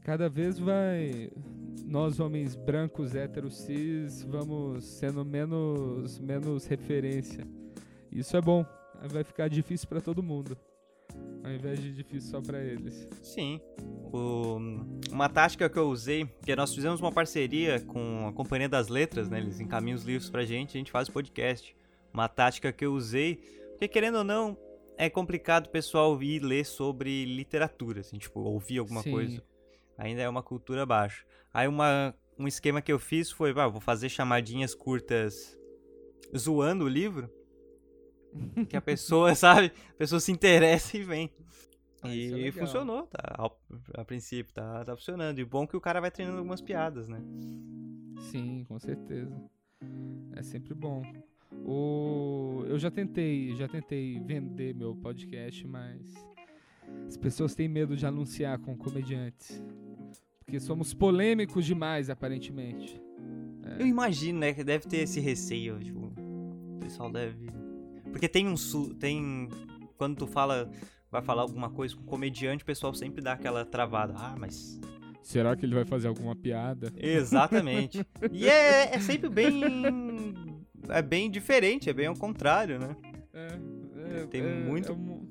cada 0.00 0.28
vez 0.30 0.58
vai 0.58 1.30
nós 1.84 2.18
homens 2.18 2.56
brancos 2.56 3.14
héteros 3.14 3.58
cis 3.58 4.22
vamos 4.22 4.84
sendo 4.84 5.22
menos 5.24 6.18
menos 6.18 6.64
referência. 6.64 7.46
Isso 8.10 8.34
é 8.34 8.40
bom. 8.40 8.64
Vai 9.12 9.22
ficar 9.22 9.48
difícil 9.48 9.86
para 9.86 10.00
todo 10.00 10.22
mundo. 10.22 10.56
Ao 11.46 11.52
invés 11.52 11.80
de 11.80 11.92
difícil 11.92 12.28
só 12.28 12.40
para 12.40 12.60
eles. 12.60 13.08
Sim. 13.22 13.60
O, 14.12 14.58
uma 15.12 15.28
tática 15.28 15.70
que 15.70 15.78
eu 15.78 15.88
usei, 15.88 16.28
que 16.42 16.56
nós 16.56 16.74
fizemos 16.74 17.00
uma 17.00 17.12
parceria 17.12 17.78
com 17.82 18.26
a 18.26 18.32
Companhia 18.32 18.68
das 18.68 18.88
Letras, 18.88 19.30
né? 19.30 19.38
Eles 19.38 19.60
encaminham 19.60 19.94
os 19.94 20.02
livros 20.02 20.28
pra 20.28 20.44
gente, 20.44 20.76
a 20.76 20.78
gente 20.78 20.90
faz 20.90 21.08
podcast. 21.08 21.76
Uma 22.12 22.26
tática 22.26 22.72
que 22.72 22.84
eu 22.84 22.92
usei, 22.92 23.36
porque 23.70 23.86
querendo 23.86 24.18
ou 24.18 24.24
não, 24.24 24.58
é 24.98 25.08
complicado 25.08 25.66
o 25.66 25.70
pessoal 25.70 26.20
ir 26.20 26.42
ler 26.42 26.66
sobre 26.66 27.24
literatura, 27.24 28.00
assim, 28.00 28.18
tipo, 28.18 28.40
ouvir 28.40 28.78
alguma 28.78 29.02
Sim. 29.02 29.12
coisa. 29.12 29.42
Ainda 29.96 30.22
é 30.22 30.28
uma 30.28 30.42
cultura 30.42 30.84
baixa. 30.84 31.24
Aí 31.54 31.68
uma, 31.68 32.12
um 32.36 32.48
esquema 32.48 32.82
que 32.82 32.90
eu 32.90 32.98
fiz 32.98 33.30
foi, 33.30 33.52
ah, 33.56 33.68
vou 33.68 33.80
fazer 33.80 34.08
chamadinhas 34.08 34.74
curtas 34.74 35.56
zoando 36.36 36.86
o 36.86 36.88
livro. 36.88 37.30
que 38.68 38.76
a 38.76 38.80
pessoa, 38.80 39.34
sabe? 39.34 39.72
A 39.90 39.94
pessoa 39.94 40.20
se 40.20 40.32
interessa 40.32 40.96
e 40.96 41.02
vem. 41.02 41.30
Ah, 42.02 42.14
e 42.14 42.48
é 42.48 42.52
funcionou, 42.52 43.06
tá? 43.06 43.50
A, 43.94 44.04
princípio, 44.04 44.52
tá, 44.52 44.84
tá 44.84 44.96
funcionando. 44.96 45.38
E 45.38 45.44
bom 45.44 45.66
que 45.66 45.76
o 45.76 45.80
cara 45.80 46.00
vai 46.00 46.10
treinando 46.10 46.38
algumas 46.38 46.60
piadas, 46.60 47.08
né? 47.08 47.20
Sim, 48.30 48.64
com 48.68 48.78
certeza. 48.78 49.34
É 50.34 50.42
sempre 50.42 50.74
bom. 50.74 51.02
O... 51.64 52.64
Eu 52.66 52.78
já 52.78 52.90
tentei, 52.90 53.54
já 53.56 53.66
tentei 53.66 54.20
vender 54.20 54.74
meu 54.74 54.94
podcast, 54.94 55.66
mas 55.66 56.14
as 57.06 57.16
pessoas 57.16 57.54
têm 57.54 57.68
medo 57.68 57.96
de 57.96 58.06
anunciar 58.06 58.58
com 58.58 58.76
comediantes. 58.76 59.62
Porque 60.44 60.60
somos 60.60 60.94
polêmicos 60.94 61.64
demais, 61.64 62.08
aparentemente. 62.08 63.00
É. 63.64 63.82
Eu 63.82 63.86
imagino, 63.86 64.38
né, 64.38 64.54
que 64.54 64.62
deve 64.62 64.86
ter 64.86 64.98
esse 64.98 65.18
receio. 65.18 65.78
Tipo, 65.80 66.12
o 66.76 66.78
pessoal 66.80 67.10
deve. 67.10 67.50
Porque 68.10 68.28
tem 68.28 68.46
um. 68.48 68.54
Tem. 68.98 69.48
Quando 69.96 70.16
tu 70.16 70.26
fala. 70.26 70.70
Vai 71.10 71.22
falar 71.22 71.42
alguma 71.42 71.70
coisa 71.70 71.94
com 71.94 72.02
comediante, 72.02 72.64
o 72.64 72.66
pessoal 72.66 72.92
sempre 72.92 73.22
dá 73.22 73.32
aquela 73.32 73.64
travada. 73.64 74.14
Ah, 74.16 74.34
mas. 74.36 74.80
Será 75.22 75.56
que 75.56 75.64
ele 75.64 75.74
vai 75.74 75.84
fazer 75.84 76.08
alguma 76.08 76.36
piada? 76.36 76.92
Exatamente. 76.96 78.04
e 78.30 78.48
é, 78.48 78.94
é 78.94 79.00
sempre 79.00 79.28
bem. 79.28 79.62
É 80.88 81.02
bem 81.02 81.30
diferente, 81.30 81.90
é 81.90 81.92
bem 81.92 82.06
ao 82.06 82.14
contrário, 82.14 82.78
né? 82.78 82.96
É. 83.32 84.22
é 84.22 84.26
tem 84.26 84.42
é, 84.42 84.54
muito. 84.54 84.92
É 84.92 85.26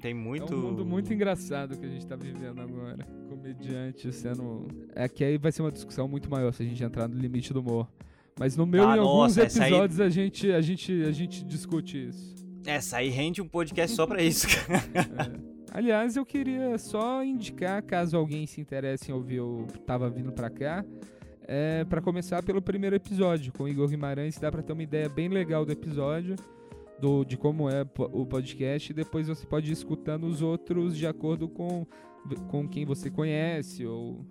tem 0.00 0.14
muito. 0.14 0.52
É 0.52 0.56
um 0.56 0.60
mundo 0.60 0.86
muito 0.86 1.12
engraçado 1.12 1.76
que 1.76 1.84
a 1.84 1.88
gente 1.88 2.06
tá 2.06 2.16
vivendo 2.16 2.60
agora. 2.60 3.04
Comediante 3.28 4.12
sendo. 4.12 4.68
É 4.94 5.08
que 5.08 5.24
aí 5.24 5.38
vai 5.38 5.50
ser 5.50 5.62
uma 5.62 5.72
discussão 5.72 6.06
muito 6.06 6.30
maior 6.30 6.52
se 6.52 6.62
a 6.62 6.66
gente 6.66 6.82
entrar 6.82 7.08
no 7.08 7.18
limite 7.18 7.52
do 7.52 7.60
humor. 7.60 7.88
Mas 8.38 8.56
no 8.56 8.66
meu, 8.66 8.86
ah, 8.86 8.96
em 8.96 9.00
alguns 9.00 9.36
nossa, 9.36 9.42
episódios, 9.42 10.00
aí... 10.00 10.06
a, 10.06 10.10
gente, 10.10 10.52
a, 10.52 10.60
gente, 10.60 11.02
a 11.02 11.12
gente 11.12 11.44
discute 11.44 12.08
isso. 12.08 12.34
Essa 12.66 12.98
aí 12.98 13.08
rende 13.08 13.40
um 13.40 13.48
podcast 13.48 13.96
só 13.96 14.06
pra 14.06 14.22
isso, 14.22 14.46
é. 14.46 15.56
Aliás, 15.72 16.16
eu 16.16 16.24
queria 16.24 16.76
só 16.78 17.22
indicar, 17.22 17.82
caso 17.82 18.16
alguém 18.16 18.46
se 18.46 18.60
interesse 18.60 19.10
em 19.10 19.14
ouvir 19.14 19.40
o 19.40 19.66
Tava 19.86 20.08
Vindo 20.08 20.32
Pra 20.32 20.50
Cá, 20.50 20.84
é, 21.46 21.84
para 21.84 22.00
começar 22.00 22.42
pelo 22.42 22.60
primeiro 22.60 22.96
episódio 22.96 23.52
com 23.52 23.64
o 23.64 23.68
Igor 23.68 23.88
Guimarães, 23.88 24.38
dá 24.38 24.50
pra 24.50 24.62
ter 24.62 24.72
uma 24.72 24.82
ideia 24.82 25.08
bem 25.08 25.28
legal 25.28 25.64
do 25.64 25.72
episódio 25.72 26.34
do, 26.98 27.24
de 27.24 27.36
como 27.36 27.68
é 27.68 27.86
o 27.98 28.24
podcast 28.26 28.90
e 28.90 28.94
depois 28.94 29.28
você 29.28 29.46
pode 29.46 29.70
ir 29.70 29.72
escutando 29.72 30.26
os 30.26 30.42
outros 30.42 30.96
de 30.96 31.06
acordo 31.06 31.48
com, 31.48 31.86
com 32.48 32.66
quem 32.68 32.84
você 32.84 33.10
conhece 33.10 33.86
ou 33.86 34.24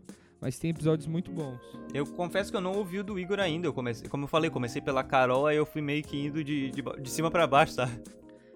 mas 0.46 0.60
tem 0.60 0.70
episódios 0.70 1.08
muito 1.08 1.32
bons. 1.32 1.60
Eu 1.91 2.06
confesso 2.06 2.52
que 2.52 2.56
eu 2.56 2.62
não 2.62 2.74
ouvi 2.74 3.00
o 3.00 3.04
do 3.04 3.18
Igor 3.18 3.39
ainda. 3.39 3.66
Eu 3.66 3.74
comecei, 3.74 4.08
como 4.08 4.26
eu 4.26 4.28
falei, 4.28 4.48
comecei 4.48 4.80
pela 4.80 5.04
Carol, 5.04 5.48
aí 5.48 5.58
eu 5.58 5.66
fui 5.66 5.82
meio 5.82 6.04
que 6.04 6.24
indo 6.24 6.43
de, 6.43 6.70
de, 6.70 6.84
de 6.84 7.10
cima 7.10 7.32
para 7.32 7.48
baixo, 7.48 7.78
tá? 7.78 7.89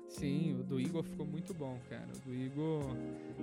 Sim, 0.07 0.55
o 0.59 0.63
do 0.63 0.79
Igor 0.79 1.01
ficou 1.01 1.25
muito 1.25 1.51
bom, 1.51 1.79
cara. 1.89 2.05
O 2.15 2.29
do 2.29 2.35
Igor. 2.35 2.83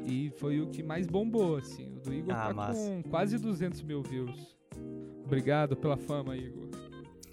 E 0.06 0.30
foi 0.38 0.60
o 0.60 0.68
que 0.68 0.80
mais 0.80 1.08
bombou, 1.08 1.56
assim. 1.56 1.88
O 1.96 1.98
do 1.98 2.14
Igor 2.14 2.36
ah, 2.36 2.46
tá 2.46 2.54
massa. 2.54 2.88
com 2.88 3.10
quase 3.10 3.36
200 3.36 3.82
mil 3.82 4.00
views. 4.00 4.56
Obrigado 5.24 5.74
pela 5.74 5.96
fama, 5.96 6.36
Igor. 6.36 6.68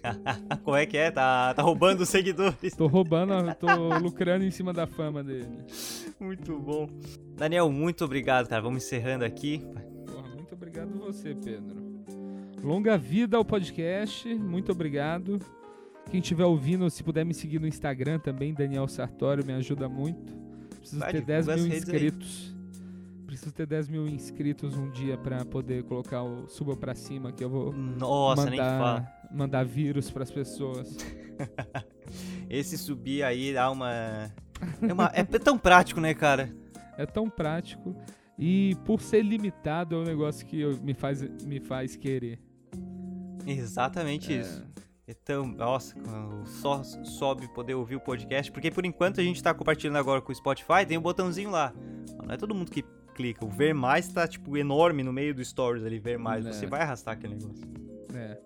Como 0.65 0.75
é 0.75 0.87
que 0.87 0.97
é? 0.97 1.11
Tá, 1.11 1.53
tá 1.53 1.61
roubando 1.61 2.07
seguidores. 2.07 2.75
Tô 2.75 2.87
roubando, 2.87 3.53
tô 3.53 3.67
lucrando 3.99 4.45
em 4.45 4.51
cima 4.51 4.73
da 4.73 4.87
fama 4.87 5.23
dele. 5.23 5.47
Muito 6.19 6.57
bom. 6.57 6.89
Daniel, 7.37 7.71
muito 7.71 8.03
obrigado, 8.03 8.49
cara. 8.49 8.63
Vamos 8.63 8.83
encerrando 8.83 9.23
aqui. 9.23 9.61
Você, 11.05 11.35
Pedro. 11.35 11.83
Longa 12.63 12.97
vida 12.97 13.35
ao 13.35 13.43
podcast. 13.43 14.33
Muito 14.33 14.71
obrigado. 14.71 15.37
Quem 16.09 16.21
estiver 16.21 16.45
ouvindo, 16.45 16.89
se 16.89 17.03
puder 17.03 17.25
me 17.25 17.33
seguir 17.33 17.59
no 17.59 17.67
Instagram 17.67 18.19
também, 18.19 18.53
Daniel 18.53 18.87
Sartório, 18.87 19.45
me 19.45 19.53
ajuda 19.53 19.89
muito. 19.89 20.33
Preciso 20.79 20.99
Vai, 20.99 21.11
ter 21.11 21.21
10 21.21 21.47
mil 21.47 21.67
inscritos. 21.67 22.47
Aí 22.47 22.53
preciso 23.25 23.51
ter 23.51 23.65
10 23.65 23.89
mil 23.89 24.07
inscritos 24.07 24.77
um 24.77 24.89
dia 24.91 25.17
pra 25.17 25.43
poder 25.43 25.83
colocar 25.83 26.21
o 26.21 26.47
suba 26.47 26.77
pra 26.77 26.93
cima 26.93 27.31
que 27.31 27.43
eu 27.43 27.49
vou 27.49 27.73
Nossa, 27.73 28.49
mandar, 28.49 29.27
mandar 29.31 29.65
vírus 29.65 30.09
pras 30.11 30.29
pessoas. 30.29 30.95
Esse 32.47 32.77
subir 32.77 33.23
aí 33.23 33.53
dá 33.53 33.71
uma... 33.71 33.91
É, 33.91 34.93
uma... 34.93 35.11
é 35.13 35.23
tão 35.23 35.57
prático, 35.57 35.99
né, 35.99 36.13
cara? 36.13 36.55
É 36.97 37.05
tão 37.05 37.27
prático. 37.29 37.95
E 38.37 38.75
por 38.85 39.01
ser 39.01 39.21
limitado 39.21 39.95
é 39.95 39.99
um 39.99 40.03
negócio 40.03 40.45
que 40.45 40.65
me 40.81 40.93
faz, 40.93 41.21
me 41.43 41.59
faz 41.59 41.95
querer. 41.95 42.39
Exatamente 43.45 44.33
é. 44.33 44.41
isso. 44.41 44.65
Então, 45.07 45.45
nossa, 45.45 45.95
só 46.45 46.81
sobe 46.83 47.47
poder 47.53 47.73
ouvir 47.75 47.97
o 47.97 47.99
podcast, 47.99 48.51
porque 48.51 48.71
por 48.71 48.85
enquanto 48.85 49.19
a 49.19 49.23
gente 49.23 49.43
tá 49.43 49.53
compartilhando 49.53 49.97
agora 49.97 50.21
com 50.21 50.31
o 50.31 50.35
Spotify, 50.35 50.85
tem 50.87 50.97
um 50.97 51.01
botãozinho 51.01 51.51
lá. 51.51 51.73
Não 52.25 52.33
é 52.33 52.37
todo 52.37 52.55
mundo 52.55 52.71
que 52.71 52.83
clica. 53.13 53.45
O 53.45 53.49
ver 53.49 53.73
mais 53.73 54.07
tá, 54.07 54.27
tipo, 54.27 54.57
enorme 54.57 55.03
no 55.03 55.11
meio 55.11 55.35
do 55.35 55.43
stories 55.43 55.83
ali, 55.83 55.99
ver 55.99 56.17
mais. 56.17 56.45
É. 56.45 56.53
Você 56.53 56.65
vai 56.65 56.81
arrastar 56.81 57.15
aquele 57.15 57.35
negócio. 57.35 57.63
É. 58.15 58.39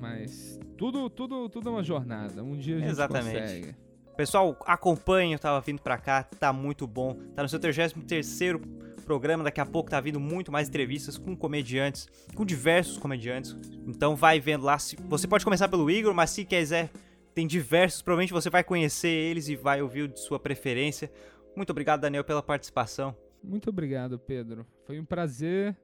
Mas 0.00 0.60
tudo, 0.76 1.10
tudo, 1.10 1.48
tudo 1.48 1.68
é 1.68 1.72
uma 1.72 1.82
jornada. 1.82 2.42
Um 2.42 2.56
dia 2.56 2.76
a 2.76 2.78
gente 2.80 2.90
Exatamente. 2.90 3.40
consegue. 3.40 3.85
Pessoal, 4.16 4.56
acompanhe, 4.64 5.34
eu 5.34 5.38
tava 5.38 5.60
vindo 5.60 5.82
pra 5.82 5.98
cá, 5.98 6.22
tá 6.22 6.52
muito 6.52 6.86
bom. 6.86 7.14
Tá 7.34 7.42
no 7.42 7.48
seu 7.48 7.58
33 7.58 8.56
programa, 9.04 9.44
daqui 9.44 9.60
a 9.60 9.66
pouco 9.66 9.90
tá 9.90 10.00
vindo 10.00 10.18
muito 10.18 10.50
mais 10.50 10.68
entrevistas 10.68 11.18
com 11.18 11.36
comediantes, 11.36 12.08
com 12.34 12.44
diversos 12.44 12.96
comediantes. 12.96 13.56
Então 13.86 14.16
vai 14.16 14.40
vendo 14.40 14.64
lá. 14.64 14.78
Você 14.78 15.28
pode 15.28 15.44
começar 15.44 15.68
pelo 15.68 15.90
Igor, 15.90 16.14
mas 16.14 16.30
se 16.30 16.44
quiser, 16.44 16.90
tem 17.34 17.46
diversos, 17.46 18.00
provavelmente 18.02 18.32
você 18.32 18.48
vai 18.48 18.64
conhecer 18.64 19.08
eles 19.08 19.48
e 19.48 19.54
vai 19.54 19.82
ouvir 19.82 20.08
de 20.08 20.18
sua 20.18 20.40
preferência. 20.40 21.12
Muito 21.54 21.70
obrigado, 21.70 22.00
Daniel, 22.00 22.24
pela 22.24 22.42
participação. 22.42 23.14
Muito 23.44 23.68
obrigado, 23.68 24.18
Pedro. 24.18 24.66
Foi 24.84 24.98
um 24.98 25.04
prazer. 25.04 25.76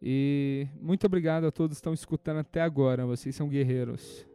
E 0.00 0.66
muito 0.80 1.06
obrigado 1.06 1.46
a 1.46 1.52
todos 1.52 1.76
que 1.76 1.80
estão 1.80 1.94
escutando 1.94 2.38
até 2.38 2.60
agora. 2.60 3.06
Vocês 3.06 3.34
são 3.34 3.48
guerreiros. 3.48 4.26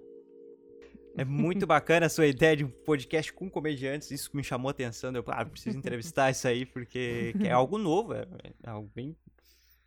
É 1.18 1.26
muito 1.26 1.68
bacana 1.68 2.06
a 2.06 2.10
sua 2.10 2.28
ideia 2.28 2.58
de 2.58 2.66
um 2.66 2.70
podcast 2.70 3.34
com 3.34 3.50
comediantes. 3.50 4.12
Isso 4.12 4.30
me 4.34 4.44
chamou 4.44 4.70
a 4.70 4.72
atenção. 4.72 5.12
Eu, 5.14 5.24
ah, 5.28 5.46
preciso 5.46 5.78
entrevistar 5.78 6.32
isso 6.32 6.48
aí, 6.48 6.66
porque 6.66 7.34
é 7.44 7.52
algo 7.52 7.78
novo. 7.78 8.14
É, 8.14 8.26
é 8.64 8.70
algo 8.70 8.90
bem. 8.96 9.16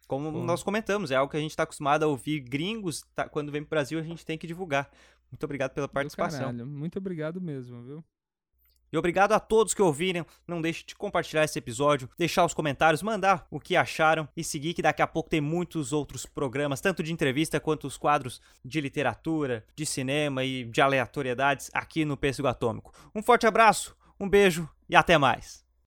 Como 0.06 0.30
Pô. 0.30 0.44
nós 0.44 0.62
comentamos, 0.62 1.10
é 1.10 1.16
algo 1.16 1.30
que 1.30 1.36
a 1.36 1.40
gente 1.40 1.50
está 1.50 1.62
acostumado 1.62 2.02
a 2.02 2.06
ouvir 2.06 2.40
gringos. 2.40 3.02
Tá, 3.14 3.28
quando 3.28 3.50
vem 3.50 3.62
para 3.62 3.68
o 3.68 3.70
Brasil, 3.70 3.98
a 3.98 4.02
gente 4.02 4.24
tem 4.24 4.36
que 4.36 4.46
divulgar. 4.46 4.90
Muito 5.30 5.42
obrigado 5.44 5.72
pela 5.72 5.88
participação. 5.88 6.52
Muito 6.52 6.98
obrigado 6.98 7.40
mesmo, 7.40 7.82
viu? 7.82 8.04
E 8.92 8.96
obrigado 8.96 9.32
a 9.32 9.40
todos 9.40 9.74
que 9.74 9.82
ouviram. 9.82 10.26
Não 10.46 10.62
deixe 10.62 10.84
de 10.86 10.94
compartilhar 10.94 11.44
esse 11.44 11.58
episódio, 11.58 12.08
deixar 12.16 12.44
os 12.44 12.54
comentários, 12.54 13.02
mandar 13.02 13.46
o 13.50 13.58
que 13.58 13.76
acharam 13.76 14.28
e 14.36 14.44
seguir 14.44 14.74
que 14.74 14.82
daqui 14.82 15.02
a 15.02 15.06
pouco 15.06 15.30
tem 15.30 15.40
muitos 15.40 15.92
outros 15.92 16.26
programas, 16.26 16.80
tanto 16.80 17.02
de 17.02 17.12
entrevista 17.12 17.58
quanto 17.58 17.86
os 17.86 17.96
quadros 17.96 18.40
de 18.64 18.80
literatura, 18.80 19.64
de 19.74 19.84
cinema 19.84 20.44
e 20.44 20.64
de 20.64 20.80
aleatoriedades 20.80 21.70
aqui 21.72 22.04
no 22.04 22.16
Pêssego 22.16 22.48
Atômico. 22.48 22.92
Um 23.14 23.22
forte 23.22 23.46
abraço, 23.46 23.96
um 24.18 24.28
beijo 24.28 24.68
e 24.88 24.94
até 24.94 25.18
mais. 25.18 25.63